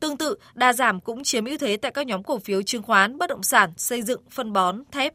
Tương 0.00 0.16
tự, 0.16 0.36
đa 0.54 0.72
giảm 0.72 1.00
cũng 1.00 1.24
chiếm 1.24 1.44
ưu 1.44 1.58
thế 1.58 1.76
tại 1.76 1.92
các 1.92 2.06
nhóm 2.06 2.22
cổ 2.22 2.38
phiếu 2.38 2.62
chứng 2.62 2.82
khoán, 2.82 3.18
bất 3.18 3.30
động 3.30 3.42
sản, 3.42 3.72
xây 3.76 4.02
dựng, 4.02 4.20
phân 4.30 4.52
bón, 4.52 4.82
thép. 4.92 5.14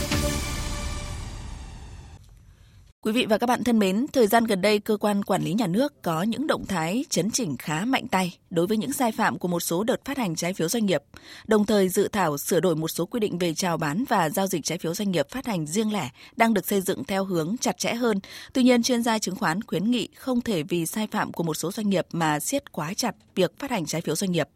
Quý 3.05 3.11
vị 3.11 3.25
và 3.25 3.37
các 3.37 3.47
bạn 3.47 3.63
thân 3.63 3.79
mến, 3.79 4.05
thời 4.13 4.27
gian 4.27 4.43
gần 4.43 4.61
đây 4.61 4.79
cơ 4.79 4.97
quan 4.97 5.23
quản 5.23 5.43
lý 5.43 5.53
nhà 5.53 5.67
nước 5.67 6.01
có 6.01 6.23
những 6.23 6.47
động 6.47 6.65
thái 6.65 7.05
chấn 7.09 7.31
chỉnh 7.31 7.57
khá 7.57 7.85
mạnh 7.85 8.07
tay 8.07 8.37
đối 8.49 8.67
với 8.67 8.77
những 8.77 8.93
sai 8.93 9.11
phạm 9.11 9.39
của 9.39 9.47
một 9.47 9.59
số 9.59 9.83
đợt 9.83 10.05
phát 10.05 10.17
hành 10.17 10.35
trái 10.35 10.53
phiếu 10.53 10.69
doanh 10.69 10.85
nghiệp, 10.85 11.01
đồng 11.47 11.65
thời 11.65 11.89
dự 11.89 12.07
thảo 12.07 12.37
sửa 12.37 12.59
đổi 12.59 12.75
một 12.75 12.87
số 12.87 13.05
quy 13.05 13.19
định 13.19 13.37
về 13.37 13.53
chào 13.53 13.77
bán 13.77 14.03
và 14.09 14.29
giao 14.29 14.47
dịch 14.47 14.63
trái 14.63 14.77
phiếu 14.77 14.93
doanh 14.93 15.11
nghiệp 15.11 15.29
phát 15.29 15.45
hành 15.45 15.65
riêng 15.65 15.93
lẻ 15.93 16.09
đang 16.35 16.53
được 16.53 16.67
xây 16.67 16.81
dựng 16.81 17.03
theo 17.03 17.25
hướng 17.25 17.55
chặt 17.61 17.77
chẽ 17.77 17.93
hơn. 17.93 18.19
Tuy 18.53 18.63
nhiên, 18.63 18.83
chuyên 18.83 19.03
gia 19.03 19.19
chứng 19.19 19.35
khoán 19.35 19.61
khuyến 19.61 19.91
nghị 19.91 20.09
không 20.15 20.41
thể 20.41 20.63
vì 20.63 20.85
sai 20.85 21.07
phạm 21.07 21.33
của 21.33 21.43
một 21.43 21.53
số 21.53 21.71
doanh 21.71 21.89
nghiệp 21.89 22.07
mà 22.11 22.39
siết 22.39 22.71
quá 22.71 22.93
chặt 22.93 23.15
việc 23.35 23.59
phát 23.59 23.71
hành 23.71 23.85
trái 23.85 24.01
phiếu 24.01 24.15
doanh 24.15 24.31
nghiệp. 24.31 24.47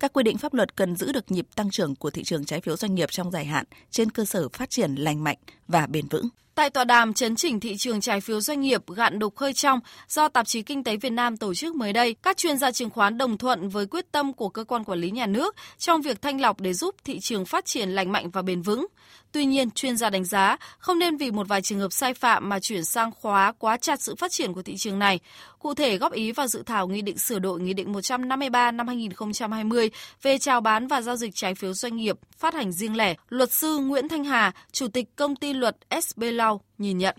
Các 0.00 0.12
quy 0.12 0.22
định 0.22 0.38
pháp 0.38 0.54
luật 0.54 0.76
cần 0.76 0.96
giữ 0.96 1.12
được 1.12 1.30
nhịp 1.30 1.46
tăng 1.54 1.70
trưởng 1.70 1.94
của 1.96 2.10
thị 2.10 2.24
trường 2.24 2.44
trái 2.44 2.60
phiếu 2.60 2.76
doanh 2.76 2.94
nghiệp 2.94 3.10
trong 3.10 3.30
dài 3.30 3.44
hạn 3.44 3.64
trên 3.90 4.10
cơ 4.10 4.24
sở 4.24 4.48
phát 4.48 4.70
triển 4.70 4.94
lành 4.94 5.24
mạnh 5.24 5.38
và 5.68 5.86
bền 5.86 6.08
vững. 6.08 6.28
Tại 6.58 6.70
tọa 6.70 6.84
đàm 6.84 7.14
chấn 7.14 7.36
chỉnh 7.36 7.60
thị 7.60 7.76
trường 7.76 8.00
trái 8.00 8.20
phiếu 8.20 8.40
doanh 8.40 8.60
nghiệp 8.60 8.82
gạn 8.96 9.18
đục 9.18 9.36
khơi 9.36 9.52
trong 9.52 9.80
do 10.08 10.28
tạp 10.28 10.46
chí 10.46 10.62
Kinh 10.62 10.84
tế 10.84 10.96
Việt 10.96 11.10
Nam 11.10 11.36
tổ 11.36 11.54
chức 11.54 11.74
mới 11.74 11.92
đây, 11.92 12.14
các 12.22 12.36
chuyên 12.36 12.58
gia 12.58 12.70
chứng 12.70 12.90
khoán 12.90 13.18
đồng 13.18 13.38
thuận 13.38 13.68
với 13.68 13.86
quyết 13.86 14.12
tâm 14.12 14.32
của 14.32 14.48
cơ 14.48 14.64
quan 14.64 14.84
quản 14.84 14.98
lý 14.98 15.10
nhà 15.10 15.26
nước 15.26 15.56
trong 15.78 16.02
việc 16.02 16.22
thanh 16.22 16.40
lọc 16.40 16.60
để 16.60 16.74
giúp 16.74 16.94
thị 17.04 17.18
trường 17.20 17.44
phát 17.44 17.64
triển 17.64 17.90
lành 17.90 18.12
mạnh 18.12 18.30
và 18.30 18.42
bền 18.42 18.62
vững. 18.62 18.86
Tuy 19.32 19.44
nhiên, 19.44 19.70
chuyên 19.70 19.96
gia 19.96 20.10
đánh 20.10 20.24
giá 20.24 20.56
không 20.78 20.98
nên 20.98 21.16
vì 21.16 21.30
một 21.30 21.48
vài 21.48 21.62
trường 21.62 21.78
hợp 21.78 21.92
sai 21.92 22.14
phạm 22.14 22.48
mà 22.48 22.60
chuyển 22.60 22.84
sang 22.84 23.10
khóa 23.10 23.52
quá 23.58 23.76
chặt 23.76 24.00
sự 24.00 24.14
phát 24.14 24.30
triển 24.30 24.52
của 24.52 24.62
thị 24.62 24.76
trường 24.76 24.98
này. 24.98 25.20
Cụ 25.58 25.74
thể, 25.74 25.98
góp 25.98 26.12
ý 26.12 26.32
vào 26.32 26.46
dự 26.46 26.62
thảo 26.66 26.88
Nghị 26.88 27.02
định 27.02 27.18
sửa 27.18 27.38
đổi 27.38 27.60
Nghị 27.60 27.74
định 27.74 27.92
153 27.92 28.70
năm 28.70 28.88
2020 28.88 29.90
về 30.22 30.38
chào 30.38 30.60
bán 30.60 30.86
và 30.86 31.02
giao 31.02 31.16
dịch 31.16 31.34
trái 31.34 31.54
phiếu 31.54 31.74
doanh 31.74 31.96
nghiệp 31.96 32.16
phát 32.38 32.54
hành 32.54 32.72
riêng 32.72 32.96
lẻ, 32.96 33.14
luật 33.28 33.52
sư 33.52 33.78
Nguyễn 33.78 34.08
Thanh 34.08 34.24
Hà, 34.24 34.52
Chủ 34.72 34.88
tịch 34.88 35.16
công 35.16 35.36
ty 35.36 35.52
luật 35.52 35.76
SB 36.02 36.22
Law 36.22 36.58
nhìn 36.78 36.98
nhận 36.98 37.16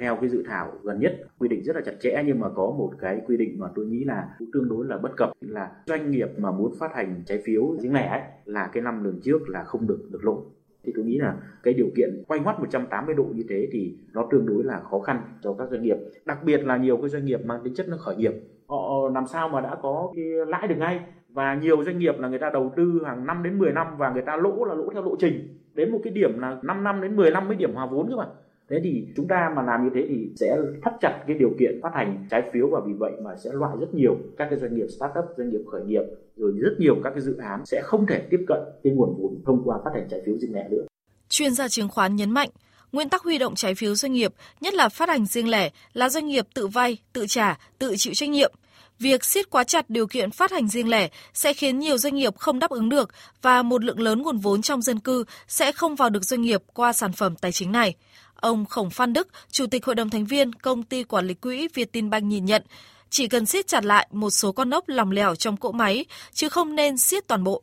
theo 0.00 0.16
cái 0.20 0.30
dự 0.30 0.44
thảo 0.48 0.72
gần 0.82 1.00
nhất 1.00 1.12
quy 1.38 1.48
định 1.48 1.62
rất 1.64 1.76
là 1.76 1.82
chặt 1.86 1.92
chẽ 2.00 2.22
nhưng 2.26 2.40
mà 2.40 2.48
có 2.54 2.62
một 2.62 2.92
cái 3.00 3.20
quy 3.26 3.36
định 3.36 3.56
mà 3.58 3.68
tôi 3.74 3.86
nghĩ 3.86 4.04
là 4.04 4.28
cũng 4.38 4.50
tương 4.52 4.68
đối 4.68 4.86
là 4.86 4.96
bất 4.96 5.10
cập 5.16 5.30
là 5.40 5.70
doanh 5.86 6.10
nghiệp 6.10 6.28
mà 6.38 6.50
muốn 6.50 6.74
phát 6.78 6.90
hành 6.94 7.22
trái 7.26 7.42
phiếu 7.44 7.76
riêng 7.78 7.94
lẻ 7.94 8.08
ấy, 8.08 8.20
là 8.44 8.70
cái 8.72 8.82
năm 8.82 9.04
lần 9.04 9.20
trước 9.24 9.48
là 9.48 9.64
không 9.64 9.86
được 9.86 10.08
được 10.10 10.24
lộ 10.24 10.44
thì 10.84 10.92
tôi 10.96 11.04
nghĩ 11.04 11.18
là 11.18 11.36
cái 11.62 11.74
điều 11.74 11.88
kiện 11.96 12.22
quay 12.28 12.40
ngoắt 12.40 12.60
180 12.60 13.14
độ 13.14 13.24
như 13.34 13.42
thế 13.48 13.68
thì 13.72 13.94
nó 14.12 14.26
tương 14.30 14.46
đối 14.46 14.64
là 14.64 14.80
khó 14.80 15.00
khăn 15.00 15.22
cho 15.42 15.54
các 15.58 15.68
doanh 15.70 15.82
nghiệp. 15.82 15.96
Đặc 16.24 16.38
biệt 16.44 16.64
là 16.64 16.76
nhiều 16.76 16.96
cái 16.96 17.08
doanh 17.08 17.24
nghiệp 17.24 17.40
mang 17.44 17.60
tính 17.64 17.74
chất 17.74 17.88
nó 17.88 17.96
khởi 17.96 18.16
nghiệp. 18.16 18.32
Họ 18.66 19.08
làm 19.14 19.26
sao 19.26 19.48
mà 19.48 19.60
đã 19.60 19.76
có 19.82 20.12
cái 20.16 20.24
lãi 20.24 20.68
được 20.68 20.78
ngay? 20.78 21.00
Và 21.28 21.54
nhiều 21.54 21.84
doanh 21.84 21.98
nghiệp 21.98 22.18
là 22.18 22.28
người 22.28 22.38
ta 22.38 22.50
đầu 22.50 22.72
tư 22.76 23.02
hàng 23.06 23.26
năm 23.26 23.42
đến 23.42 23.58
10 23.58 23.72
năm 23.72 23.86
và 23.98 24.10
người 24.10 24.22
ta 24.22 24.36
lỗ 24.36 24.64
là 24.64 24.74
lỗ 24.74 24.90
theo 24.92 25.02
lộ 25.02 25.16
trình. 25.18 25.56
Đến 25.74 25.92
một 25.92 26.00
cái 26.04 26.12
điểm 26.12 26.38
là 26.38 26.58
5 26.62 26.84
năm 26.84 27.00
đến 27.00 27.16
10 27.16 27.30
năm 27.30 27.48
mới 27.48 27.56
điểm 27.56 27.74
hòa 27.74 27.86
vốn 27.86 28.08
cơ 28.08 28.16
mà 28.16 28.26
thế 28.70 28.80
thì 28.84 29.06
chúng 29.16 29.28
ta 29.28 29.52
mà 29.56 29.62
làm 29.62 29.84
như 29.84 29.90
thế 29.94 30.06
thì 30.08 30.30
sẽ 30.36 30.56
thắt 30.82 30.92
chặt 31.00 31.24
cái 31.26 31.36
điều 31.38 31.50
kiện 31.58 31.80
phát 31.82 31.90
hành 31.94 32.26
trái 32.30 32.42
phiếu 32.52 32.68
và 32.68 32.80
vì 32.86 32.92
vậy 32.92 33.12
mà 33.24 33.30
sẽ 33.36 33.50
loại 33.52 33.76
rất 33.80 33.94
nhiều 33.94 34.16
các 34.38 34.46
cái 34.50 34.58
doanh 34.58 34.74
nghiệp 34.74 34.86
startup 34.88 35.24
doanh 35.36 35.50
nghiệp 35.50 35.64
khởi 35.72 35.84
nghiệp 35.84 36.02
rồi 36.36 36.52
rất 36.56 36.76
nhiều 36.78 36.96
các 37.04 37.10
cái 37.10 37.20
dự 37.20 37.36
án 37.36 37.66
sẽ 37.66 37.80
không 37.84 38.06
thể 38.06 38.26
tiếp 38.30 38.44
cận 38.48 38.58
cái 38.84 38.92
nguồn 38.92 39.14
vốn 39.18 39.42
thông 39.46 39.62
qua 39.64 39.78
phát 39.84 39.90
hành 39.94 40.08
trái 40.10 40.20
phiếu 40.26 40.38
riêng 40.38 40.54
lẻ 40.54 40.68
nữa 40.70 40.82
chuyên 41.28 41.54
gia 41.54 41.68
chứng 41.68 41.88
khoán 41.88 42.16
nhấn 42.16 42.30
mạnh 42.30 42.48
Nguyên 42.92 43.08
tắc 43.08 43.22
huy 43.22 43.38
động 43.38 43.54
trái 43.54 43.74
phiếu 43.74 43.94
doanh 43.94 44.12
nghiệp, 44.12 44.34
nhất 44.60 44.74
là 44.74 44.88
phát 44.88 45.08
hành 45.08 45.26
riêng 45.26 45.48
lẻ, 45.48 45.70
là 45.92 46.08
doanh 46.08 46.26
nghiệp 46.26 46.46
tự 46.54 46.66
vay, 46.66 46.98
tự 47.12 47.26
trả, 47.28 47.58
tự 47.78 47.96
chịu 47.96 48.14
trách 48.14 48.28
nhiệm. 48.28 48.52
Việc 48.98 49.24
siết 49.24 49.50
quá 49.50 49.64
chặt 49.64 49.90
điều 49.90 50.06
kiện 50.06 50.30
phát 50.30 50.50
hành 50.50 50.68
riêng 50.68 50.88
lẻ 50.88 51.08
sẽ 51.34 51.52
khiến 51.52 51.78
nhiều 51.78 51.98
doanh 51.98 52.14
nghiệp 52.14 52.36
không 52.36 52.58
đáp 52.58 52.70
ứng 52.70 52.88
được 52.88 53.10
và 53.42 53.62
một 53.62 53.84
lượng 53.84 54.00
lớn 54.00 54.22
nguồn 54.22 54.38
vốn 54.38 54.62
trong 54.62 54.82
dân 54.82 54.98
cư 54.98 55.24
sẽ 55.48 55.72
không 55.72 55.96
vào 55.96 56.10
được 56.10 56.24
doanh 56.24 56.42
nghiệp 56.42 56.62
qua 56.74 56.92
sản 56.92 57.12
phẩm 57.12 57.36
tài 57.36 57.52
chính 57.52 57.72
này. 57.72 57.94
Ông 58.40 58.64
Khổng 58.64 58.90
Phan 58.90 59.12
Đức, 59.12 59.28
Chủ 59.50 59.66
tịch 59.66 59.84
Hội 59.84 59.94
đồng 59.94 60.10
thành 60.10 60.24
viên 60.24 60.52
Công 60.52 60.82
ty 60.82 61.04
Quản 61.04 61.26
lý 61.26 61.34
Quỹ 61.34 61.68
Việt 61.74 61.92
Tin 61.92 62.10
Banh 62.10 62.28
nhìn 62.28 62.44
nhận, 62.44 62.62
chỉ 63.10 63.28
cần 63.28 63.46
siết 63.46 63.66
chặt 63.66 63.84
lại 63.84 64.08
một 64.12 64.30
số 64.30 64.52
con 64.52 64.70
ốc 64.70 64.88
lòng 64.88 65.10
lẻo 65.10 65.34
trong 65.34 65.56
cỗ 65.56 65.72
máy, 65.72 66.04
chứ 66.32 66.48
không 66.48 66.74
nên 66.74 66.96
siết 66.96 67.28
toàn 67.28 67.44
bộ. 67.44 67.62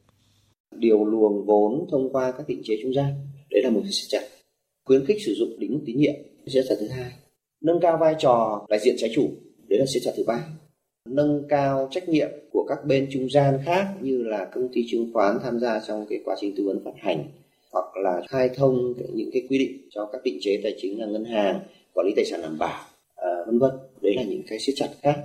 Điều 0.76 1.06
luồng 1.06 1.46
vốn 1.46 1.88
thông 1.92 2.14
qua 2.14 2.32
các 2.32 2.48
định 2.48 2.62
chế 2.64 2.80
trung 2.84 2.94
gian, 2.94 3.14
đấy 3.50 3.62
là 3.64 3.70
một 3.70 3.80
cái 3.84 3.92
siết 3.92 4.10
chặt. 4.10 4.28
Khuyến 4.86 5.06
khích 5.06 5.18
sử 5.26 5.34
dụng 5.34 5.60
đính 5.60 5.84
tín 5.86 5.98
nhiệm, 5.98 6.16
siết 6.48 6.66
chặt 6.70 6.76
thứ 6.80 6.88
hai. 6.88 7.12
Nâng 7.62 7.80
cao 7.82 7.98
vai 7.98 8.16
trò 8.20 8.66
đại 8.70 8.80
diện 8.80 8.96
trái 8.98 9.12
chủ, 9.16 9.30
đấy 9.68 9.80
là 9.80 9.86
siết 9.86 10.04
chặt 10.06 10.12
thứ 10.18 10.24
ba. 10.28 10.40
Nâng 11.10 11.44
cao 11.50 11.88
trách 11.92 12.10
nhiệm 12.10 12.30
của 12.52 12.66
các 12.70 12.78
bên 12.86 13.08
trung 13.12 13.30
gian 13.30 13.60
khác 13.66 13.88
như 14.02 14.24
là 14.24 14.48
công 14.54 14.70
ty 14.74 14.86
chứng 14.92 15.14
khoán 15.14 15.40
tham 15.44 15.60
gia 15.60 15.80
trong 15.88 16.06
cái 16.10 16.20
quá 16.26 16.36
trình 16.40 16.54
tư 16.58 16.64
vấn 16.66 16.82
phát 16.86 16.92
hành 16.98 17.28
hoặc 17.78 17.98
là 17.98 18.22
khai 18.30 18.50
thông 18.56 18.94
những 19.14 19.30
cái 19.34 19.42
quy 19.50 19.58
định 19.58 19.90
cho 19.90 20.06
các 20.12 20.22
định 20.24 20.38
chế 20.42 20.60
tài 20.64 20.76
chính 20.82 21.00
là 21.00 21.06
ngân 21.06 21.26
hàng 21.26 21.60
quản 21.94 22.08
lý 22.08 22.14
tài 22.16 22.26
sản 22.26 22.42
đảm 22.42 22.58
bảo 22.58 22.86
à, 23.16 23.30
vân 23.46 23.60
vân. 23.60 23.72
Đấy 24.02 24.14
là 24.16 24.24
những 24.24 24.42
cái 24.48 24.60
siết 24.60 24.76
chặt 24.78 24.90
khác. 25.02 25.16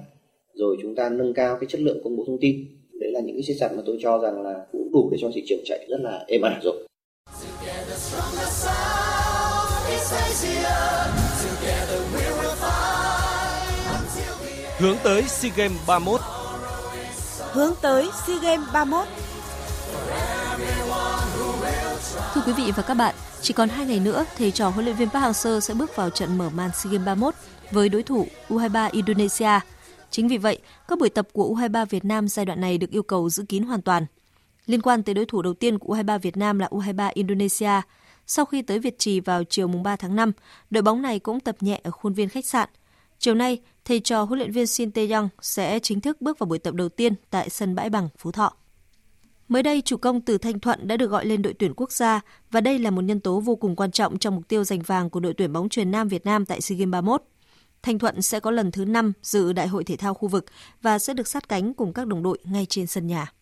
Rồi 0.55 0.77
chúng 0.83 0.95
ta 0.95 1.09
nâng 1.09 1.35
cao 1.35 1.57
cái 1.61 1.67
chất 1.71 1.81
lượng 1.81 2.01
công 2.05 2.17
bố 2.17 2.25
thông 2.27 2.39
tin. 2.41 2.67
Đấy 3.01 3.11
là 3.13 3.21
những 3.21 3.37
cái 3.37 3.43
siết 3.43 3.57
chặt 3.61 3.69
mà 3.77 3.83
tôi 3.87 3.99
cho 4.03 4.19
rằng 4.19 4.43
là 4.43 4.67
cũng 4.73 4.93
đủ 4.93 5.09
để 5.13 5.19
cho 5.21 5.31
thị 5.35 5.43
trường 5.47 5.61
chạy 5.65 5.87
rất 5.89 6.01
là 6.01 6.25
êm 6.29 6.43
ả 6.43 6.61
rồi. 6.63 6.87
Hướng 14.79 14.97
tới 15.05 15.23
SEA 15.23 15.53
Games 15.57 15.79
31 15.87 16.21
Hướng 17.53 17.75
tới 17.83 18.07
SEA 18.27 18.37
Games 18.43 18.67
31 18.73 19.07
Thưa 22.35 22.43
quý 22.47 22.53
vị 22.53 22.73
và 22.77 22.83
các 22.83 22.95
bạn, 22.95 23.15
chỉ 23.41 23.55
còn 23.55 23.69
2 23.69 23.87
ngày 23.87 24.01
nữa, 24.01 24.25
thầy 24.37 24.51
trò 24.51 24.69
huấn 24.69 24.85
luyện 24.85 24.97
viên 24.97 25.11
Park 25.11 25.25
Hang-seo 25.25 25.61
sẽ 25.61 25.75
bước 25.75 25.97
vào 25.97 26.11
trận 26.11 26.39
mở 26.39 26.51
màn 26.51 26.71
SEA 26.75 26.93
Games 26.93 27.07
31 27.07 27.35
với 27.71 27.89
đối 27.89 28.03
thủ 28.03 28.27
U23 28.49 28.91
Indonesia. 28.93 29.61
Chính 30.11 30.29
vì 30.29 30.39
vậy, 30.39 30.59
các 30.89 30.99
buổi 30.99 31.09
tập 31.09 31.29
của 31.33 31.55
U23 31.55 31.87
Việt 31.87 32.05
Nam 32.05 32.29
giai 32.29 32.47
đoạn 32.47 32.61
này 32.61 32.79
được 32.79 32.91
yêu 32.91 33.03
cầu 33.03 33.31
giữ 33.31 33.45
kín 33.49 33.63
hoàn 33.63 33.83
toàn. 33.83 34.07
Liên 34.67 34.83
quan 34.83 35.03
tới 35.03 35.15
đối 35.15 35.27
thủ 35.27 35.43
đầu 35.43 35.55
tiên 35.55 35.79
của 35.79 35.95
U23 35.95 36.19
Việt 36.19 36.37
Nam 36.37 36.59
là 36.59 36.69
U23 36.71 37.11
Indonesia, 37.15 37.81
sau 38.27 38.45
khi 38.45 38.63
tới 38.63 38.79
Việt 38.79 38.99
Trì 38.99 39.21
vào 39.21 39.45
chiều 39.45 39.69
mùng 39.69 39.83
3 39.83 39.97
tháng 39.97 40.17
5, 40.17 40.33
đội 40.71 40.83
bóng 40.83 41.03
này 41.03 41.19
cũng 41.19 41.41
tập 41.41 41.57
nhẹ 41.61 41.81
ở 41.85 41.91
khuôn 41.91 42.13
viên 42.13 42.29
khách 42.29 42.47
sạn. 42.47 42.69
Chiều 43.19 43.35
nay, 43.35 43.61
thầy 43.85 44.01
trò 44.01 44.23
huấn 44.23 44.39
luyện 44.39 44.53
viên 44.53 44.67
Shin 44.67 44.91
Tae-yong 44.91 45.29
sẽ 45.41 45.79
chính 45.79 46.01
thức 46.01 46.21
bước 46.21 46.39
vào 46.39 46.47
buổi 46.47 46.59
tập 46.59 46.75
đầu 46.75 46.89
tiên 46.89 47.15
tại 47.31 47.51
sân 47.51 47.75
bãi 47.75 47.91
bằng 47.91 48.09
Phú 48.19 48.33
Thọ. 48.33 48.53
Mới 49.49 49.63
đây, 49.63 49.83
chủ 49.85 49.97
công 49.97 50.21
từ 50.21 50.39
Thanh 50.39 50.61
Thuận 50.61 50.89
đã 50.89 50.97
được 50.97 51.07
gọi 51.07 51.27
lên 51.27 51.43
đội 51.43 51.55
tuyển 51.59 51.73
quốc 51.77 51.93
gia 51.93 52.21
và 52.51 52.61
đây 52.61 52.79
là 52.79 52.91
một 52.91 53.01
nhân 53.01 53.21
tố 53.21 53.41
vô 53.41 53.57
cùng 53.57 53.77
quan 53.77 53.91
trọng 53.91 54.19
trong 54.19 54.35
mục 54.35 54.49
tiêu 54.49 54.65
giành 54.65 54.83
vàng 54.83 55.11
của 55.11 55.21
đội 55.21 55.35
tuyển 55.35 55.53
bóng 55.53 55.69
chuyền 55.69 55.91
nam 55.91 56.09
Việt 56.09 56.27
Nam 56.27 56.47
tại 56.47 56.61
SEA 56.61 56.77
Games 56.77 56.93
31. 56.93 57.23
Thanh 57.83 57.99
Thuận 57.99 58.23
sẽ 58.23 58.41
có 58.41 58.51
lần 58.51 58.71
thứ 58.71 58.85
5 58.85 59.13
dự 59.23 59.53
Đại 59.53 59.69
hội 59.69 59.85
thể 59.85 59.97
thao 59.97 60.15
khu 60.15 60.29
vực 60.29 60.45
và 60.83 60.99
sẽ 60.99 61.15
được 61.15 61.29
sát 61.29 61.49
cánh 61.49 61.75
cùng 61.75 61.93
các 61.93 62.07
đồng 62.07 62.23
đội 62.23 62.39
ngay 62.45 62.67
trên 62.67 62.87
sân 62.87 63.07
nhà. 63.07 63.33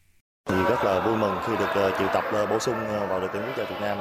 Thì 0.49 0.57
rất 0.63 0.85
là 0.85 1.07
vui 1.07 1.17
mừng 1.17 1.35
khi 1.47 1.53
được 1.59 1.89
uh, 1.89 1.99
triệu 1.99 2.09
tập 2.15 2.25
uh, 2.43 2.51
bổ 2.51 2.59
sung 2.59 2.75
uh, 2.75 3.09
vào 3.09 3.21
đội 3.21 3.31
tuyển 3.33 3.43
quốc 3.43 3.55
gia 3.59 3.65
Việt 3.65 3.81
Nam 3.81 3.99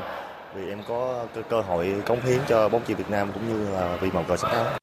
vì 0.55 0.69
em 0.69 0.81
có 0.87 1.27
cơ 1.49 1.61
hội 1.61 1.95
cống 2.07 2.21
hiến 2.21 2.39
cho 2.47 2.69
bóng 2.69 2.81
chuyền 2.87 2.97
Việt 2.97 3.09
Nam 3.09 3.31
cũng 3.33 3.47
như 3.49 3.69
là 3.69 3.97
vì 4.01 4.11
màu 4.11 4.23
cờ 4.27 4.37
sắc 4.37 4.47
áo. 4.47 4.77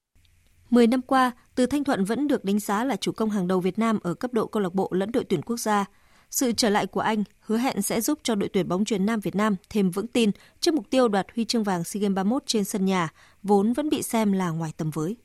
10 0.70 0.86
năm 0.86 1.02
qua, 1.02 1.30
Từ 1.54 1.66
Thanh 1.66 1.84
Thuận 1.84 2.04
vẫn 2.04 2.28
được 2.28 2.44
đánh 2.44 2.58
giá 2.58 2.84
là 2.84 2.96
chủ 2.96 3.12
công 3.12 3.30
hàng 3.30 3.48
đầu 3.48 3.60
Việt 3.60 3.78
Nam 3.78 3.98
ở 4.02 4.14
cấp 4.14 4.32
độ 4.32 4.46
câu 4.46 4.62
lạc 4.62 4.74
bộ 4.74 4.88
lẫn 4.92 5.12
đội 5.12 5.24
tuyển 5.24 5.42
quốc 5.42 5.56
gia. 5.56 5.84
Sự 6.30 6.52
trở 6.52 6.70
lại 6.70 6.86
của 6.86 7.00
anh 7.00 7.24
hứa 7.40 7.56
hẹn 7.56 7.82
sẽ 7.82 8.00
giúp 8.00 8.18
cho 8.22 8.34
đội 8.34 8.48
tuyển 8.48 8.68
bóng 8.68 8.84
chuyền 8.84 9.06
nam 9.06 9.20
Việt 9.20 9.34
Nam 9.34 9.56
thêm 9.70 9.90
vững 9.90 10.06
tin 10.06 10.30
trước 10.60 10.74
mục 10.74 10.90
tiêu 10.90 11.08
đoạt 11.08 11.26
huy 11.34 11.44
chương 11.44 11.62
vàng 11.62 11.84
SEA 11.84 12.00
Games 12.00 12.16
31 12.16 12.42
trên 12.46 12.64
sân 12.64 12.84
nhà, 12.84 13.08
vốn 13.42 13.72
vẫn 13.72 13.88
bị 13.88 14.02
xem 14.02 14.32
là 14.32 14.50
ngoài 14.50 14.72
tầm 14.76 14.90
với. 14.90 15.16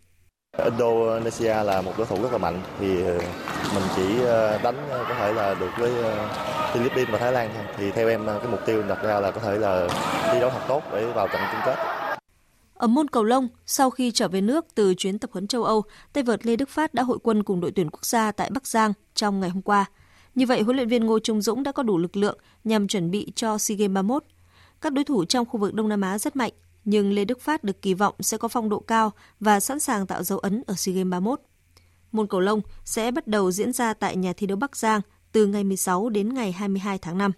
Indonesia 0.57 1.63
là 1.63 1.81
một 1.81 1.93
đối 1.97 2.07
thủ 2.07 2.21
rất 2.21 2.31
là 2.31 2.37
mạnh 2.37 2.61
thì 2.79 3.03
ờ, 3.03 3.17
mình 3.75 3.83
chỉ 3.95 4.23
ờ, 4.23 4.57
đánh 4.63 4.89
ờ, 4.89 5.05
có 5.09 5.15
thể 5.15 5.33
là 5.33 5.53
được 5.53 5.69
với 5.77 5.91
Philippines 6.73 7.09
và 7.09 7.17
Thái 7.17 7.31
Lan 7.31 7.49
thôi. 7.53 7.63
Thì 7.77 7.91
theo 7.91 8.09
em 8.09 8.25
cái 8.25 8.47
mục 8.51 8.59
tiêu 8.65 8.83
đặt 8.83 9.03
ra 9.03 9.19
là 9.19 9.31
có 9.31 9.41
thể 9.41 9.57
là 9.57 9.87
thi 10.31 10.39
đấu 10.39 10.49
thật 10.49 10.65
tốt 10.67 10.83
để 10.93 11.05
vào 11.05 11.27
trận 11.27 11.41
chung 11.51 11.61
kết. 11.65 11.75
Ở 12.73 12.87
môn 12.87 13.07
cầu 13.07 13.23
lông, 13.23 13.47
sau 13.65 13.89
khi 13.89 14.11
trở 14.11 14.27
về 14.27 14.41
nước 14.41 14.65
từ 14.75 14.93
chuyến 14.97 15.19
tập 15.19 15.29
huấn 15.33 15.47
châu 15.47 15.63
Âu, 15.63 15.83
tay 16.13 16.23
vợt 16.23 16.45
Lê 16.45 16.55
Đức 16.55 16.69
Phát 16.69 16.93
đã 16.93 17.03
hội 17.03 17.17
quân 17.23 17.43
cùng 17.43 17.61
đội 17.61 17.71
tuyển 17.71 17.89
quốc 17.89 18.05
gia 18.05 18.31
tại 18.31 18.49
Bắc 18.53 18.67
Giang 18.67 18.93
trong 19.15 19.39
ngày 19.39 19.49
hôm 19.49 19.61
qua. 19.61 19.85
Như 20.35 20.45
vậy, 20.45 20.61
huấn 20.61 20.75
luyện 20.75 20.87
viên 20.87 21.05
Ngô 21.05 21.19
Trung 21.19 21.41
Dũng 21.41 21.63
đã 21.63 21.71
có 21.71 21.83
đủ 21.83 21.97
lực 21.97 22.17
lượng 22.17 22.37
nhằm 22.63 22.87
chuẩn 22.87 23.11
bị 23.11 23.31
cho 23.35 23.57
SEA 23.57 23.75
Games 23.77 23.93
31. 23.93 24.23
Các 24.81 24.93
đối 24.93 25.03
thủ 25.03 25.25
trong 25.25 25.45
khu 25.45 25.59
vực 25.59 25.73
Đông 25.73 25.89
Nam 25.89 26.01
Á 26.01 26.17
rất 26.17 26.35
mạnh, 26.35 26.51
nhưng 26.85 27.13
Lê 27.13 27.25
Đức 27.25 27.41
Phát 27.41 27.63
được 27.63 27.81
kỳ 27.81 27.93
vọng 27.93 28.15
sẽ 28.19 28.37
có 28.37 28.47
phong 28.47 28.69
độ 28.69 28.79
cao 28.79 29.11
và 29.39 29.59
sẵn 29.59 29.79
sàng 29.79 30.07
tạo 30.07 30.23
dấu 30.23 30.39
ấn 30.39 30.63
ở 30.67 30.73
SEA 30.77 30.95
Games 30.95 31.11
31. 31.11 31.41
Môn 32.11 32.27
cầu 32.27 32.39
lông 32.39 32.61
sẽ 32.85 33.11
bắt 33.11 33.27
đầu 33.27 33.51
diễn 33.51 33.73
ra 33.73 33.93
tại 33.93 34.15
nhà 34.15 34.33
thi 34.33 34.47
đấu 34.47 34.57
Bắc 34.57 34.77
Giang 34.77 35.01
từ 35.31 35.45
ngày 35.45 35.63
16 35.63 36.09
đến 36.09 36.33
ngày 36.33 36.51
22 36.51 36.97
tháng 36.97 37.17
5. 37.17 37.31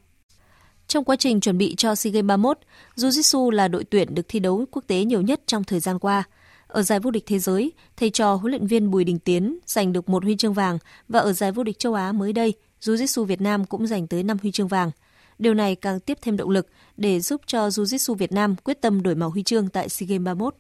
Trong 0.88 1.04
quá 1.04 1.16
trình 1.16 1.40
chuẩn 1.40 1.58
bị 1.58 1.76
cho 1.78 1.96
SEA 1.96 2.12
Games 2.12 2.28
31, 2.28 2.58
Jiu-Jitsu 2.96 3.50
là 3.50 3.68
đội 3.68 3.84
tuyển 3.84 4.16
được 4.16 4.26
thi 4.28 4.40
đấu 4.40 4.66
quốc 4.72 4.84
tế 4.88 5.04
nhiều 5.04 5.22
nhất 5.22 5.42
trong 5.46 5.64
thời 5.64 5.80
gian 5.80 6.00
qua. 6.00 6.24
Ở 6.68 6.82
giải 6.82 7.00
vô 7.00 7.12
địch 7.12 7.24
thế 7.28 7.40
giới, 7.40 7.72
thầy 7.98 8.10
trò 8.10 8.34
huấn 8.34 8.52
luyện 8.52 8.68
viên 8.68 8.92
Bùi 8.92 9.04
Đình 9.04 9.20
Tiến 9.20 9.60
giành 9.66 9.94
được 9.94 10.10
một 10.10 10.24
huy 10.24 10.36
chương 10.36 10.54
vàng 10.54 10.78
và 11.08 11.20
ở 11.20 11.34
giải 11.34 11.52
vô 11.52 11.64
địch 11.64 11.80
châu 11.80 11.94
Á 11.94 12.12
mới 12.12 12.34
đây, 12.34 12.54
Jiu-Jitsu 12.84 13.24
Việt 13.24 13.42
Nam 13.42 13.66
cũng 13.66 13.88
giành 13.88 14.08
tới 14.08 14.24
5 14.24 14.38
huy 14.42 14.52
chương 14.52 14.68
vàng. 14.68 14.92
Điều 15.40 15.54
này 15.54 15.76
càng 15.76 16.00
tiếp 16.00 16.18
thêm 16.22 16.38
động 16.38 16.50
lực 16.50 16.68
để 16.98 17.20
giúp 17.20 17.42
cho 17.46 17.68
Jiu-Jitsu 17.68 18.14
Việt 18.14 18.32
Nam 18.32 18.56
quyết 18.64 18.82
tâm 18.82 19.04
đổi 19.04 19.16
màu 19.16 19.30
huy 19.30 19.44
chương 19.44 19.70
tại 19.70 19.90
SEA 19.90 20.08
Games 20.08 20.26
31. 20.26 20.56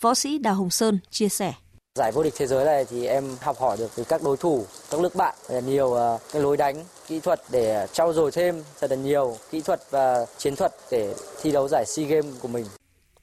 Võ 0.00 0.14
sĩ 0.14 0.38
Đào 0.38 0.54
Hồng 0.54 0.70
Sơn 0.70 0.98
chia 1.10 1.28
sẻ. 1.28 1.52
Giải 1.98 2.12
vô 2.12 2.22
địch 2.22 2.34
thế 2.36 2.46
giới 2.46 2.64
này 2.64 2.84
thì 2.84 3.06
em 3.06 3.24
học 3.40 3.60
hỏi 3.60 3.76
được 3.76 3.90
từ 3.96 4.04
các 4.04 4.22
đối 4.22 4.36
thủ, 4.36 4.66
các 4.90 5.00
nước 5.00 5.14
bạn 5.14 5.34
là 5.48 5.60
nhiều 5.60 5.92
ờ, 5.92 6.18
cái 6.32 6.42
lối 6.42 6.56
đánh, 6.56 6.84
kỹ 7.06 7.20
thuật 7.20 7.40
để 7.50 7.86
trau 7.92 8.12
dồi 8.12 8.30
thêm 8.30 8.62
thật 8.80 8.90
là 8.90 8.96
nhiều 8.96 9.36
kỹ 9.50 9.60
thuật 9.60 9.80
và 9.90 10.26
chiến 10.38 10.56
thuật 10.56 10.72
để 10.90 11.14
thi 11.42 11.52
đấu 11.52 11.68
giải 11.68 11.84
SEA 11.86 12.06
Games 12.06 12.34
của 12.40 12.48
mình. 12.48 12.64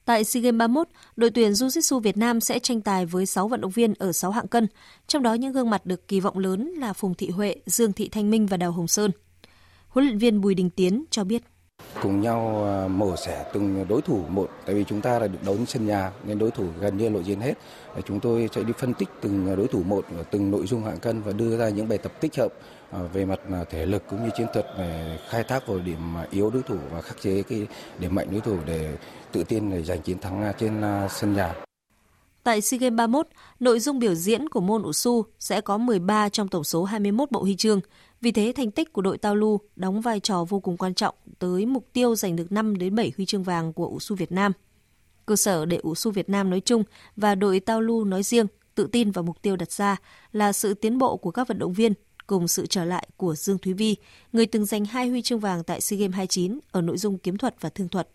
Tại 0.04 0.24
SEA 0.24 0.42
Games 0.42 0.58
31, 0.58 0.88
đội 1.16 1.30
tuyển 1.30 1.52
Jiu-Jitsu 1.52 1.98
Việt 2.00 2.16
Nam 2.16 2.40
sẽ 2.40 2.58
tranh 2.58 2.80
tài 2.80 3.06
với 3.06 3.26
6 3.26 3.48
vận 3.48 3.60
động 3.60 3.70
viên 3.70 3.94
ở 3.94 4.12
6 4.12 4.30
hạng 4.30 4.48
cân, 4.48 4.66
trong 5.06 5.22
đó 5.22 5.34
những 5.34 5.52
gương 5.52 5.70
mặt 5.70 5.86
được 5.86 6.08
kỳ 6.08 6.20
vọng 6.20 6.38
lớn 6.38 6.72
là 6.78 6.92
Phùng 6.92 7.14
Thị 7.14 7.30
Huệ, 7.30 7.56
Dương 7.66 7.92
Thị 7.92 8.08
Thanh 8.08 8.30
Minh 8.30 8.46
và 8.46 8.56
Đào 8.56 8.72
Hồng 8.72 8.88
Sơn. 8.88 9.10
Huấn 9.88 10.06
luyện 10.06 10.18
viên 10.18 10.40
Bùi 10.40 10.54
Đình 10.54 10.70
Tiến 10.70 11.04
cho 11.10 11.24
biết. 11.24 11.42
Cùng 12.02 12.20
nhau 12.20 12.64
à, 12.64 12.88
mổ 12.88 13.16
xẻ 13.16 13.44
từng 13.52 13.86
đối 13.88 14.02
thủ 14.02 14.24
một 14.28 14.50
tại 14.66 14.74
vì 14.74 14.84
chúng 14.84 15.00
ta 15.00 15.18
là 15.18 15.28
được 15.28 15.38
đấu 15.44 15.56
trên 15.56 15.66
sân 15.66 15.86
nhà 15.86 16.12
nên 16.26 16.38
đối 16.38 16.50
thủ 16.50 16.64
gần 16.80 16.96
như 16.96 17.08
lộ 17.08 17.22
diện 17.22 17.40
hết. 17.40 17.54
Chúng 18.06 18.20
tôi 18.20 18.48
sẽ 18.54 18.62
đi 18.62 18.72
phân 18.78 18.94
tích 18.94 19.08
từng 19.20 19.56
đối 19.56 19.68
thủ 19.68 19.82
một 19.82 20.04
ở 20.16 20.22
từng 20.30 20.50
nội 20.50 20.66
dung 20.66 20.84
hạng 20.84 20.98
cân 20.98 21.22
và 21.22 21.32
đưa 21.32 21.58
ra 21.58 21.68
những 21.68 21.88
bài 21.88 21.98
tập 21.98 22.12
tích 22.20 22.36
hợp. 22.36 22.52
Ờ, 22.92 23.08
về 23.12 23.24
mặt 23.24 23.40
à, 23.52 23.64
thể 23.70 23.86
lực 23.86 24.02
cũng 24.08 24.24
như 24.24 24.30
chiến 24.36 24.46
thuật 24.52 24.66
để 24.78 25.18
khai 25.28 25.44
thác 25.44 25.66
vào 25.66 25.78
điểm 25.78 26.16
à, 26.16 26.26
yếu 26.30 26.50
đối 26.50 26.62
thủ 26.62 26.76
và 26.90 27.02
khắc 27.02 27.20
chế 27.22 27.42
cái 27.42 27.66
điểm 27.98 28.14
mạnh 28.14 28.28
đối 28.30 28.40
thủ 28.40 28.58
để 28.66 28.96
tự 29.32 29.44
tin 29.44 29.70
để 29.70 29.82
giành 29.82 30.02
chiến 30.02 30.18
thắng 30.18 30.42
à, 30.42 30.52
trên 30.58 30.82
sân 31.10 31.34
nhà. 31.34 31.54
Tại 32.42 32.60
SEA 32.60 32.78
Games 32.78 32.96
31, 32.96 33.26
nội 33.60 33.80
dung 33.80 33.98
biểu 33.98 34.14
diễn 34.14 34.48
của 34.48 34.60
môn 34.60 34.82
ủ 34.82 34.92
su 34.92 35.24
sẽ 35.38 35.60
có 35.60 35.78
13 35.78 36.28
trong 36.28 36.48
tổng 36.48 36.64
số 36.64 36.84
21 36.84 37.30
bộ 37.30 37.42
huy 37.42 37.56
chương. 37.56 37.80
Vì 38.20 38.32
thế, 38.32 38.52
thành 38.56 38.70
tích 38.70 38.92
của 38.92 39.02
đội 39.02 39.18
Tao 39.18 39.34
Lu 39.34 39.60
đóng 39.76 40.00
vai 40.00 40.20
trò 40.20 40.44
vô 40.48 40.60
cùng 40.60 40.76
quan 40.76 40.94
trọng 40.94 41.14
tới 41.38 41.66
mục 41.66 41.86
tiêu 41.92 42.14
giành 42.14 42.36
được 42.36 42.52
5 42.52 42.78
đến 42.78 42.94
7 42.94 43.12
huy 43.16 43.26
chương 43.26 43.42
vàng 43.42 43.72
của 43.72 43.86
ủ 43.86 44.00
su 44.00 44.16
Việt 44.16 44.32
Nam. 44.32 44.52
Cơ 45.26 45.36
sở 45.36 45.64
để 45.64 45.76
ủ 45.76 45.94
su 45.94 46.10
Việt 46.10 46.28
Nam 46.28 46.50
nói 46.50 46.60
chung 46.64 46.84
và 47.16 47.34
đội 47.34 47.60
Tao 47.60 47.80
Lu 47.80 48.04
nói 48.04 48.22
riêng 48.22 48.46
tự 48.74 48.88
tin 48.92 49.10
vào 49.10 49.22
mục 49.22 49.42
tiêu 49.42 49.56
đặt 49.56 49.72
ra 49.72 49.96
là 50.32 50.52
sự 50.52 50.74
tiến 50.74 50.98
bộ 50.98 51.16
của 51.16 51.30
các 51.30 51.48
vận 51.48 51.58
động 51.58 51.72
viên 51.72 51.92
cùng 52.32 52.48
sự 52.48 52.66
trở 52.66 52.84
lại 52.84 53.08
của 53.16 53.34
Dương 53.34 53.58
Thúy 53.58 53.72
Vi, 53.72 53.96
người 54.32 54.46
từng 54.46 54.64
giành 54.64 54.84
hai 54.84 55.08
huy 55.08 55.22
chương 55.22 55.40
vàng 55.40 55.64
tại 55.64 55.80
SEA 55.80 55.98
Games 55.98 56.14
29 56.14 56.58
ở 56.70 56.80
nội 56.80 56.98
dung 56.98 57.18
kiếm 57.18 57.38
thuật 57.38 57.54
và 57.60 57.68
thương 57.68 57.88
thuật. 57.88 58.08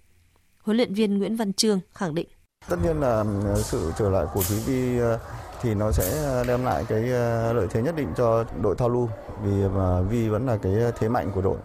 Huấn 0.62 0.78
luyện 0.78 0.94
viên 0.94 1.18
Nguyễn 1.18 1.36
Văn 1.36 1.54
Trương 1.54 1.80
khẳng 1.94 2.16
định 2.16 2.28
Tất 2.70 2.76
nhiên 2.84 3.00
là 3.00 3.26
sự 3.56 3.92
trở 3.98 4.10
lại 4.10 4.26
của 4.34 4.44
Thúy 4.44 4.58
Vi 4.66 5.00
ờ, 5.00 5.20
thì 5.62 5.74
nó 5.74 5.92
sẽ 5.92 6.44
đem 6.48 6.64
lại 6.64 6.86
cái 6.90 7.12
ờ, 7.12 7.54
lợi 7.54 7.68
thế 7.70 7.82
nhất 7.82 7.96
định 7.96 8.08
cho 8.18 8.46
đội 8.62 8.76
thao 8.76 8.90
lưu 8.90 9.10
vì 9.44 9.68
mà 9.76 10.02
Vi 10.02 10.30
vẫn 10.30 10.46
là 10.46 10.58
cái 10.58 10.74
thế 11.00 11.10
mạnh 11.10 11.32
của 11.36 11.42
đội. 11.42 11.58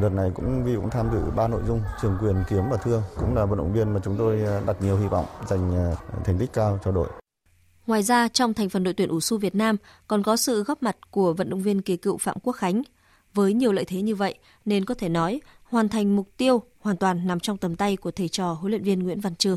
Lần 0.00 0.16
này 0.16 0.30
cũng 0.34 0.64
Vi 0.64 0.74
cũng 0.76 0.90
tham 0.90 1.08
dự 1.12 1.30
ba 1.36 1.48
nội 1.48 1.62
dung 1.66 1.80
trường 2.02 2.18
quyền, 2.22 2.36
kiếm 2.48 2.62
và 2.70 2.76
thương 2.76 3.02
cũng 3.16 3.34
là 3.34 3.44
vận 3.44 3.58
động 3.58 3.72
viên 3.72 3.94
mà 3.94 4.00
chúng 4.04 4.16
tôi 4.16 4.42
ờ, 4.42 4.60
đặt 4.66 4.76
nhiều 4.82 4.96
hy 4.96 5.06
vọng 5.06 5.26
giành 5.48 5.94
thành 6.24 6.38
tích 6.38 6.52
cao 6.52 6.78
cho 6.84 6.92
đội. 6.92 7.08
Ngoài 7.88 8.02
ra, 8.02 8.28
trong 8.28 8.54
thành 8.54 8.68
phần 8.68 8.84
đội 8.84 8.94
tuyển 8.94 9.08
ủ 9.08 9.20
su 9.20 9.38
Việt 9.38 9.54
Nam 9.54 9.76
còn 10.08 10.22
có 10.22 10.36
sự 10.36 10.64
góp 10.64 10.82
mặt 10.82 10.96
của 11.10 11.32
vận 11.32 11.50
động 11.50 11.62
viên 11.62 11.82
kỳ 11.82 11.96
cựu 11.96 12.16
Phạm 12.16 12.36
Quốc 12.42 12.52
Khánh. 12.52 12.82
Với 13.34 13.54
nhiều 13.54 13.72
lợi 13.72 13.84
thế 13.84 14.02
như 14.02 14.14
vậy, 14.14 14.34
nên 14.64 14.84
có 14.84 14.94
thể 14.94 15.08
nói 15.08 15.40
hoàn 15.64 15.88
thành 15.88 16.16
mục 16.16 16.28
tiêu 16.36 16.62
hoàn 16.80 16.96
toàn 16.96 17.26
nằm 17.26 17.40
trong 17.40 17.56
tầm 17.56 17.76
tay 17.76 17.96
của 17.96 18.10
thầy 18.10 18.28
trò 18.28 18.52
huấn 18.52 18.70
luyện 18.70 18.82
viên 18.82 19.02
Nguyễn 19.02 19.20
Văn 19.20 19.36
Trương. 19.36 19.56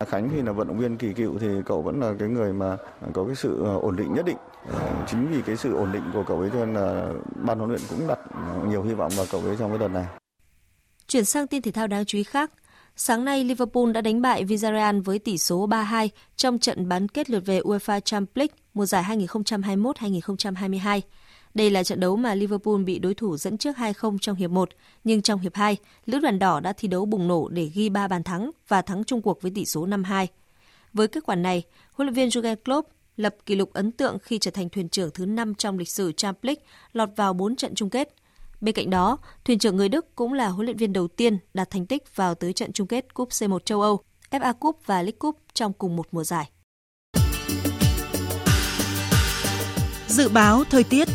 Khánh 0.00 0.28
thì 0.30 0.42
là 0.42 0.52
vận 0.52 0.68
động 0.68 0.78
viên 0.78 0.96
kỳ 0.96 1.12
cựu 1.12 1.38
thì 1.38 1.46
cậu 1.66 1.82
vẫn 1.82 2.00
là 2.00 2.14
cái 2.18 2.28
người 2.28 2.52
mà 2.52 2.76
có 3.12 3.24
cái 3.24 3.34
sự 3.34 3.62
ờ, 3.64 3.78
ổn 3.78 3.96
định 3.96 4.14
nhất 4.14 4.24
định. 4.24 4.36
Ờ, 4.72 5.06
chính 5.10 5.28
vì 5.32 5.42
cái 5.42 5.56
sự 5.56 5.74
ổn 5.74 5.92
định 5.92 6.10
của 6.12 6.24
cậu 6.26 6.40
ấy 6.40 6.50
cho 6.52 6.66
nên 6.66 6.74
là 6.74 7.12
ban 7.46 7.58
huấn 7.58 7.70
luyện 7.70 7.80
cũng 7.90 8.08
đặt 8.08 8.18
nhiều 8.68 8.82
hy 8.82 8.94
vọng 8.94 9.12
vào 9.16 9.26
cậu 9.30 9.40
ấy 9.40 9.56
trong 9.58 9.70
cái 9.70 9.78
đợt 9.78 9.88
này. 9.88 10.06
Chuyển 11.08 11.24
sang 11.24 11.46
tin 11.46 11.62
thể 11.62 11.70
thao 11.70 11.86
đáng 11.86 12.04
chú 12.04 12.18
ý 12.18 12.24
khác. 12.24 12.50
Sáng 13.02 13.24
nay, 13.24 13.44
Liverpool 13.44 13.92
đã 13.92 14.00
đánh 14.00 14.22
bại 14.22 14.44
Villarreal 14.44 15.00
với 15.00 15.18
tỷ 15.18 15.38
số 15.38 15.68
3-2 15.68 16.08
trong 16.36 16.58
trận 16.58 16.88
bán 16.88 17.08
kết 17.08 17.30
lượt 17.30 17.40
về 17.46 17.60
UEFA 17.60 18.00
Champions 18.00 18.36
League 18.36 18.54
mùa 18.74 18.86
giải 18.86 19.04
2021-2022. 19.04 21.00
Đây 21.54 21.70
là 21.70 21.84
trận 21.84 22.00
đấu 22.00 22.16
mà 22.16 22.34
Liverpool 22.34 22.82
bị 22.84 22.98
đối 22.98 23.14
thủ 23.14 23.36
dẫn 23.36 23.58
trước 23.58 23.76
2-0 23.76 24.18
trong 24.18 24.36
hiệp 24.36 24.50
1, 24.50 24.68
nhưng 25.04 25.22
trong 25.22 25.40
hiệp 25.40 25.54
2, 25.54 25.76
Lữ 26.06 26.18
đoàn 26.18 26.38
đỏ 26.38 26.60
đã 26.60 26.72
thi 26.72 26.88
đấu 26.88 27.04
bùng 27.04 27.28
nổ 27.28 27.48
để 27.48 27.70
ghi 27.74 27.88
3 27.88 28.08
bàn 28.08 28.22
thắng 28.22 28.50
và 28.68 28.82
thắng 28.82 29.04
chung 29.04 29.22
cuộc 29.22 29.42
với 29.42 29.52
tỷ 29.54 29.64
số 29.64 29.86
5-2. 29.86 30.26
Với 30.92 31.08
kết 31.08 31.24
quả 31.26 31.36
này, 31.36 31.62
huấn 31.92 32.06
luyện 32.06 32.14
viên 32.14 32.28
Jurgen 32.28 32.56
Klopp 32.56 32.88
lập 33.16 33.36
kỷ 33.46 33.54
lục 33.54 33.72
ấn 33.72 33.92
tượng 33.92 34.18
khi 34.22 34.38
trở 34.38 34.50
thành 34.50 34.68
thuyền 34.68 34.88
trưởng 34.88 35.10
thứ 35.14 35.26
5 35.26 35.54
trong 35.54 35.78
lịch 35.78 35.90
sử 35.90 36.12
Champions 36.12 36.44
League, 36.44 36.62
lọt 36.92 37.08
vào 37.16 37.32
4 37.32 37.56
trận 37.56 37.74
chung 37.74 37.90
kết. 37.90 38.14
Bên 38.60 38.74
cạnh 38.74 38.90
đó, 38.90 39.18
thuyền 39.44 39.58
trưởng 39.58 39.76
người 39.76 39.88
Đức 39.88 40.14
cũng 40.16 40.32
là 40.32 40.48
huấn 40.48 40.66
luyện 40.66 40.76
viên 40.76 40.92
đầu 40.92 41.08
tiên 41.08 41.38
đạt 41.54 41.70
thành 41.70 41.86
tích 41.86 42.16
vào 42.16 42.34
tới 42.34 42.52
trận 42.52 42.72
chung 42.72 42.86
kết 42.86 43.14
Cúp 43.14 43.28
C1 43.28 43.58
châu 43.58 43.80
Âu, 43.80 44.00
FA 44.30 44.54
Cup 44.54 44.80
và 44.86 44.94
League 44.94 45.18
Cup 45.18 45.36
trong 45.54 45.72
cùng 45.72 45.96
một 45.96 46.06
mùa 46.12 46.24
giải. 46.24 46.50
Dự 50.08 50.28
báo 50.28 50.64
thời 50.70 50.84
tiết 50.84 51.08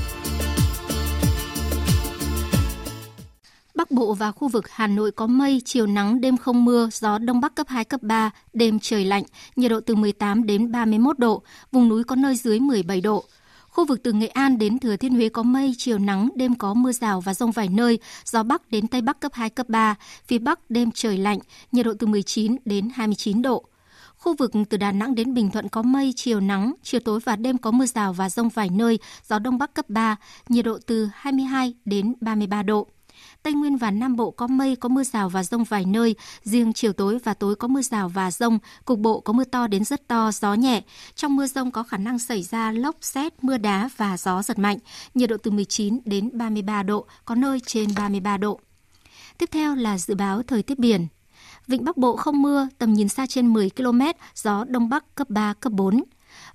Bắc 3.76 3.92
Bộ 3.92 4.14
và 4.14 4.32
khu 4.32 4.48
vực 4.48 4.70
Hà 4.70 4.88
Nội 4.88 5.12
có 5.12 5.28
mây, 5.28 5.62
chiều 5.66 5.88
nắng, 5.88 6.22
đêm 6.22 6.38
không 6.38 6.66
mưa, 6.66 6.90
gió 6.92 7.18
đông 7.18 7.42
bắc 7.42 7.56
cấp 7.56 7.68
2, 7.70 7.86
cấp 7.86 8.02
3, 8.04 8.32
đêm 8.54 8.80
trời 8.80 9.06
lạnh, 9.06 9.24
nhiệt 9.56 9.72
độ 9.72 9.80
từ 9.80 9.96
18 9.96 10.46
đến 10.46 10.72
31 10.72 11.20
độ, 11.20 11.44
vùng 11.72 11.90
núi 11.90 12.04
có 12.04 12.16
nơi 12.16 12.36
dưới 12.36 12.60
17 12.60 13.02
độ. 13.02 13.26
Khu 13.76 13.86
vực 13.86 14.04
từ 14.04 14.14
Nghệ 14.14 14.28
An 14.28 14.58
đến 14.58 14.80
Thừa 14.80 14.96
Thiên 14.96 15.14
Huế 15.14 15.30
có 15.30 15.44
mây, 15.44 15.74
chiều 15.78 15.98
nắng, 15.98 16.30
đêm 16.36 16.56
có 16.56 16.74
mưa 16.74 16.92
rào 16.92 17.22
và 17.22 17.34
rông 17.34 17.52
vài 17.52 17.68
nơi, 17.68 18.00
gió 18.26 18.44
Bắc 18.44 18.72
đến 18.72 18.88
Tây 18.88 19.02
Bắc 19.02 19.20
cấp 19.20 19.34
2, 19.34 19.50
cấp 19.50 19.70
3, 19.70 19.96
phía 20.28 20.38
Bắc 20.40 20.70
đêm 20.70 20.92
trời 20.92 21.18
lạnh, 21.18 21.40
nhiệt 21.72 21.86
độ 21.86 21.94
từ 22.00 22.08
19 22.08 22.56
đến 22.66 22.90
29 22.96 23.42
độ. 23.42 23.66
Khu 24.18 24.36
vực 24.36 24.52
từ 24.70 24.78
Đà 24.78 24.92
Nẵng 24.92 25.16
đến 25.16 25.34
Bình 25.34 25.52
Thuận 25.52 25.70
có 25.70 25.82
mây, 25.82 26.14
chiều 26.16 26.40
nắng, 26.40 26.74
chiều 26.84 27.00
tối 27.00 27.20
và 27.26 27.36
đêm 27.36 27.58
có 27.58 27.72
mưa 27.72 27.86
rào 27.86 28.14
và 28.14 28.30
rông 28.30 28.50
vài 28.50 28.70
nơi, 28.70 29.00
gió 29.28 29.40
Đông 29.40 29.58
Bắc 29.58 29.74
cấp 29.74 29.90
3, 29.90 30.16
nhiệt 30.50 30.66
độ 30.66 30.78
từ 30.86 31.10
22 31.14 31.74
đến 31.86 32.14
33 32.22 32.64
độ. 32.64 32.88
Tây 33.44 33.54
Nguyên 33.54 33.78
và 33.78 33.92
Nam 33.92 34.16
Bộ 34.16 34.32
có 34.32 34.48
mây, 34.48 34.76
có 34.76 34.90
mưa 34.90 35.04
rào 35.04 35.30
và 35.30 35.44
rông 35.44 35.64
vài 35.64 35.86
nơi. 35.86 36.16
Riêng 36.44 36.74
chiều 36.74 36.94
tối 36.94 37.20
và 37.24 37.34
tối 37.34 37.56
có 37.56 37.68
mưa 37.68 37.82
rào 37.82 38.10
và 38.10 38.32
rông, 38.32 38.60
cục 38.86 39.00
bộ 39.00 39.20
có 39.20 39.34
mưa 39.34 39.44
to 39.44 39.68
đến 39.68 39.84
rất 39.84 40.08
to, 40.08 40.32
gió 40.32 40.54
nhẹ. 40.54 40.84
Trong 41.16 41.36
mưa 41.36 41.48
rông 41.48 41.72
có 41.72 41.84
khả 41.84 41.98
năng 41.98 42.20
xảy 42.20 42.44
ra 42.44 42.72
lốc, 42.72 42.96
xét, 43.02 43.44
mưa 43.44 43.58
đá 43.58 43.90
và 43.98 44.18
gió 44.18 44.42
giật 44.42 44.60
mạnh. 44.60 44.78
Nhiệt 45.14 45.30
độ 45.30 45.38
từ 45.44 45.52
19 45.52 46.00
đến 46.06 46.30
33 46.38 46.84
độ, 46.84 47.06
có 47.26 47.36
nơi 47.36 47.60
trên 47.66 47.90
33 47.96 48.38
độ. 48.38 48.60
Tiếp 49.38 49.50
theo 49.52 49.76
là 49.76 49.98
dự 49.98 50.16
báo 50.16 50.44
thời 50.44 50.64
tiết 50.64 50.80
biển. 50.80 51.08
Vịnh 51.68 51.84
Bắc 51.84 51.98
Bộ 51.98 52.16
không 52.16 52.42
mưa, 52.42 52.68
tầm 52.78 52.94
nhìn 52.94 53.10
xa 53.10 53.26
trên 53.28 53.54
10 53.54 53.70
km, 53.70 54.02
gió 54.36 54.64
Đông 54.64 54.90
Bắc 54.90 55.16
cấp 55.16 55.30
3, 55.30 55.54
cấp 55.54 55.74
4 55.74 56.04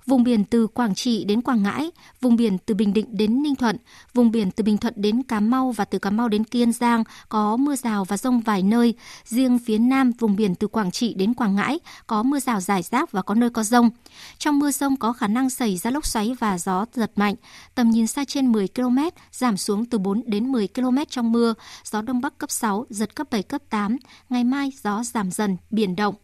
vùng 0.05 0.23
biển 0.23 0.43
từ 0.43 0.67
Quảng 0.67 0.95
Trị 0.95 1.23
đến 1.23 1.41
Quảng 1.41 1.63
Ngãi, 1.63 1.91
vùng 2.21 2.35
biển 2.35 2.57
từ 2.57 2.75
Bình 2.75 2.93
Định 2.93 3.05
đến 3.11 3.43
Ninh 3.43 3.55
Thuận, 3.55 3.77
vùng 4.13 4.31
biển 4.31 4.51
từ 4.51 4.63
Bình 4.63 4.77
Thuận 4.77 4.93
đến 4.97 5.23
Cà 5.23 5.39
Mau 5.39 5.71
và 5.71 5.85
từ 5.85 5.99
Cà 5.99 6.09
Mau 6.09 6.27
đến 6.27 6.43
Kiên 6.43 6.71
Giang 6.71 7.03
có 7.29 7.57
mưa 7.57 7.75
rào 7.75 8.05
và 8.05 8.17
rông 8.17 8.39
vài 8.39 8.63
nơi. 8.63 8.93
Riêng 9.25 9.59
phía 9.59 9.77
Nam, 9.77 10.11
vùng 10.19 10.35
biển 10.35 10.55
từ 10.55 10.67
Quảng 10.67 10.91
Trị 10.91 11.13
đến 11.13 11.33
Quảng 11.33 11.55
Ngãi 11.55 11.79
có 12.07 12.23
mưa 12.23 12.39
rào 12.39 12.59
rải 12.59 12.81
rác 12.81 13.11
và 13.11 13.21
có 13.21 13.35
nơi 13.35 13.49
có 13.49 13.63
rông. 13.63 13.89
Trong 14.37 14.59
mưa 14.59 14.71
rông 14.71 14.97
có 14.97 15.13
khả 15.13 15.27
năng 15.27 15.49
xảy 15.49 15.77
ra 15.77 15.91
lốc 15.91 16.05
xoáy 16.05 16.35
và 16.39 16.57
gió 16.57 16.85
giật 16.93 17.11
mạnh. 17.15 17.35
Tầm 17.75 17.89
nhìn 17.89 18.07
xa 18.07 18.25
trên 18.25 18.51
10 18.51 18.67
km, 18.67 18.97
giảm 19.31 19.57
xuống 19.57 19.85
từ 19.85 19.97
4 19.97 20.23
đến 20.25 20.51
10 20.51 20.67
km 20.67 20.97
trong 21.09 21.31
mưa. 21.31 21.53
Gió 21.83 22.01
Đông 22.01 22.21
Bắc 22.21 22.37
cấp 22.37 22.51
6, 22.51 22.85
giật 22.89 23.15
cấp 23.15 23.27
7, 23.31 23.43
cấp 23.43 23.61
8. 23.69 23.97
Ngày 24.29 24.43
mai 24.43 24.71
gió 24.83 25.03
giảm 25.03 25.31
dần, 25.31 25.57
biển 25.69 25.95
động. 25.95 26.15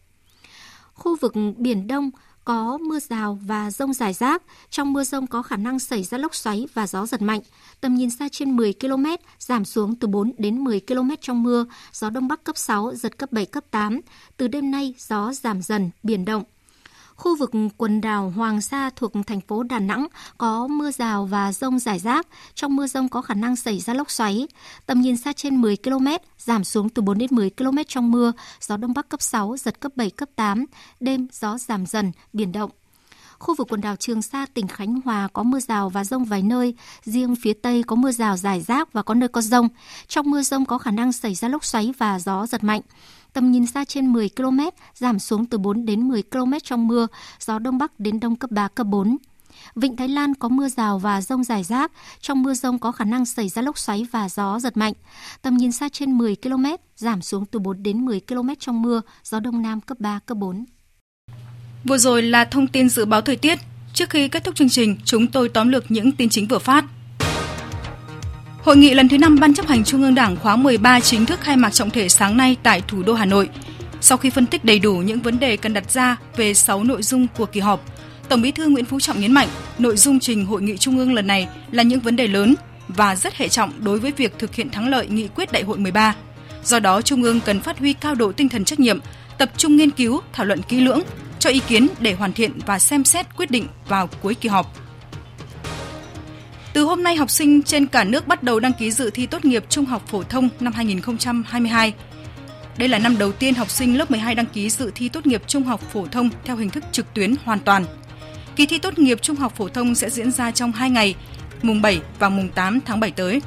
Khu 0.94 1.16
vực 1.16 1.32
Biển 1.56 1.86
Đông, 1.86 2.10
có 2.48 2.78
mưa 2.78 2.98
rào 3.00 3.38
và 3.42 3.70
rông 3.70 3.92
rải 3.92 4.12
rác. 4.12 4.42
Trong 4.70 4.92
mưa 4.92 5.04
rông 5.04 5.26
có 5.26 5.42
khả 5.42 5.56
năng 5.56 5.78
xảy 5.78 6.02
ra 6.02 6.18
lốc 6.18 6.34
xoáy 6.34 6.66
và 6.74 6.86
gió 6.86 7.06
giật 7.06 7.22
mạnh. 7.22 7.40
Tầm 7.80 7.94
nhìn 7.94 8.10
xa 8.10 8.28
trên 8.32 8.56
10 8.56 8.74
km, 8.80 9.04
giảm 9.38 9.64
xuống 9.64 9.94
từ 9.96 10.08
4 10.08 10.32
đến 10.38 10.58
10 10.64 10.80
km 10.80 11.10
trong 11.20 11.42
mưa. 11.42 11.66
Gió 11.92 12.10
Đông 12.10 12.28
Bắc 12.28 12.44
cấp 12.44 12.56
6, 12.56 12.94
giật 12.94 13.18
cấp 13.18 13.32
7, 13.32 13.46
cấp 13.46 13.64
8. 13.70 14.00
Từ 14.36 14.48
đêm 14.48 14.70
nay, 14.70 14.94
gió 14.98 15.32
giảm 15.32 15.62
dần, 15.62 15.90
biển 16.02 16.24
động. 16.24 16.42
Khu 17.18 17.36
vực 17.36 17.50
quần 17.76 18.00
đảo 18.00 18.32
Hoàng 18.36 18.60
Sa 18.60 18.90
thuộc 18.96 19.12
thành 19.26 19.40
phố 19.40 19.62
Đà 19.62 19.78
Nẵng 19.78 20.06
có 20.38 20.66
mưa 20.66 20.90
rào 20.90 21.26
và 21.26 21.52
rông 21.52 21.78
rải 21.78 21.98
rác. 21.98 22.26
Trong 22.54 22.76
mưa 22.76 22.86
rông 22.86 23.08
có 23.08 23.22
khả 23.22 23.34
năng 23.34 23.56
xảy 23.56 23.80
ra 23.80 23.94
lốc 23.94 24.10
xoáy. 24.10 24.48
Tầm 24.86 25.00
nhìn 25.00 25.16
xa 25.16 25.32
trên 25.32 25.56
10 25.56 25.76
km, 25.76 26.06
giảm 26.38 26.64
xuống 26.64 26.88
từ 26.88 27.02
4 27.02 27.18
đến 27.18 27.30
10 27.32 27.50
km 27.50 27.78
trong 27.88 28.10
mưa. 28.10 28.32
Gió 28.60 28.76
Đông 28.76 28.94
Bắc 28.94 29.08
cấp 29.08 29.22
6, 29.22 29.56
giật 29.56 29.80
cấp 29.80 29.92
7, 29.96 30.10
cấp 30.10 30.28
8. 30.36 30.64
Đêm 31.00 31.28
gió 31.32 31.58
giảm 31.58 31.86
dần, 31.86 32.12
biển 32.32 32.52
động. 32.52 32.70
Khu 33.38 33.54
vực 33.54 33.66
quần 33.70 33.80
đảo 33.80 33.96
Trường 33.96 34.22
Sa, 34.22 34.46
tỉnh 34.54 34.68
Khánh 34.68 35.00
Hòa 35.04 35.28
có 35.32 35.42
mưa 35.42 35.60
rào 35.60 35.88
và 35.88 36.04
rông 36.04 36.24
vài 36.24 36.42
nơi. 36.42 36.74
Riêng 37.02 37.36
phía 37.42 37.52
Tây 37.52 37.82
có 37.82 37.96
mưa 37.96 38.12
rào 38.12 38.36
rải 38.36 38.60
rác 38.60 38.92
và 38.92 39.02
có 39.02 39.14
nơi 39.14 39.28
có 39.28 39.40
rông. 39.40 39.68
Trong 40.08 40.30
mưa 40.30 40.42
rông 40.42 40.66
có 40.66 40.78
khả 40.78 40.90
năng 40.90 41.12
xảy 41.12 41.34
ra 41.34 41.48
lốc 41.48 41.64
xoáy 41.64 41.92
và 41.98 42.18
gió 42.18 42.46
giật 42.46 42.64
mạnh 42.64 42.80
tầm 43.32 43.52
nhìn 43.52 43.66
xa 43.66 43.84
trên 43.84 44.12
10 44.12 44.28
km, 44.36 44.60
giảm 44.94 45.18
xuống 45.18 45.46
từ 45.46 45.58
4 45.58 45.84
đến 45.84 46.08
10 46.08 46.22
km 46.22 46.52
trong 46.62 46.88
mưa, 46.88 47.06
gió 47.40 47.58
đông 47.58 47.78
bắc 47.78 48.00
đến 48.00 48.20
đông 48.20 48.36
cấp 48.36 48.50
3, 48.50 48.68
cấp 48.68 48.86
4. 48.86 49.16
Vịnh 49.74 49.96
Thái 49.96 50.08
Lan 50.08 50.34
có 50.34 50.48
mưa 50.48 50.68
rào 50.68 50.98
và 50.98 51.20
rông 51.20 51.44
rải 51.44 51.64
rác, 51.64 51.92
trong 52.20 52.42
mưa 52.42 52.54
rông 52.54 52.78
có 52.78 52.92
khả 52.92 53.04
năng 53.04 53.26
xảy 53.26 53.48
ra 53.48 53.62
lốc 53.62 53.78
xoáy 53.78 54.06
và 54.10 54.28
gió 54.28 54.58
giật 54.58 54.76
mạnh. 54.76 54.92
Tầm 55.42 55.56
nhìn 55.56 55.72
xa 55.72 55.88
trên 55.88 56.18
10 56.18 56.36
km, 56.36 56.64
giảm 56.96 57.22
xuống 57.22 57.46
từ 57.46 57.58
4 57.58 57.82
đến 57.82 58.04
10 58.04 58.20
km 58.20 58.48
trong 58.58 58.82
mưa, 58.82 59.00
gió 59.24 59.40
đông 59.40 59.62
nam 59.62 59.80
cấp 59.80 60.00
3, 60.00 60.20
cấp 60.26 60.38
4. 60.38 60.64
Vừa 61.84 61.98
rồi 61.98 62.22
là 62.22 62.44
thông 62.44 62.66
tin 62.66 62.88
dự 62.88 63.04
báo 63.04 63.20
thời 63.20 63.36
tiết. 63.36 63.58
Trước 63.94 64.10
khi 64.10 64.28
kết 64.28 64.44
thúc 64.44 64.54
chương 64.54 64.68
trình, 64.68 64.96
chúng 65.04 65.26
tôi 65.26 65.48
tóm 65.48 65.68
lược 65.68 65.90
những 65.90 66.12
tin 66.12 66.28
chính 66.28 66.48
vừa 66.48 66.58
phát. 66.58 66.84
Hội 68.68 68.76
nghị 68.76 68.94
lần 68.94 69.08
thứ 69.08 69.18
5 69.18 69.36
Ban 69.40 69.54
chấp 69.54 69.66
hành 69.66 69.84
Trung 69.84 70.02
ương 70.02 70.14
Đảng 70.14 70.36
khóa 70.36 70.56
13 70.56 71.00
chính 71.00 71.26
thức 71.26 71.40
khai 71.40 71.56
mạc 71.56 71.70
trọng 71.70 71.90
thể 71.90 72.08
sáng 72.08 72.36
nay 72.36 72.56
tại 72.62 72.82
thủ 72.88 73.02
đô 73.02 73.14
Hà 73.14 73.24
Nội. 73.24 73.48
Sau 74.00 74.18
khi 74.18 74.30
phân 74.30 74.46
tích 74.46 74.64
đầy 74.64 74.78
đủ 74.78 74.94
những 74.94 75.20
vấn 75.20 75.38
đề 75.38 75.56
cần 75.56 75.74
đặt 75.74 75.90
ra 75.90 76.16
về 76.36 76.54
6 76.54 76.84
nội 76.84 77.02
dung 77.02 77.26
của 77.38 77.46
kỳ 77.46 77.60
họp, 77.60 77.84
Tổng 78.28 78.42
Bí 78.42 78.50
thư 78.50 78.68
Nguyễn 78.68 78.84
Phú 78.84 79.00
Trọng 79.00 79.20
nhấn 79.20 79.32
mạnh, 79.32 79.48
nội 79.78 79.96
dung 79.96 80.20
trình 80.20 80.46
hội 80.46 80.62
nghị 80.62 80.76
Trung 80.76 80.98
ương 80.98 81.14
lần 81.14 81.26
này 81.26 81.48
là 81.70 81.82
những 81.82 82.00
vấn 82.00 82.16
đề 82.16 82.26
lớn 82.26 82.54
và 82.88 83.16
rất 83.16 83.34
hệ 83.34 83.48
trọng 83.48 83.72
đối 83.84 83.98
với 83.98 84.12
việc 84.12 84.38
thực 84.38 84.54
hiện 84.54 84.70
thắng 84.70 84.88
lợi 84.88 85.06
nghị 85.08 85.28
quyết 85.28 85.52
Đại 85.52 85.62
hội 85.62 85.78
13. 85.78 86.14
Do 86.64 86.78
đó, 86.78 87.02
Trung 87.02 87.22
ương 87.22 87.40
cần 87.40 87.60
phát 87.60 87.78
huy 87.78 87.92
cao 87.92 88.14
độ 88.14 88.32
tinh 88.32 88.48
thần 88.48 88.64
trách 88.64 88.80
nhiệm, 88.80 88.98
tập 89.38 89.50
trung 89.56 89.76
nghiên 89.76 89.90
cứu, 89.90 90.20
thảo 90.32 90.46
luận 90.46 90.62
kỹ 90.68 90.80
lưỡng, 90.80 91.00
cho 91.38 91.50
ý 91.50 91.60
kiến 91.68 91.88
để 92.00 92.12
hoàn 92.12 92.32
thiện 92.32 92.52
và 92.66 92.78
xem 92.78 93.04
xét 93.04 93.36
quyết 93.36 93.50
định 93.50 93.66
vào 93.88 94.08
cuối 94.22 94.34
kỳ 94.34 94.48
họp. 94.48 94.87
Từ 96.78 96.84
hôm 96.84 97.02
nay, 97.02 97.16
học 97.16 97.30
sinh 97.30 97.62
trên 97.62 97.86
cả 97.86 98.04
nước 98.04 98.26
bắt 98.26 98.42
đầu 98.42 98.60
đăng 98.60 98.72
ký 98.72 98.90
dự 98.90 99.10
thi 99.10 99.26
tốt 99.26 99.44
nghiệp 99.44 99.64
trung 99.68 99.84
học 99.84 100.02
phổ 100.06 100.22
thông 100.22 100.48
năm 100.60 100.72
2022. 100.72 101.94
Đây 102.76 102.88
là 102.88 102.98
năm 102.98 103.18
đầu 103.18 103.32
tiên 103.32 103.54
học 103.54 103.70
sinh 103.70 103.98
lớp 103.98 104.10
12 104.10 104.34
đăng 104.34 104.46
ký 104.46 104.70
dự 104.70 104.92
thi 104.94 105.08
tốt 105.08 105.26
nghiệp 105.26 105.42
trung 105.46 105.62
học 105.62 105.80
phổ 105.92 106.06
thông 106.06 106.30
theo 106.44 106.56
hình 106.56 106.70
thức 106.70 106.84
trực 106.92 107.14
tuyến 107.14 107.34
hoàn 107.44 107.60
toàn. 107.60 107.84
Kỳ 108.56 108.66
thi 108.66 108.78
tốt 108.78 108.98
nghiệp 108.98 109.18
trung 109.22 109.36
học 109.36 109.52
phổ 109.56 109.68
thông 109.68 109.94
sẽ 109.94 110.10
diễn 110.10 110.30
ra 110.30 110.50
trong 110.50 110.72
2 110.72 110.90
ngày, 110.90 111.14
mùng 111.62 111.82
7 111.82 112.00
và 112.18 112.28
mùng 112.28 112.48
8 112.48 112.80
tháng 112.80 113.00
7 113.00 113.10
tới. 113.10 113.42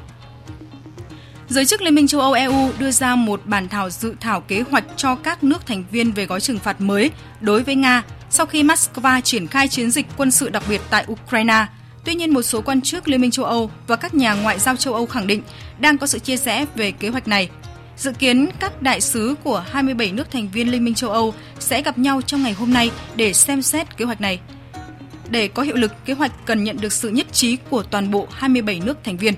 Giới 1.48 1.64
chức 1.64 1.82
Liên 1.82 1.94
minh 1.94 2.06
châu 2.06 2.20
Âu 2.20 2.32
EU 2.32 2.70
đưa 2.78 2.90
ra 2.90 3.14
một 3.14 3.46
bản 3.46 3.68
thảo 3.68 3.90
dự 3.90 4.14
thảo 4.20 4.40
kế 4.40 4.60
hoạch 4.70 4.84
cho 4.96 5.14
các 5.14 5.44
nước 5.44 5.66
thành 5.66 5.84
viên 5.90 6.12
về 6.12 6.26
gói 6.26 6.40
trừng 6.40 6.58
phạt 6.58 6.80
mới 6.80 7.10
đối 7.40 7.62
với 7.62 7.74
Nga 7.74 8.02
sau 8.30 8.46
khi 8.46 8.62
Moscow 8.62 9.20
triển 9.20 9.46
khai 9.46 9.68
chiến 9.68 9.90
dịch 9.90 10.06
quân 10.16 10.30
sự 10.30 10.48
đặc 10.48 10.62
biệt 10.68 10.80
tại 10.90 11.06
Ukraine– 11.08 11.66
Tuy 12.04 12.14
nhiên, 12.14 12.34
một 12.34 12.42
số 12.42 12.60
quan 12.60 12.80
chức 12.80 13.08
Liên 13.08 13.20
minh 13.20 13.30
châu 13.30 13.44
Âu 13.44 13.70
và 13.86 13.96
các 13.96 14.14
nhà 14.14 14.34
ngoại 14.34 14.58
giao 14.58 14.76
châu 14.76 14.94
Âu 14.94 15.06
khẳng 15.06 15.26
định 15.26 15.42
đang 15.80 15.98
có 15.98 16.06
sự 16.06 16.18
chia 16.18 16.36
rẽ 16.36 16.66
về 16.74 16.90
kế 16.90 17.08
hoạch 17.08 17.28
này. 17.28 17.48
Dự 17.96 18.12
kiến 18.12 18.48
các 18.60 18.82
đại 18.82 19.00
sứ 19.00 19.34
của 19.44 19.64
27 19.70 20.12
nước 20.12 20.30
thành 20.30 20.48
viên 20.52 20.70
Liên 20.70 20.84
minh 20.84 20.94
châu 20.94 21.10
Âu 21.10 21.34
sẽ 21.58 21.82
gặp 21.82 21.98
nhau 21.98 22.22
trong 22.22 22.42
ngày 22.42 22.52
hôm 22.52 22.72
nay 22.72 22.90
để 23.16 23.32
xem 23.32 23.62
xét 23.62 23.96
kế 23.96 24.04
hoạch 24.04 24.20
này. 24.20 24.40
Để 25.30 25.48
có 25.48 25.62
hiệu 25.62 25.76
lực, 25.76 25.92
kế 26.04 26.14
hoạch 26.14 26.32
cần 26.46 26.64
nhận 26.64 26.76
được 26.80 26.92
sự 26.92 27.08
nhất 27.08 27.32
trí 27.32 27.56
của 27.70 27.82
toàn 27.82 28.10
bộ 28.10 28.26
27 28.30 28.80
nước 28.84 28.98
thành 29.04 29.16
viên. 29.16 29.34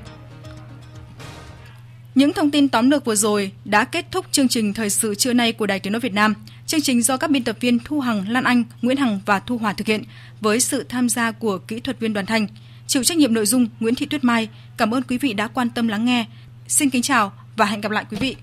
Những 2.14 2.32
thông 2.32 2.50
tin 2.50 2.68
tóm 2.68 2.90
lược 2.90 3.04
vừa 3.04 3.14
rồi 3.14 3.52
đã 3.64 3.84
kết 3.84 4.06
thúc 4.10 4.26
chương 4.30 4.48
trình 4.48 4.74
thời 4.74 4.90
sự 4.90 5.14
trưa 5.14 5.32
nay 5.32 5.52
của 5.52 5.66
Đài 5.66 5.80
Tiếng 5.80 5.92
nói 5.92 6.00
Việt 6.00 6.12
Nam. 6.12 6.34
Chương 6.66 6.80
trình 6.80 7.02
do 7.02 7.16
các 7.16 7.30
biên 7.30 7.44
tập 7.44 7.56
viên 7.60 7.78
Thu 7.84 8.00
Hằng, 8.00 8.28
Lan 8.28 8.44
Anh, 8.44 8.64
Nguyễn 8.82 8.96
Hằng 8.96 9.20
và 9.26 9.40
Thu 9.40 9.58
Hòa 9.58 9.72
thực 9.72 9.86
hiện 9.86 10.02
với 10.40 10.60
sự 10.60 10.84
tham 10.88 11.08
gia 11.08 11.30
của 11.30 11.58
kỹ 11.58 11.80
thuật 11.80 12.00
viên 12.00 12.12
Đoàn 12.12 12.26
Thanh. 12.26 12.46
Chịu 12.86 13.04
trách 13.04 13.18
nhiệm 13.18 13.34
nội 13.34 13.46
dung 13.46 13.68
Nguyễn 13.80 13.94
Thị 13.94 14.06
Tuyết 14.06 14.24
Mai. 14.24 14.48
Cảm 14.76 14.94
ơn 14.94 15.02
quý 15.02 15.18
vị 15.18 15.32
đã 15.32 15.48
quan 15.48 15.70
tâm 15.70 15.88
lắng 15.88 16.04
nghe. 16.04 16.26
Xin 16.68 16.90
kính 16.90 17.02
chào 17.02 17.32
và 17.56 17.64
hẹn 17.64 17.80
gặp 17.80 17.92
lại 17.92 18.04
quý 18.10 18.16
vị. 18.20 18.36